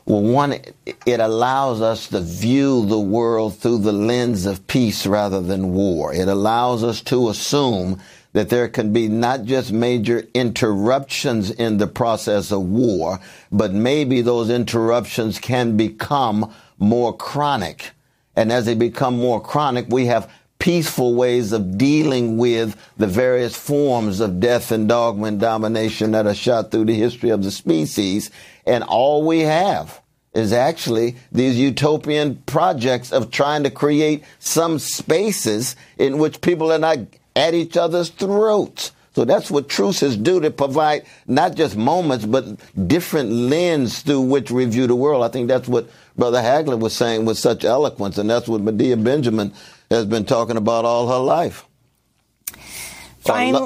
Well, 0.05 0.21
one, 0.21 0.57
it 0.85 1.21
allows 1.21 1.81
us 1.81 2.09
to 2.09 2.21
view 2.21 2.85
the 2.85 2.99
world 2.99 3.57
through 3.57 3.79
the 3.79 3.93
lens 3.93 4.45
of 4.45 4.67
peace 4.67 5.07
rather 5.07 5.41
than 5.41 5.73
war. 5.73 6.13
It 6.13 6.29
allows 6.29 6.85
us 6.85 7.01
to 7.05 7.31
assume 7.31 7.99
that 8.35 8.51
there 8.51 8.69
can 8.69 8.93
be 8.93 9.09
not 9.09 9.45
just 9.45 9.73
major 9.73 10.23
interruptions 10.35 11.51
in 11.51 11.79
the 11.79 11.87
process 11.87 12.53
of 12.53 12.61
war, 12.63 13.21
but 13.51 13.73
maybe 13.73 14.21
those 14.21 14.51
interruptions 14.51 15.39
can 15.39 15.79
become 15.79 16.53
more 16.79 17.17
chronic. 17.17 17.91
And 18.37 18.53
as 18.53 18.67
they 18.67 18.75
become 18.75 19.17
more 19.17 19.41
chronic, 19.41 19.87
we 19.89 20.07
have 20.07 20.31
peaceful 20.59 21.15
ways 21.15 21.53
of 21.53 21.79
dealing 21.79 22.37
with 22.37 22.77
the 22.97 23.07
various 23.07 23.57
forms 23.57 24.21
of 24.21 24.41
death 24.41 24.73
and 24.73 24.89
dogma 24.89 25.29
and 25.29 25.41
domination 25.41 26.13
that 26.13 26.27
are 26.27 26.35
shot 26.35 26.71
through 26.71 26.85
the 26.85 26.95
history 26.95 27.31
of 27.31 27.43
the 27.43 27.51
species. 27.51 28.31
And 28.67 28.85
all 28.85 29.27
we 29.27 29.41
have 29.41 30.01
is 30.35 30.53
actually 30.53 31.17
these 31.33 31.59
utopian 31.59 32.37
projects 32.47 33.13
of 33.13 33.31
trying 33.31 33.65
to 33.65 33.71
create 33.71 34.25
some 34.39 34.79
spaces 34.79 35.77
in 35.97 36.19
which 36.19 36.41
people 36.41 36.73
are 36.73 36.79
not 36.79 36.99
at 37.35 37.55
each 37.55 37.77
other's 37.77 38.11
throats. 38.11 38.93
So 39.15 39.25
that's 39.25 39.51
what 39.51 39.69
truces 39.69 40.17
do 40.17 40.41
to 40.41 40.51
provide 40.51 41.05
not 41.27 41.57
just 41.57 41.77
moments, 41.77 42.25
but 42.25 42.45
different 42.87 43.33
lens 43.33 44.03
through 44.03 44.21
which 44.21 44.51
we 44.51 44.65
view 44.67 44.87
the 44.87 44.95
world. 44.95 45.25
I 45.25 45.29
think 45.29 45.49
that's 45.49 45.67
what 45.67 45.89
Brother 46.19 46.43
Hagler 46.43 46.79
was 46.79 46.95
saying 46.95 47.25
with 47.25 47.39
such 47.39 47.65
eloquence, 47.65 48.19
and 48.19 48.29
that's 48.29 48.49
what 48.49 48.61
Medea 48.61 48.97
Benjamin 48.97 49.55
has 49.91 50.05
been 50.05 50.25
talking 50.25 50.57
about 50.57 50.85
all 50.85 51.09
her 51.09 51.19
life. 51.25 51.65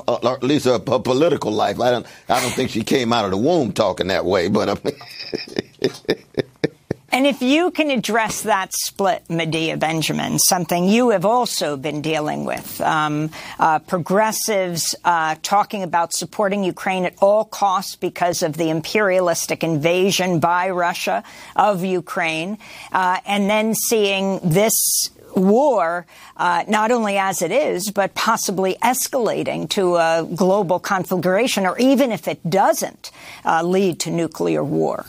Or, 0.07 0.19
or 0.25 0.35
at 0.35 0.43
least 0.43 0.67
her, 0.67 0.81
her, 0.89 0.99
political 0.99 1.53
life. 1.53 1.81
I 1.81 1.91
don't. 1.91 2.07
I 2.29 2.41
don't 2.41 2.53
think 2.53 2.71
she 2.71 2.83
came 2.85 3.13
out 3.13 3.25
of 3.25 3.31
the 3.31 3.37
womb 3.37 3.73
talking 3.73 4.09
that 4.09 4.25
way. 4.25 4.49
But 4.49 4.69
I 4.69 4.77
mean 4.85 6.47
And 7.13 7.27
if 7.27 7.43
you 7.43 7.71
can 7.71 7.91
address 7.91 8.41
that 8.45 8.73
split, 8.73 9.29
Medea 9.29 9.77
Benjamin, 9.77 10.39
something 10.39 10.89
you 10.89 11.11
have 11.11 11.27
also 11.27 11.77
been 11.77 12.01
dealing 12.01 12.47
with, 12.47 12.81
um, 12.81 13.29
uh, 13.59 13.81
progressives 13.81 14.95
uh, 15.05 15.35
talking 15.43 15.83
about 15.83 16.15
supporting 16.15 16.65
Ukraine 16.65 17.05
at 17.05 17.15
all 17.21 17.45
costs 17.45 17.97
because 17.97 18.43
of 18.43 18.57
the 18.57 18.71
imperialistic 18.71 19.63
invasion 19.63 20.41
by 20.41 20.71
Russia 20.71 21.23
of 21.55 21.85
Ukraine, 21.85 22.57
uh, 22.93 23.19
and 23.27 23.51
then 23.51 23.75
seeing 23.75 24.41
this 24.43 25.11
war, 25.37 26.07
uh, 26.39 26.65
not 26.67 26.91
only 26.91 27.19
as 27.19 27.43
it 27.43 27.53
is, 27.53 27.91
but 27.91 28.15
possibly 28.15 28.77
escalating 28.83 29.69
to 29.69 29.97
a 29.97 30.27
global 30.35 30.79
conflagration, 30.79 31.67
or 31.67 31.79
even 31.79 32.11
if 32.11 32.27
it 32.27 32.41
doesn't 32.49 33.11
uh, 33.45 33.63
lead 33.63 34.01
to 34.01 34.11
nuclear 34.11 34.65
war. 34.65 35.05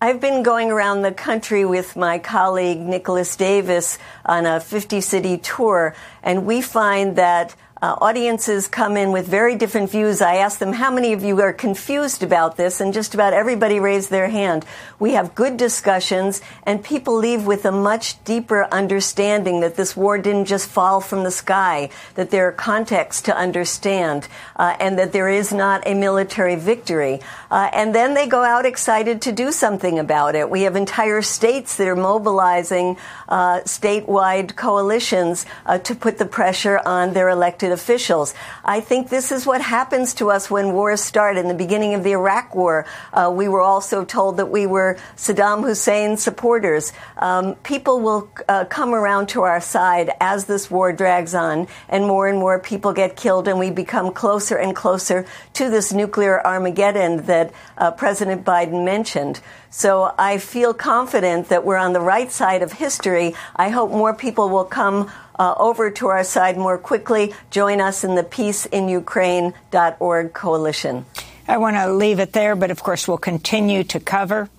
I've 0.00 0.20
been 0.20 0.44
going 0.44 0.70
around 0.70 1.02
the 1.02 1.10
country 1.10 1.64
with 1.64 1.96
my 1.96 2.20
colleague 2.20 2.78
Nicolas 2.78 3.34
Davies 3.34 3.98
on 4.24 4.46
a 4.46 4.60
50 4.60 5.00
city 5.00 5.38
tour, 5.38 5.92
and 6.22 6.46
we 6.46 6.62
find 6.62 7.16
that 7.16 7.56
uh, 7.80 7.96
audiences 8.00 8.66
come 8.66 8.96
in 8.96 9.12
with 9.12 9.26
very 9.26 9.54
different 9.54 9.90
views. 9.90 10.20
I 10.20 10.36
ask 10.36 10.58
them, 10.58 10.72
how 10.72 10.90
many 10.90 11.12
of 11.12 11.22
you 11.22 11.40
are 11.40 11.52
confused 11.52 12.22
about 12.22 12.56
this? 12.56 12.80
And 12.80 12.92
just 12.92 13.14
about 13.14 13.32
everybody 13.32 13.78
raised 13.78 14.10
their 14.10 14.28
hand. 14.28 14.64
We 14.98 15.12
have 15.12 15.34
good 15.34 15.56
discussions, 15.56 16.42
and 16.64 16.82
people 16.82 17.16
leave 17.16 17.46
with 17.46 17.64
a 17.64 17.72
much 17.72 18.22
deeper 18.24 18.64
understanding 18.72 19.60
that 19.60 19.76
this 19.76 19.96
war 19.96 20.18
didn't 20.18 20.46
just 20.46 20.68
fall 20.68 21.00
from 21.00 21.22
the 21.22 21.30
sky, 21.30 21.90
that 22.14 22.30
there 22.30 22.48
are 22.48 22.52
contexts 22.52 23.22
to 23.22 23.36
understand, 23.36 24.26
uh, 24.56 24.76
and 24.80 24.98
that 24.98 25.12
there 25.12 25.28
is 25.28 25.52
not 25.52 25.86
a 25.86 25.94
military 25.94 26.56
victory. 26.56 27.20
Uh, 27.50 27.70
and 27.72 27.94
then 27.94 28.14
they 28.14 28.26
go 28.26 28.42
out 28.42 28.66
excited 28.66 29.22
to 29.22 29.32
do 29.32 29.52
something 29.52 29.98
about 29.98 30.34
it. 30.34 30.50
We 30.50 30.62
have 30.62 30.76
entire 30.76 31.22
states 31.22 31.76
that 31.76 31.88
are 31.88 31.96
mobilizing 31.96 32.96
uh, 33.28 33.60
statewide 33.60 34.56
coalitions 34.56 35.46
uh, 35.64 35.78
to 35.78 35.94
put 35.94 36.18
the 36.18 36.26
pressure 36.26 36.80
on 36.84 37.14
their 37.14 37.28
elected 37.28 37.72
officials. 37.72 38.34
I 38.64 38.80
think 38.80 39.08
this 39.08 39.32
is 39.32 39.46
what 39.46 39.62
happens 39.62 40.14
to 40.14 40.30
us 40.30 40.50
when 40.50 40.72
wars 40.72 41.00
start. 41.00 41.36
In 41.38 41.48
the 41.48 41.54
beginning 41.54 41.94
of 41.94 42.04
the 42.04 42.12
Iraq 42.12 42.54
War, 42.54 42.86
uh, 43.12 43.32
we 43.34 43.48
were 43.48 43.62
also 43.62 44.04
told 44.04 44.36
that 44.36 44.50
we 44.50 44.66
were 44.66 44.98
Saddam 45.16 45.62
Hussein 45.62 46.16
supporters. 46.16 46.92
Um, 47.16 47.54
people 47.56 48.00
will 48.00 48.30
uh, 48.48 48.64
come 48.66 48.94
around 48.94 49.28
to 49.30 49.42
our 49.42 49.60
side 49.60 50.10
as 50.20 50.44
this 50.46 50.70
war 50.70 50.92
drags 50.92 51.34
on, 51.34 51.68
and 51.88 52.06
more 52.06 52.28
and 52.28 52.38
more 52.38 52.58
people 52.58 52.92
get 52.92 53.16
killed, 53.16 53.48
and 53.48 53.58
we 53.58 53.70
become 53.70 54.12
closer 54.12 54.56
and 54.56 54.74
closer 54.74 55.24
to 55.54 55.70
this 55.70 55.92
nuclear 55.92 56.44
Armageddon 56.46 57.24
that 57.26 57.37
uh, 57.76 57.90
President 57.92 58.44
Biden 58.44 58.84
mentioned. 58.84 59.40
So 59.70 60.12
I 60.18 60.38
feel 60.38 60.74
confident 60.74 61.48
that 61.48 61.64
we're 61.64 61.76
on 61.76 61.92
the 61.92 62.00
right 62.00 62.30
side 62.30 62.62
of 62.62 62.72
history. 62.72 63.34
I 63.54 63.70
hope 63.70 63.90
more 63.90 64.14
people 64.14 64.48
will 64.48 64.64
come 64.64 65.10
uh, 65.38 65.54
over 65.58 65.90
to 65.90 66.08
our 66.08 66.24
side 66.24 66.56
more 66.56 66.78
quickly. 66.78 67.34
Join 67.50 67.80
us 67.80 68.04
in 68.04 68.14
the 68.14 68.24
peaceinukraine.org 68.24 70.32
coalition. 70.32 71.06
I 71.46 71.56
want 71.56 71.76
to 71.76 71.92
leave 71.92 72.18
it 72.18 72.32
there, 72.32 72.56
but 72.56 72.70
of 72.70 72.82
course, 72.82 73.08
we'll 73.08 73.18
continue 73.18 73.84
to 73.84 74.00
cover 74.00 74.50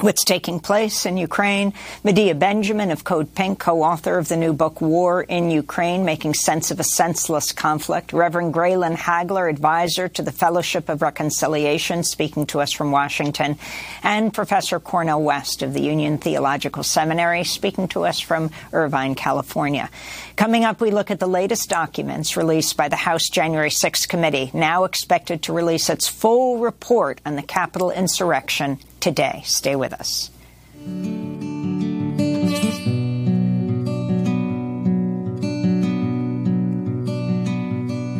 what's 0.00 0.24
taking 0.24 0.58
place 0.58 1.06
in 1.06 1.16
Ukraine. 1.16 1.72
Medea 2.02 2.34
Benjamin 2.34 2.90
of 2.90 3.04
Code 3.04 3.34
Pink, 3.34 3.60
co-author 3.60 4.18
of 4.18 4.28
the 4.28 4.36
new 4.36 4.52
book 4.52 4.80
War 4.80 5.22
in 5.22 5.50
Ukraine, 5.50 6.04
Making 6.04 6.34
Sense 6.34 6.70
of 6.70 6.80
a 6.80 6.84
Senseless 6.84 7.52
Conflict. 7.52 8.12
Reverend 8.12 8.52
Graylan 8.52 8.96
Hagler, 8.96 9.48
advisor 9.48 10.08
to 10.08 10.22
the 10.22 10.32
Fellowship 10.32 10.88
of 10.88 11.02
Reconciliation, 11.02 12.02
speaking 12.02 12.46
to 12.46 12.60
us 12.60 12.72
from 12.72 12.90
Washington. 12.90 13.56
And 14.02 14.34
Professor 14.34 14.80
Cornel 14.80 15.22
West 15.22 15.62
of 15.62 15.74
the 15.74 15.82
Union 15.82 16.18
Theological 16.18 16.82
Seminary, 16.82 17.44
speaking 17.44 17.88
to 17.88 18.04
us 18.04 18.18
from 18.18 18.50
Irvine, 18.72 19.14
California. 19.14 19.90
Coming 20.36 20.64
up, 20.64 20.80
we 20.80 20.90
look 20.90 21.10
at 21.10 21.20
the 21.20 21.28
latest 21.28 21.68
documents 21.70 22.36
released 22.36 22.76
by 22.76 22.88
the 22.88 22.96
House 22.96 23.28
January 23.28 23.70
6 23.70 24.06
committee, 24.06 24.50
now 24.52 24.84
expected 24.84 25.42
to 25.44 25.52
release 25.52 25.88
its 25.88 26.08
full 26.08 26.58
report 26.58 27.20
on 27.24 27.36
the 27.36 27.42
Capitol 27.42 27.92
insurrection 27.92 28.78
today. 29.04 29.42
Stay 29.44 29.76
with 29.76 29.92
us. 29.92 30.30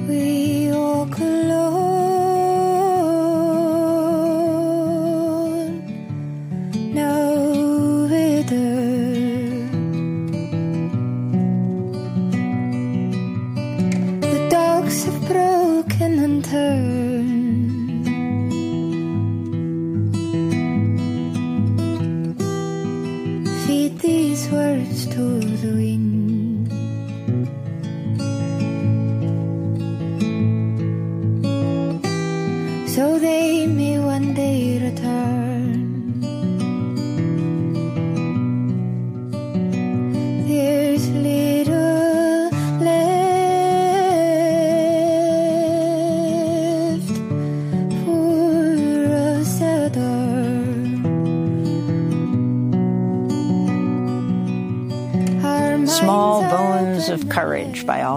We 0.09 0.69
walk 0.71 1.19
alone. 1.19 1.64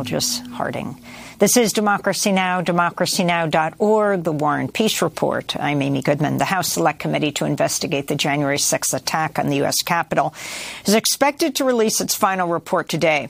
Aldous 0.08 0.39
Harding. 0.53 0.97
This 1.39 1.58
is 1.58 1.74
Democracy 1.74 2.32
Now!, 2.32 2.62
democracynow.org, 2.62 4.24
The 4.24 4.32
War 4.32 4.58
and 4.58 4.74
Peace 4.74 5.01
Report. 5.01 5.53
I'm 5.58 5.82
Amy 5.82 6.01
Goodman. 6.01 6.38
The 6.38 6.45
House 6.45 6.70
Select 6.70 6.99
Committee 6.99 7.34
to 7.34 7.43
investigate 7.45 8.08
the 8.08 8.16
January 8.16 8.55
6th 8.55 8.93
attack 8.93 9.38
on 9.38 9.49
the 9.49 9.58
U.S. 9.58 9.82
Capitol 9.84 10.34
is 10.86 10.93
expected 10.93 11.55
to 11.55 11.66
release 11.66 11.99
its 11.99 12.16
final 12.16 12.47
report 12.47 12.88
today. 12.88 13.28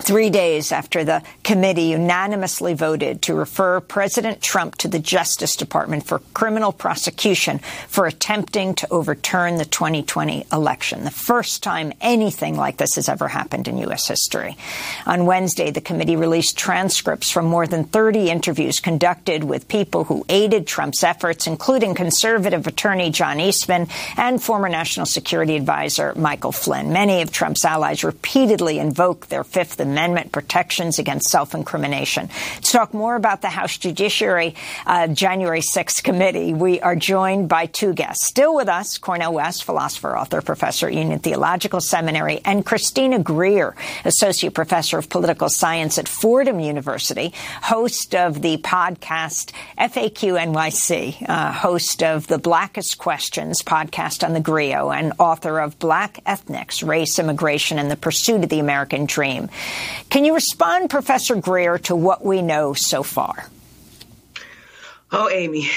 Three 0.00 0.30
days 0.30 0.70
after 0.70 1.02
the 1.02 1.22
committee 1.42 1.90
unanimously 1.90 2.72
voted 2.72 3.20
to 3.22 3.34
refer 3.34 3.80
President 3.80 4.40
Trump 4.40 4.76
to 4.76 4.88
the 4.88 5.00
Justice 5.00 5.56
Department 5.56 6.06
for 6.06 6.20
criminal 6.32 6.72
prosecution 6.72 7.58
for 7.88 8.06
attempting 8.06 8.74
to 8.76 8.90
overturn 8.92 9.56
the 9.56 9.64
2020 9.64 10.46
election, 10.52 11.04
the 11.04 11.10
first 11.10 11.64
time 11.64 11.92
anything 12.00 12.56
like 12.56 12.76
this 12.76 12.94
has 12.94 13.08
ever 13.08 13.28
happened 13.28 13.66
in 13.66 13.76
U.S. 13.78 14.06
history. 14.06 14.56
On 15.04 15.26
Wednesday, 15.26 15.72
the 15.72 15.80
committee 15.80 16.16
released 16.16 16.56
transcripts 16.56 17.30
from 17.30 17.46
more 17.46 17.66
than 17.66 17.84
30 17.84 18.30
interviews 18.30 18.78
conducted 18.78 19.42
with 19.44 19.68
people 19.68 20.04
who 20.04 20.24
aided 20.28 20.66
Trump's 20.66 21.02
efforts, 21.02 21.46
including 21.46 21.94
conservative 21.94 22.66
attorney 22.68 23.10
John 23.10 23.40
Eastman 23.40 23.88
and 24.16 24.40
former 24.40 24.68
National 24.68 25.06
Security 25.06 25.56
Advisor 25.56 26.14
Michael 26.14 26.52
Flynn. 26.52 26.92
Many 26.92 27.20
of 27.20 27.32
Trump's 27.32 27.64
allies 27.64 28.04
repeatedly 28.04 28.78
invoked 28.78 29.28
their 29.28 29.44
Fifth 29.44 29.80
Amendment 29.80 29.87
protections 30.32 30.98
against 30.98 31.28
self 31.28 31.54
incrimination. 31.54 32.28
To 32.62 32.72
talk 32.72 32.94
more 32.94 33.16
about 33.16 33.42
the 33.42 33.48
House 33.48 33.76
Judiciary 33.76 34.54
uh, 34.86 35.08
January 35.08 35.60
6th 35.60 36.02
committee, 36.02 36.54
we 36.54 36.80
are 36.80 36.96
joined 36.96 37.48
by 37.48 37.66
two 37.66 37.92
guests. 37.92 38.26
Still 38.28 38.54
with 38.54 38.68
us, 38.68 38.98
Cornel 38.98 39.34
West, 39.34 39.64
philosopher, 39.64 40.16
author, 40.16 40.42
professor 40.42 40.88
at 40.88 40.94
Union 40.94 41.18
Theological 41.18 41.80
Seminary, 41.80 42.40
and 42.44 42.64
Christina 42.64 43.18
Greer, 43.18 43.74
associate 44.04 44.54
professor 44.54 44.98
of 44.98 45.08
political 45.08 45.48
science 45.48 45.98
at 45.98 46.08
Fordham 46.08 46.60
University, 46.60 47.32
host 47.62 48.14
of 48.14 48.42
the 48.42 48.58
podcast 48.58 49.52
FAQ 49.78 50.38
NYC, 50.38 51.28
uh, 51.28 51.52
host 51.52 52.02
of 52.02 52.26
the 52.26 52.38
Blackest 52.38 52.98
Questions 52.98 53.62
podcast 53.62 54.24
on 54.24 54.32
the 54.32 54.40
Grio, 54.40 54.90
and 54.90 55.12
author 55.18 55.60
of 55.60 55.78
Black 55.78 56.20
Ethnics, 56.26 56.82
Race, 56.82 57.18
Immigration, 57.18 57.78
and 57.78 57.90
the 57.90 57.96
Pursuit 57.96 58.42
of 58.42 58.48
the 58.48 58.58
American 58.58 59.06
Dream. 59.06 59.48
Can 60.10 60.24
you 60.24 60.34
respond, 60.34 60.90
Professor 60.90 61.36
Greer, 61.36 61.78
to 61.78 61.94
what 61.94 62.24
we 62.24 62.42
know 62.42 62.72
so 62.72 63.02
far? 63.02 63.48
Oh, 65.10 65.28
Amy, 65.30 65.68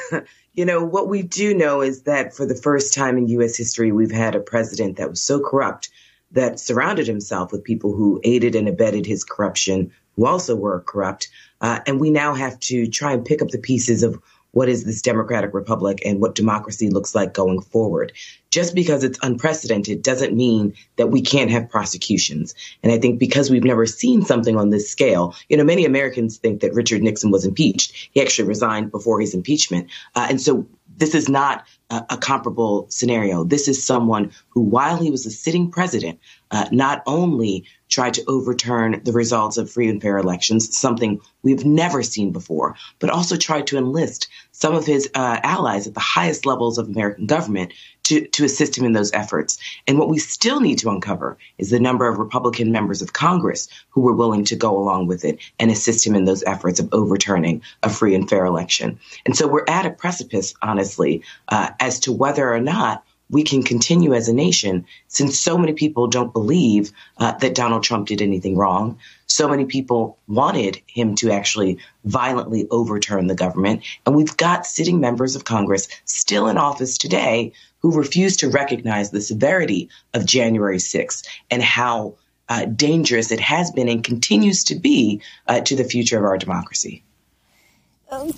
you 0.54 0.64
know, 0.64 0.84
what 0.84 1.08
we 1.08 1.22
do 1.22 1.54
know 1.54 1.82
is 1.82 2.02
that 2.02 2.34
for 2.34 2.46
the 2.46 2.54
first 2.54 2.94
time 2.94 3.18
in 3.18 3.28
U.S. 3.28 3.56
history, 3.56 3.92
we've 3.92 4.10
had 4.10 4.34
a 4.34 4.40
president 4.40 4.96
that 4.96 5.10
was 5.10 5.22
so 5.22 5.40
corrupt 5.40 5.90
that 6.32 6.60
surrounded 6.60 7.06
himself 7.06 7.52
with 7.52 7.64
people 7.64 7.92
who 7.92 8.20
aided 8.24 8.54
and 8.54 8.68
abetted 8.68 9.06
his 9.06 9.24
corruption, 9.24 9.92
who 10.16 10.26
also 10.26 10.54
were 10.54 10.80
corrupt. 10.80 11.28
Uh, 11.60 11.80
and 11.86 12.00
we 12.00 12.10
now 12.10 12.34
have 12.34 12.58
to 12.60 12.86
try 12.86 13.12
and 13.12 13.24
pick 13.24 13.42
up 13.42 13.48
the 13.48 13.58
pieces 13.58 14.02
of 14.02 14.20
what 14.52 14.68
is 14.68 14.84
this 14.84 15.02
democratic 15.02 15.52
republic 15.54 16.00
and 16.04 16.20
what 16.20 16.34
democracy 16.34 16.88
looks 16.88 17.14
like 17.14 17.34
going 17.34 17.60
forward. 17.60 18.12
Just 18.50 18.74
because 18.74 19.04
it's 19.04 19.18
unprecedented 19.22 20.02
doesn't 20.02 20.34
mean 20.34 20.74
that 20.96 21.10
we 21.10 21.20
can't 21.20 21.50
have 21.50 21.68
prosecutions. 21.68 22.54
And 22.82 22.90
I 22.90 22.98
think 22.98 23.18
because 23.18 23.50
we've 23.50 23.64
never 23.64 23.84
seen 23.84 24.22
something 24.22 24.56
on 24.56 24.70
this 24.70 24.88
scale, 24.90 25.34
you 25.48 25.56
know, 25.56 25.64
many 25.64 25.84
Americans 25.84 26.38
think 26.38 26.62
that 26.62 26.72
Richard 26.72 27.02
Nixon 27.02 27.30
was 27.30 27.44
impeached. 27.44 28.08
He 28.12 28.22
actually 28.22 28.48
resigned 28.48 28.90
before 28.90 29.20
his 29.20 29.34
impeachment. 29.34 29.88
Uh, 30.14 30.26
and 30.30 30.40
so 30.40 30.66
this 30.96 31.14
is 31.14 31.28
not 31.28 31.66
a, 31.90 32.04
a, 32.10 32.16
comparable 32.16 32.86
scenario. 32.90 33.44
This 33.44 33.68
is 33.68 33.84
someone 33.84 34.32
who, 34.48 34.60
while 34.60 34.96
he 34.96 35.10
was 35.10 35.26
a 35.26 35.30
sitting 35.30 35.70
president, 35.70 36.18
uh, 36.50 36.66
not 36.72 37.02
only 37.06 37.64
tried 37.88 38.14
to 38.14 38.24
overturn 38.26 39.00
the 39.04 39.12
results 39.12 39.56
of 39.56 39.70
free 39.70 39.88
and 39.88 40.02
fair 40.02 40.18
elections, 40.18 40.76
something 40.76 41.20
we've 41.42 41.64
never 41.64 42.02
seen 42.02 42.32
before, 42.32 42.76
but 42.98 43.10
also 43.10 43.36
tried 43.36 43.66
to 43.66 43.78
enlist 43.78 44.28
some 44.52 44.74
of 44.74 44.84
his 44.84 45.08
uh, 45.14 45.40
allies 45.42 45.86
at 45.86 45.94
the 45.94 46.00
highest 46.00 46.44
levels 46.44 46.78
of 46.78 46.88
American 46.88 47.26
government 47.26 47.72
to, 48.02 48.26
to 48.28 48.44
assist 48.44 48.76
him 48.76 48.84
in 48.84 48.92
those 48.92 49.12
efforts. 49.12 49.58
And 49.86 49.98
what 49.98 50.08
we 50.08 50.18
still 50.18 50.60
need 50.60 50.78
to 50.78 50.90
uncover 50.90 51.36
is 51.58 51.70
the 51.70 51.80
number 51.80 52.08
of 52.08 52.18
Republican 52.18 52.72
members 52.72 53.02
of 53.02 53.12
Congress 53.12 53.68
who 53.90 54.00
were 54.00 54.14
willing 54.14 54.44
to 54.46 54.56
go 54.56 54.76
along 54.76 55.06
with 55.06 55.24
it 55.24 55.38
and 55.58 55.70
assist 55.70 56.06
him 56.06 56.14
in 56.14 56.24
those 56.24 56.42
efforts 56.44 56.80
of 56.80 56.88
overturning 56.92 57.62
a 57.82 57.90
free 57.90 58.14
and 58.14 58.28
fair 58.28 58.44
election. 58.44 58.98
And 59.26 59.36
so 59.36 59.46
we're 59.46 59.64
at 59.68 59.86
a 59.86 59.90
precipice, 59.90 60.54
honestly, 60.62 61.22
uh, 61.48 61.70
as 61.80 62.00
to 62.00 62.12
whether 62.12 62.52
or 62.52 62.60
not 62.60 63.04
we 63.30 63.42
can 63.42 63.62
continue 63.62 64.14
as 64.14 64.28
a 64.28 64.34
nation 64.34 64.86
since 65.06 65.38
so 65.38 65.58
many 65.58 65.72
people 65.72 66.06
don't 66.06 66.32
believe 66.32 66.92
uh, 67.18 67.32
that 67.32 67.54
Donald 67.54 67.82
Trump 67.82 68.08
did 68.08 68.22
anything 68.22 68.56
wrong. 68.56 68.98
So 69.26 69.48
many 69.48 69.66
people 69.66 70.18
wanted 70.26 70.80
him 70.86 71.14
to 71.16 71.30
actually 71.30 71.78
violently 72.04 72.66
overturn 72.70 73.26
the 73.26 73.34
government. 73.34 73.82
And 74.06 74.14
we've 74.14 74.36
got 74.36 74.66
sitting 74.66 75.00
members 75.00 75.36
of 75.36 75.44
Congress 75.44 75.88
still 76.04 76.48
in 76.48 76.56
office 76.56 76.96
today 76.96 77.52
who 77.80 77.92
refuse 77.92 78.36
to 78.38 78.48
recognize 78.48 79.10
the 79.10 79.20
severity 79.20 79.88
of 80.14 80.26
January 80.26 80.78
6th 80.78 81.26
and 81.50 81.62
how 81.62 82.14
uh, 82.48 82.64
dangerous 82.64 83.30
it 83.30 83.40
has 83.40 83.70
been 83.70 83.88
and 83.88 84.02
continues 84.02 84.64
to 84.64 84.74
be 84.74 85.20
uh, 85.46 85.60
to 85.60 85.76
the 85.76 85.84
future 85.84 86.18
of 86.18 86.24
our 86.24 86.38
democracy. 86.38 87.04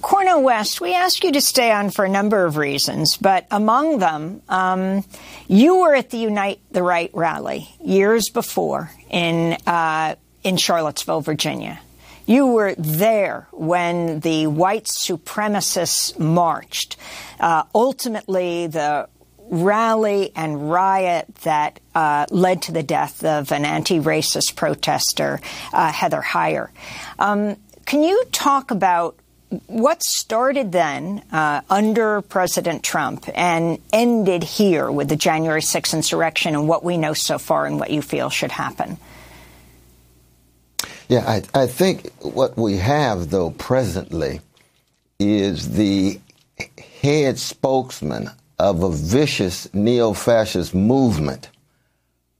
Cornel 0.02 0.42
West, 0.42 0.80
we 0.80 0.94
ask 0.94 1.22
you 1.22 1.30
to 1.32 1.40
stay 1.40 1.70
on 1.70 1.90
for 1.90 2.04
a 2.04 2.08
number 2.08 2.44
of 2.44 2.56
reasons, 2.56 3.16
but 3.16 3.46
among 3.52 4.00
them, 4.00 4.42
um, 4.48 5.04
you 5.46 5.80
were 5.82 5.94
at 5.94 6.10
the 6.10 6.18
Unite 6.18 6.60
the 6.72 6.82
Right 6.82 7.10
rally 7.14 7.68
years 7.80 8.30
before 8.30 8.90
in 9.10 9.56
uh, 9.68 10.16
in 10.42 10.56
Charlottesville, 10.56 11.20
Virginia. 11.20 11.78
You 12.26 12.48
were 12.48 12.74
there 12.74 13.46
when 13.52 14.20
the 14.20 14.48
white 14.48 14.86
supremacists 14.86 16.18
marched. 16.18 16.96
Uh, 17.38 17.62
ultimately, 17.72 18.66
the 18.66 19.08
rally 19.38 20.32
and 20.34 20.70
riot 20.70 21.32
that 21.42 21.78
uh, 21.94 22.26
led 22.30 22.62
to 22.62 22.72
the 22.72 22.82
death 22.82 23.24
of 23.24 23.52
an 23.52 23.64
anti-racist 23.64 24.56
protester, 24.56 25.40
uh, 25.72 25.92
Heather 25.92 26.22
Heyer. 26.22 26.70
Um, 27.20 27.56
can 27.84 28.02
you 28.02 28.24
talk 28.32 28.70
about 28.70 29.16
what 29.66 30.02
started 30.02 30.70
then 30.70 31.24
uh, 31.32 31.62
under 31.68 32.22
President 32.22 32.84
Trump 32.84 33.28
and 33.34 33.78
ended 33.92 34.44
here 34.44 34.90
with 34.90 35.08
the 35.08 35.16
January 35.16 35.60
6th 35.60 35.92
insurrection 35.92 36.54
and 36.54 36.68
what 36.68 36.84
we 36.84 36.96
know 36.96 37.14
so 37.14 37.38
far 37.38 37.66
and 37.66 37.80
what 37.80 37.90
you 37.90 38.00
feel 38.00 38.30
should 38.30 38.52
happen? 38.52 38.96
Yeah, 41.08 41.24
I, 41.26 41.42
I 41.52 41.66
think 41.66 42.12
what 42.20 42.56
we 42.56 42.76
have, 42.76 43.30
though, 43.30 43.50
presently 43.50 44.40
is 45.18 45.72
the 45.72 46.20
head 47.02 47.36
spokesman 47.36 48.30
of 48.60 48.84
a 48.84 48.90
vicious 48.90 49.72
neo 49.74 50.12
fascist 50.12 50.74
movement 50.74 51.48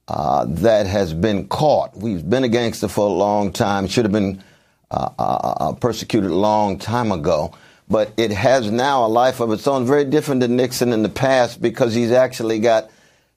uh, 0.07 0.45
that 0.49 0.87
has 0.87 1.13
been 1.13 1.49
caught. 1.49 1.97
We've 1.97 2.29
been 2.29 2.45
a 2.45 2.49
gangster 2.49 2.87
for 2.87 3.07
a 3.07 3.13
long 3.13 3.53
time, 3.53 3.89
should 3.89 4.05
have 4.05 4.13
been 4.13 4.43
uh, 4.91 5.11
uh, 5.18 5.55
uh, 5.61 5.72
persecuted 5.74 6.30
a 6.30 6.34
long 6.34 6.78
time 6.78 7.12
ago. 7.12 7.55
But 7.88 8.12
it 8.16 8.30
has 8.30 8.70
now 8.70 9.05
a 9.05 9.09
life 9.09 9.41
of 9.41 9.53
its 9.53 9.66
own, 9.66 9.86
very 9.86 10.05
different 10.05 10.41
than 10.41 10.57
Nixon 10.57 10.93
in 10.93 11.03
the 11.03 11.09
past 11.09 11.61
because 11.61 11.95
he's 11.95 12.12
actually 12.12 12.61
got 12.61 12.91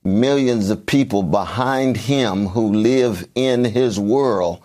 millions 0.03 0.69
of 0.69 0.85
people 0.85 1.23
behind 1.23 1.97
him 1.97 2.47
who 2.47 2.73
live 2.73 3.27
in 3.35 3.65
his 3.65 3.99
world 3.99 4.61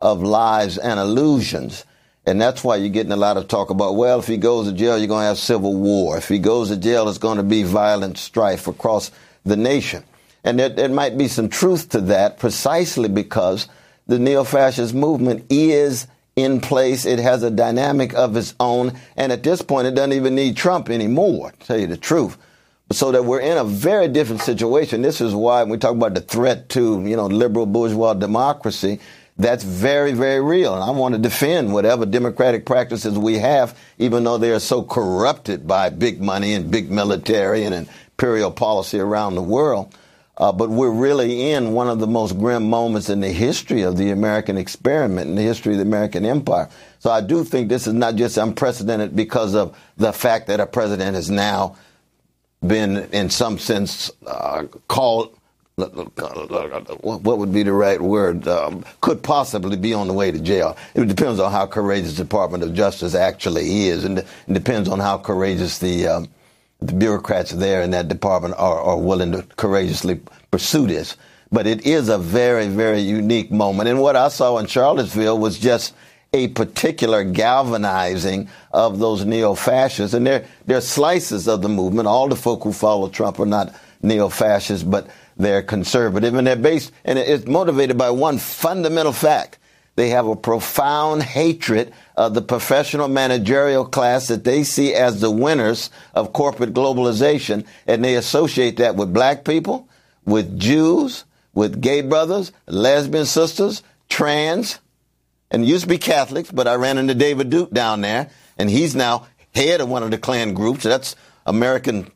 of 0.00 0.22
lies 0.22 0.78
and 0.78 1.00
illusions. 1.00 1.84
And 2.24 2.40
that's 2.40 2.64
why 2.64 2.76
you're 2.76 2.88
getting 2.88 3.12
a 3.12 3.16
lot 3.16 3.36
of 3.36 3.48
talk 3.48 3.70
about, 3.70 3.96
well, 3.96 4.18
if 4.18 4.26
he 4.26 4.36
goes 4.36 4.66
to 4.66 4.72
jail, 4.72 4.98
you're 4.98 5.06
going 5.06 5.22
to 5.22 5.28
have 5.28 5.38
civil 5.38 5.74
war. 5.74 6.16
If 6.16 6.28
he 6.28 6.38
goes 6.38 6.68
to 6.68 6.76
jail, 6.76 7.08
it's 7.08 7.18
going 7.18 7.36
to 7.36 7.42
be 7.42 7.62
violent 7.62 8.18
strife 8.18 8.66
across 8.66 9.10
the 9.44 9.56
nation. 9.56 10.02
And 10.44 10.58
there, 10.58 10.68
there 10.68 10.88
might 10.88 11.16
be 11.16 11.28
some 11.28 11.48
truth 11.48 11.90
to 11.90 12.00
that 12.02 12.38
precisely 12.38 13.08
because 13.08 13.68
the 14.06 14.18
neo 14.18 14.44
fascist 14.44 14.94
movement 14.94 15.46
is 15.50 16.06
in 16.36 16.60
place. 16.60 17.06
It 17.06 17.18
has 17.18 17.42
a 17.42 17.50
dynamic 17.50 18.14
of 18.14 18.36
its 18.36 18.54
own. 18.60 18.92
And 19.16 19.32
at 19.32 19.42
this 19.42 19.62
point, 19.62 19.86
it 19.86 19.94
doesn't 19.94 20.12
even 20.12 20.34
need 20.34 20.56
Trump 20.56 20.90
anymore, 20.90 21.52
to 21.52 21.66
tell 21.66 21.78
you 21.78 21.86
the 21.86 21.96
truth. 21.96 22.36
So 22.92 23.10
that 23.10 23.24
we're 23.24 23.40
in 23.40 23.56
a 23.56 23.64
very 23.64 24.06
different 24.06 24.42
situation. 24.42 25.02
This 25.02 25.20
is 25.20 25.34
why 25.34 25.62
when 25.62 25.70
we 25.70 25.78
talk 25.78 25.94
about 25.94 26.14
the 26.14 26.20
threat 26.20 26.68
to, 26.70 27.02
you 27.04 27.16
know, 27.16 27.26
liberal 27.26 27.66
bourgeois 27.66 28.14
democracy, 28.14 29.00
that's 29.38 29.64
very, 29.64 30.12
very 30.12 30.40
real. 30.40 30.74
And 30.74 30.84
I 30.84 30.90
want 30.90 31.14
to 31.14 31.20
defend 31.20 31.72
whatever 31.72 32.06
democratic 32.06 32.64
practices 32.64 33.18
we 33.18 33.38
have, 33.38 33.76
even 33.98 34.22
though 34.24 34.38
they 34.38 34.52
are 34.52 34.60
so 34.60 34.82
corrupted 34.82 35.66
by 35.66 35.88
big 35.88 36.22
money 36.22 36.54
and 36.54 36.70
big 36.70 36.90
military 36.90 37.64
and 37.64 37.74
imperial 37.74 38.52
policy 38.52 39.00
around 39.00 39.34
the 39.34 39.42
world. 39.42 39.94
Uh, 40.38 40.52
but 40.52 40.68
we're 40.68 40.90
really 40.90 41.50
in 41.52 41.72
one 41.72 41.88
of 41.88 41.98
the 41.98 42.06
most 42.06 42.38
grim 42.38 42.68
moments 42.68 43.08
in 43.08 43.20
the 43.20 43.32
history 43.32 43.82
of 43.82 43.96
the 43.96 44.10
American 44.10 44.58
experiment, 44.58 45.30
in 45.30 45.34
the 45.34 45.42
history 45.42 45.72
of 45.72 45.78
the 45.78 45.84
American 45.84 46.26
empire. 46.26 46.68
So 46.98 47.10
I 47.10 47.22
do 47.22 47.42
think 47.42 47.68
this 47.68 47.86
is 47.86 47.94
not 47.94 48.16
just 48.16 48.36
unprecedented 48.36 49.16
because 49.16 49.54
of 49.54 49.76
the 49.96 50.12
fact 50.12 50.48
that 50.48 50.60
a 50.60 50.66
president 50.66 51.14
has 51.14 51.30
now 51.30 51.76
been, 52.66 53.08
in 53.12 53.30
some 53.30 53.58
sense, 53.58 54.10
uh, 54.26 54.64
called. 54.88 55.32
What 55.76 57.38
would 57.38 57.52
be 57.52 57.62
the 57.62 57.72
right 57.72 58.00
word? 58.00 58.48
Um, 58.48 58.82
could 59.02 59.22
possibly 59.22 59.76
be 59.76 59.92
on 59.92 60.08
the 60.08 60.14
way 60.14 60.30
to 60.30 60.38
jail. 60.38 60.74
It 60.94 61.06
depends 61.06 61.38
on 61.38 61.52
how 61.52 61.66
courageous 61.66 62.16
the 62.16 62.24
Department 62.24 62.62
of 62.62 62.72
Justice 62.72 63.14
actually 63.14 63.88
is, 63.88 64.04
and 64.04 64.18
it 64.20 64.26
depends 64.50 64.88
on 64.88 65.00
how 65.00 65.18
courageous 65.18 65.76
the 65.78 66.06
um, 66.06 66.28
the 66.86 66.94
bureaucrats 66.94 67.50
there 67.52 67.82
in 67.82 67.90
that 67.90 68.08
department 68.08 68.54
are, 68.58 68.80
are 68.80 68.98
willing 68.98 69.32
to 69.32 69.42
courageously 69.56 70.20
pursue 70.50 70.86
this. 70.86 71.16
But 71.52 71.66
it 71.66 71.86
is 71.86 72.08
a 72.08 72.18
very, 72.18 72.68
very 72.68 73.00
unique 73.00 73.50
moment. 73.50 73.88
And 73.88 74.00
what 74.00 74.16
I 74.16 74.28
saw 74.28 74.58
in 74.58 74.66
Charlottesville 74.66 75.38
was 75.38 75.58
just 75.58 75.94
a 76.32 76.48
particular 76.48 77.24
galvanizing 77.24 78.48
of 78.72 78.98
those 78.98 79.24
neo-fascists. 79.24 80.14
And 80.14 80.26
they're, 80.26 80.44
they're 80.66 80.80
slices 80.80 81.46
of 81.46 81.62
the 81.62 81.68
movement. 81.68 82.08
All 82.08 82.28
the 82.28 82.36
folk 82.36 82.64
who 82.64 82.72
follow 82.72 83.08
Trump 83.08 83.38
are 83.38 83.46
not 83.46 83.74
neo-fascists, 84.02 84.84
but 84.84 85.08
they're 85.36 85.62
conservative 85.62 86.34
and 86.34 86.46
they're 86.46 86.56
based, 86.56 86.92
and 87.04 87.18
it's 87.18 87.46
motivated 87.46 87.98
by 87.98 88.10
one 88.10 88.38
fundamental 88.38 89.12
fact. 89.12 89.58
They 89.94 90.08
have 90.10 90.26
a 90.26 90.36
profound 90.36 91.22
hatred 91.22 91.92
of 92.16 92.34
the 92.34 92.42
professional 92.42 93.08
managerial 93.08 93.84
class 93.84 94.28
that 94.28 94.44
they 94.44 94.64
see 94.64 94.94
as 94.94 95.20
the 95.20 95.30
winners 95.30 95.90
of 96.14 96.32
corporate 96.32 96.72
globalization, 96.72 97.66
and 97.86 98.04
they 98.04 98.14
associate 98.14 98.78
that 98.78 98.96
with 98.96 99.12
black 99.12 99.44
people, 99.44 99.88
with 100.24 100.58
Jews, 100.58 101.24
with 101.52 101.80
gay 101.80 102.00
brothers, 102.00 102.52
lesbian 102.66 103.26
sisters, 103.26 103.82
trans, 104.08 104.78
and 105.50 105.66
used 105.66 105.84
to 105.84 105.88
be 105.88 105.98
Catholics, 105.98 106.50
but 106.50 106.66
I 106.66 106.74
ran 106.74 106.98
into 106.98 107.14
David 107.14 107.50
Duke 107.50 107.70
down 107.70 108.00
there, 108.00 108.30
and 108.58 108.70
he's 108.70 108.96
now 108.96 109.26
head 109.54 109.80
of 109.80 109.88
one 109.88 110.02
of 110.02 110.10
the 110.10 110.18
Klan 110.18 110.54
groups. 110.54 110.84
That's 110.84 111.16
American 111.44 112.10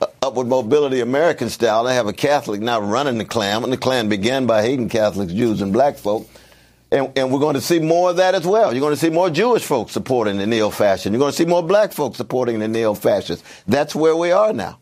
uh, 0.00 0.06
upward 0.22 0.48
mobility 0.48 1.00
American 1.00 1.50
style. 1.50 1.84
They 1.84 1.94
have 1.94 2.06
a 2.06 2.12
Catholic 2.12 2.60
now 2.60 2.80
running 2.80 3.18
the 3.18 3.24
Klan, 3.24 3.62
and 3.62 3.72
the 3.72 3.76
Klan 3.76 4.08
began 4.08 4.46
by 4.46 4.62
hating 4.62 4.88
Catholics, 4.88 5.32
Jews, 5.32 5.60
and 5.60 5.72
black 5.72 5.96
folk. 5.96 6.28
And, 6.90 7.12
and, 7.18 7.30
we're 7.30 7.40
going 7.40 7.54
to 7.54 7.60
see 7.60 7.80
more 7.80 8.10
of 8.10 8.16
that 8.16 8.34
as 8.34 8.46
well. 8.46 8.72
You're 8.72 8.80
going 8.80 8.94
to 8.94 9.00
see 9.00 9.10
more 9.10 9.28
Jewish 9.28 9.62
folks 9.62 9.92
supporting 9.92 10.38
the 10.38 10.46
neo-fascists. 10.46 11.06
You're 11.06 11.18
going 11.18 11.32
to 11.32 11.36
see 11.36 11.44
more 11.44 11.62
black 11.62 11.92
folks 11.92 12.16
supporting 12.16 12.60
the 12.60 12.68
neo-fascists. 12.68 13.46
That's 13.66 13.94
where 13.94 14.16
we 14.16 14.30
are 14.30 14.54
now. 14.54 14.78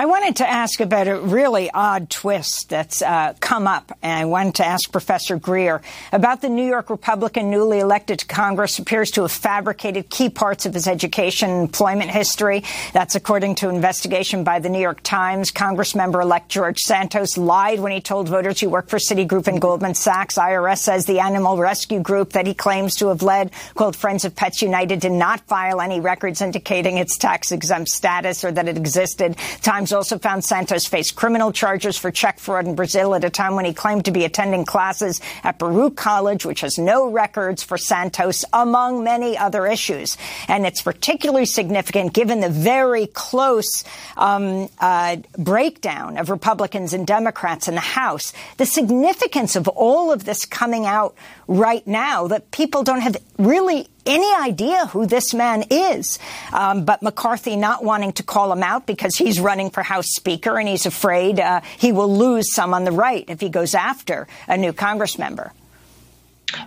I 0.00 0.06
wanted 0.06 0.36
to 0.36 0.48
ask 0.48 0.78
about 0.78 1.08
a 1.08 1.18
really 1.18 1.72
odd 1.72 2.08
twist 2.08 2.68
that's 2.68 3.02
uh, 3.02 3.34
come 3.40 3.66
up, 3.66 3.90
and 4.00 4.12
I 4.12 4.26
wanted 4.26 4.54
to 4.54 4.64
ask 4.64 4.92
Professor 4.92 5.36
Greer 5.36 5.82
about 6.12 6.40
the 6.40 6.48
New 6.48 6.64
York 6.64 6.88
Republican 6.88 7.50
newly 7.50 7.80
elected 7.80 8.20
to 8.20 8.26
Congress 8.26 8.78
appears 8.78 9.10
to 9.10 9.22
have 9.22 9.32
fabricated 9.32 10.08
key 10.08 10.30
parts 10.30 10.66
of 10.66 10.74
his 10.74 10.86
education 10.86 11.50
and 11.50 11.62
employment 11.62 12.12
history. 12.12 12.62
That's 12.92 13.16
according 13.16 13.56
to 13.56 13.70
investigation 13.70 14.44
by 14.44 14.60
the 14.60 14.68
New 14.68 14.78
York 14.78 15.02
Times. 15.02 15.50
Congressmember-elect 15.50 16.48
George 16.48 16.78
Santos 16.78 17.36
lied 17.36 17.80
when 17.80 17.90
he 17.90 18.00
told 18.00 18.28
voters 18.28 18.60
he 18.60 18.68
worked 18.68 18.90
for 18.90 18.98
Citigroup 18.98 19.48
and 19.48 19.60
Goldman 19.60 19.96
Sachs. 19.96 20.36
IRS 20.38 20.78
says 20.78 21.06
the 21.06 21.18
animal 21.18 21.56
rescue 21.56 21.98
group 21.98 22.34
that 22.34 22.46
he 22.46 22.54
claims 22.54 22.94
to 22.98 23.08
have 23.08 23.24
led, 23.24 23.50
called 23.74 23.96
Friends 23.96 24.24
of 24.24 24.36
Pets 24.36 24.62
United, 24.62 25.00
did 25.00 25.10
not 25.10 25.40
file 25.48 25.80
any 25.80 25.98
records 25.98 26.40
indicating 26.40 26.98
its 26.98 27.18
tax-exempt 27.18 27.88
status 27.90 28.44
or 28.44 28.52
that 28.52 28.68
it 28.68 28.76
existed. 28.76 29.36
Times 29.60 29.87
Also 29.92 30.18
found 30.18 30.44
Santos 30.44 30.86
faced 30.86 31.16
criminal 31.16 31.52
charges 31.52 31.96
for 31.96 32.10
check 32.10 32.38
fraud 32.38 32.66
in 32.66 32.74
Brazil 32.74 33.14
at 33.14 33.24
a 33.24 33.30
time 33.30 33.54
when 33.54 33.64
he 33.64 33.72
claimed 33.72 34.04
to 34.04 34.10
be 34.10 34.24
attending 34.24 34.64
classes 34.64 35.20
at 35.42 35.58
Baruch 35.58 35.96
College, 35.96 36.44
which 36.44 36.60
has 36.60 36.78
no 36.78 37.10
records 37.10 37.62
for 37.62 37.78
Santos, 37.78 38.44
among 38.52 39.04
many 39.04 39.36
other 39.36 39.66
issues. 39.66 40.16
And 40.48 40.66
it's 40.66 40.82
particularly 40.82 41.46
significant 41.46 42.12
given 42.12 42.40
the 42.40 42.50
very 42.50 43.06
close 43.06 43.84
um, 44.16 44.68
uh, 44.78 45.16
breakdown 45.36 46.18
of 46.18 46.30
Republicans 46.30 46.92
and 46.92 47.06
Democrats 47.06 47.68
in 47.68 47.74
the 47.74 47.80
House. 47.80 48.32
The 48.56 48.66
significance 48.66 49.56
of 49.56 49.68
all 49.68 50.12
of 50.12 50.24
this 50.24 50.44
coming 50.44 50.86
out 50.86 51.14
right 51.48 51.84
now 51.86 52.28
that 52.28 52.50
people 52.50 52.84
don't 52.84 53.00
have 53.00 53.16
really 53.38 53.88
any 54.06 54.32
idea 54.34 54.86
who 54.86 55.06
this 55.06 55.34
man 55.34 55.64
is. 55.70 56.18
Um, 56.52 56.84
but 56.84 57.02
McCarthy 57.02 57.56
not 57.56 57.82
wanting 57.82 58.12
to 58.12 58.22
call 58.22 58.52
him 58.52 58.62
out 58.62 58.86
because 58.86 59.16
he's 59.16 59.40
running 59.40 59.70
for 59.70 59.82
House 59.82 60.08
Speaker 60.08 60.58
and 60.58 60.68
he's 60.68 60.86
afraid 60.86 61.40
uh, 61.40 61.62
he 61.78 61.90
will 61.90 62.14
lose 62.14 62.54
some 62.54 62.74
on 62.74 62.84
the 62.84 62.92
right 62.92 63.24
if 63.28 63.40
he 63.40 63.48
goes 63.48 63.74
after 63.74 64.28
a 64.46 64.56
new 64.56 64.72
Congress 64.72 65.18
member. 65.18 65.52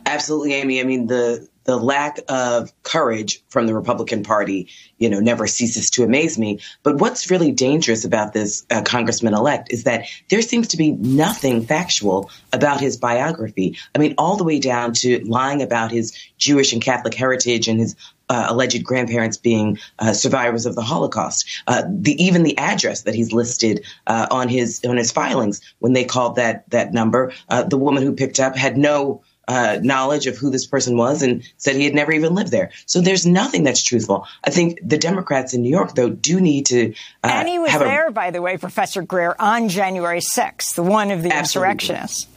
Absolutely, 0.05 0.53
Amy. 0.53 0.79
I 0.79 0.83
mean, 0.83 1.07
the 1.07 1.47
the 1.63 1.77
lack 1.77 2.19
of 2.27 2.71
courage 2.83 3.43
from 3.49 3.67
the 3.67 3.73
Republican 3.73 4.23
Party, 4.23 4.69
you 4.97 5.09
know, 5.09 5.19
never 5.19 5.47
ceases 5.47 5.89
to 5.91 6.03
amaze 6.03 6.37
me. 6.37 6.59
But 6.83 6.97
what's 6.97 7.29
really 7.29 7.51
dangerous 7.51 8.05
about 8.05 8.33
this 8.33 8.65
uh, 8.69 8.81
congressman 8.83 9.33
elect 9.33 9.71
is 9.71 9.83
that 9.83 10.05
there 10.29 10.41
seems 10.41 10.69
to 10.69 10.77
be 10.77 10.91
nothing 10.91 11.65
factual 11.65 12.29
about 12.51 12.81
his 12.81 12.97
biography. 12.97 13.77
I 13.95 13.99
mean, 13.99 14.15
all 14.17 14.37
the 14.37 14.43
way 14.43 14.59
down 14.59 14.93
to 14.93 15.19
lying 15.25 15.61
about 15.61 15.91
his 15.91 16.17
Jewish 16.37 16.73
and 16.73 16.81
Catholic 16.81 17.13
heritage 17.13 17.67
and 17.67 17.79
his 17.79 17.95
uh, 18.31 18.45
alleged 18.47 18.81
grandparents 18.85 19.35
being 19.35 19.77
uh, 19.99 20.13
survivors 20.13 20.65
of 20.65 20.73
the 20.73 20.81
Holocaust. 20.81 21.45
Uh, 21.67 21.83
the 21.89 22.23
even 22.23 22.43
the 22.43 22.57
address 22.57 23.01
that 23.01 23.13
he's 23.13 23.33
listed 23.33 23.85
uh, 24.07 24.27
on 24.31 24.47
his 24.47 24.81
on 24.85 24.95
his 24.95 25.11
filings 25.11 25.59
when 25.79 25.91
they 25.91 26.05
called 26.05 26.37
that 26.37 26.69
that 26.69 26.93
number, 26.93 27.33
uh, 27.49 27.63
the 27.63 27.77
woman 27.77 28.03
who 28.03 28.13
picked 28.13 28.39
up 28.39 28.55
had 28.55 28.77
no 28.77 29.21
uh, 29.51 29.79
knowledge 29.81 30.27
of 30.27 30.37
who 30.37 30.49
this 30.49 30.65
person 30.65 30.95
was 30.95 31.21
and 31.21 31.43
said 31.57 31.75
he 31.75 31.83
had 31.83 31.93
never 31.93 32.13
even 32.13 32.33
lived 32.33 32.51
there. 32.51 32.71
So 32.85 33.01
there's 33.01 33.25
nothing 33.25 33.63
that's 33.63 33.83
truthful. 33.83 34.25
I 34.45 34.49
think 34.49 34.79
the 34.81 34.97
Democrats 34.97 35.53
in 35.53 35.61
New 35.61 35.69
York, 35.69 35.93
though, 35.93 36.09
do 36.09 36.39
need 36.39 36.67
to. 36.67 36.93
Uh, 37.21 37.27
and 37.27 37.49
he 37.49 37.59
was 37.59 37.73
there, 37.73 38.07
a, 38.07 38.11
by 38.11 38.31
the 38.31 38.41
way, 38.41 38.57
Professor 38.57 39.01
Greer, 39.01 39.35
on 39.37 39.67
January 39.67 40.21
6th, 40.21 40.81
one 40.81 41.11
of 41.11 41.21
the 41.21 41.31
absolutely. 41.31 41.71
insurrectionists. 41.71 42.27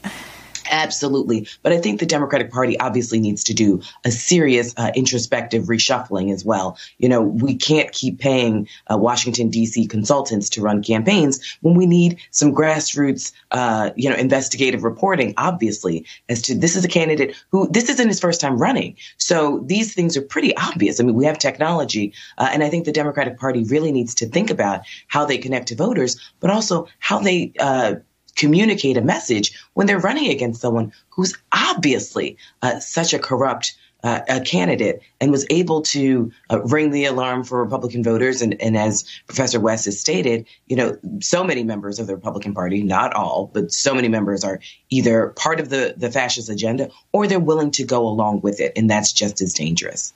Absolutely. 0.74 1.46
But 1.62 1.72
I 1.72 1.78
think 1.78 2.00
the 2.00 2.06
Democratic 2.06 2.50
Party 2.50 2.78
obviously 2.80 3.20
needs 3.20 3.44
to 3.44 3.54
do 3.54 3.80
a 4.04 4.10
serious 4.10 4.74
uh, 4.76 4.90
introspective 4.96 5.66
reshuffling 5.66 6.32
as 6.32 6.44
well. 6.44 6.76
You 6.98 7.08
know, 7.08 7.22
we 7.22 7.54
can't 7.54 7.92
keep 7.92 8.18
paying 8.18 8.68
uh, 8.90 8.98
Washington, 8.98 9.50
D.C. 9.50 9.86
consultants 9.86 10.48
to 10.50 10.60
run 10.60 10.82
campaigns 10.82 11.58
when 11.60 11.74
we 11.76 11.86
need 11.86 12.18
some 12.32 12.52
grassroots, 12.52 13.30
uh, 13.52 13.90
you 13.94 14.10
know, 14.10 14.16
investigative 14.16 14.82
reporting, 14.82 15.32
obviously, 15.36 16.04
as 16.28 16.42
to 16.42 16.56
this 16.56 16.74
is 16.74 16.84
a 16.84 16.88
candidate 16.88 17.36
who 17.50 17.68
this 17.70 17.88
isn't 17.88 18.08
his 18.08 18.18
first 18.18 18.40
time 18.40 18.58
running. 18.58 18.96
So 19.16 19.62
these 19.66 19.94
things 19.94 20.16
are 20.16 20.22
pretty 20.22 20.56
obvious. 20.56 20.98
I 20.98 21.04
mean, 21.04 21.14
we 21.14 21.24
have 21.24 21.38
technology, 21.38 22.12
uh, 22.36 22.48
and 22.52 22.64
I 22.64 22.68
think 22.68 22.84
the 22.84 22.90
Democratic 22.90 23.38
Party 23.38 23.62
really 23.62 23.92
needs 23.92 24.12
to 24.16 24.26
think 24.26 24.50
about 24.50 24.80
how 25.06 25.24
they 25.24 25.38
connect 25.38 25.68
to 25.68 25.76
voters, 25.76 26.18
but 26.40 26.50
also 26.50 26.88
how 26.98 27.20
they 27.20 27.52
uh, 27.60 27.94
communicate 28.36 28.96
a 28.96 29.02
message 29.02 29.58
when 29.74 29.86
they're 29.86 29.98
running 29.98 30.30
against 30.30 30.60
someone 30.60 30.92
who's 31.10 31.36
obviously 31.52 32.36
uh, 32.62 32.80
such 32.80 33.14
a 33.14 33.18
corrupt 33.18 33.74
uh, 34.04 34.20
a 34.28 34.40
candidate 34.40 35.00
and 35.18 35.32
was 35.32 35.46
able 35.48 35.80
to 35.80 36.30
uh, 36.50 36.60
ring 36.64 36.90
the 36.90 37.06
alarm 37.06 37.42
for 37.42 37.58
Republican 37.58 38.04
voters. 38.04 38.42
And, 38.42 38.60
and, 38.60 38.76
as 38.76 39.04
Professor 39.26 39.58
West 39.58 39.86
has 39.86 39.98
stated, 39.98 40.46
you 40.66 40.76
know, 40.76 40.98
so 41.20 41.42
many 41.42 41.64
members 41.64 41.98
of 41.98 42.06
the 42.06 42.14
Republican 42.14 42.52
Party, 42.52 42.82
not 42.82 43.14
all, 43.14 43.50
but 43.54 43.72
so 43.72 43.94
many 43.94 44.08
members 44.08 44.44
are 44.44 44.60
either 44.90 45.28
part 45.28 45.58
of 45.58 45.70
the, 45.70 45.94
the 45.96 46.10
fascist 46.10 46.50
agenda 46.50 46.90
or 47.12 47.26
they're 47.26 47.40
willing 47.40 47.70
to 47.70 47.84
go 47.84 48.06
along 48.06 48.42
with 48.42 48.60
it. 48.60 48.74
And 48.76 48.90
that's 48.90 49.10
just 49.10 49.40
as 49.40 49.54
dangerous. 49.54 50.12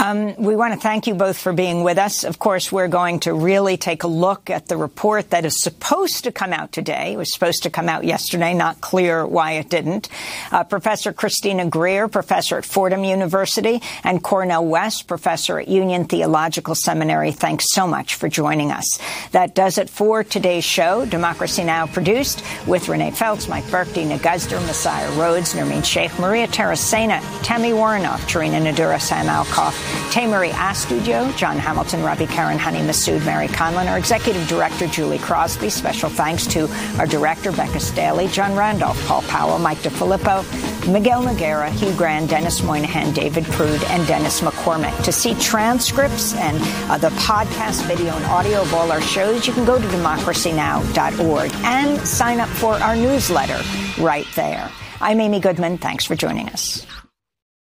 Um, 0.00 0.34
we 0.36 0.56
want 0.56 0.72
to 0.72 0.80
thank 0.80 1.06
you 1.06 1.14
both 1.14 1.36
for 1.36 1.52
being 1.52 1.84
with 1.84 1.98
us. 1.98 2.24
Of 2.24 2.38
course, 2.38 2.72
we're 2.72 2.88
going 2.88 3.20
to 3.20 3.34
really 3.34 3.76
take 3.76 4.02
a 4.02 4.06
look 4.06 4.48
at 4.48 4.66
the 4.66 4.78
report 4.78 5.28
that 5.28 5.44
is 5.44 5.60
supposed 5.60 6.24
to 6.24 6.32
come 6.32 6.54
out 6.54 6.72
today. 6.72 7.12
It 7.12 7.16
was 7.18 7.30
supposed 7.34 7.64
to 7.64 7.70
come 7.70 7.86
out 7.86 8.04
yesterday. 8.04 8.54
Not 8.54 8.80
clear 8.80 9.26
why 9.26 9.52
it 9.52 9.68
didn't. 9.68 10.08
Uh, 10.50 10.64
professor 10.64 11.12
Christina 11.12 11.66
Greer, 11.66 12.08
professor 12.08 12.56
at 12.56 12.64
Fordham 12.64 13.04
University, 13.04 13.82
and 14.02 14.22
Cornel 14.24 14.64
West, 14.64 15.06
professor 15.06 15.60
at 15.60 15.68
Union 15.68 16.06
Theological 16.06 16.74
Seminary. 16.74 17.32
Thanks 17.32 17.66
so 17.68 17.86
much 17.86 18.14
for 18.14 18.30
joining 18.30 18.72
us. 18.72 18.86
That 19.32 19.54
does 19.54 19.76
it 19.76 19.90
for 19.90 20.24
today's 20.24 20.64
show. 20.64 21.04
Democracy 21.04 21.62
Now! 21.62 21.86
produced 21.86 22.42
with 22.66 22.88
Renee 22.88 23.10
Feltz, 23.10 23.48
Mike 23.48 23.70
Burke, 23.70 23.92
Deena 23.92 24.16
Guzder, 24.16 24.64
Messiah 24.66 25.10
Rhodes, 25.20 25.52
Nermeen 25.52 25.84
Shaikh, 25.84 26.18
Maria 26.18 26.48
Taracena, 26.48 27.20
Tami 27.42 27.74
Woronoff, 27.74 28.20
Charina 28.20 28.62
Nadura, 28.62 28.98
Sam 28.98 29.26
Alcoff, 29.26 29.89
Tey-Marie 30.10 30.50
Astudillo, 30.50 31.36
John 31.36 31.56
Hamilton, 31.56 32.02
Robby 32.02 32.26
Karran, 32.26 32.56
Hany 32.56 32.78
Massoud, 32.80 33.24
Mary 33.24 33.48
Conlon, 33.48 33.88
our 33.88 33.98
executive 33.98 34.46
director, 34.48 34.86
Julie 34.86 35.18
Crosby. 35.18 35.70
Special 35.70 36.10
thanks 36.10 36.46
to 36.48 36.68
our 36.98 37.06
director, 37.06 37.52
Becca 37.52 37.80
Staley, 37.80 38.26
Jon 38.28 38.56
Randolph, 38.56 39.00
Paul 39.06 39.22
Powell, 39.22 39.58
Mike 39.58 39.82
Di 39.82 39.90
Filippo, 39.90 40.42
Miguel 40.90 41.22
Nogueira, 41.22 41.70
Hugh 41.70 41.94
Gran, 41.96 42.26
Denis 42.26 42.62
Moynihan, 42.62 43.12
David 43.12 43.44
Prude, 43.44 43.82
and 43.84 44.06
Dennis 44.06 44.40
McCormick. 44.40 45.04
To 45.04 45.12
see 45.12 45.34
transcripts 45.34 46.34
and 46.34 46.58
uh, 46.90 46.98
the 46.98 47.10
podcast, 47.10 47.86
video, 47.86 48.14
and 48.14 48.24
audio 48.26 48.62
of 48.62 48.74
all 48.74 48.90
our 48.90 49.00
shows, 49.00 49.46
you 49.46 49.52
can 49.52 49.64
go 49.64 49.80
to 49.80 49.86
democracynow.org 49.86 51.52
and 51.64 52.00
sign 52.06 52.40
up 52.40 52.48
for 52.48 52.74
our 52.74 52.96
newsletter 52.96 53.60
right 54.02 54.26
there. 54.34 54.70
I'm 55.00 55.20
Amy 55.20 55.40
Goodman. 55.40 55.78
Thanks 55.78 56.04
for 56.04 56.14
joining 56.14 56.48
us. 56.50 56.86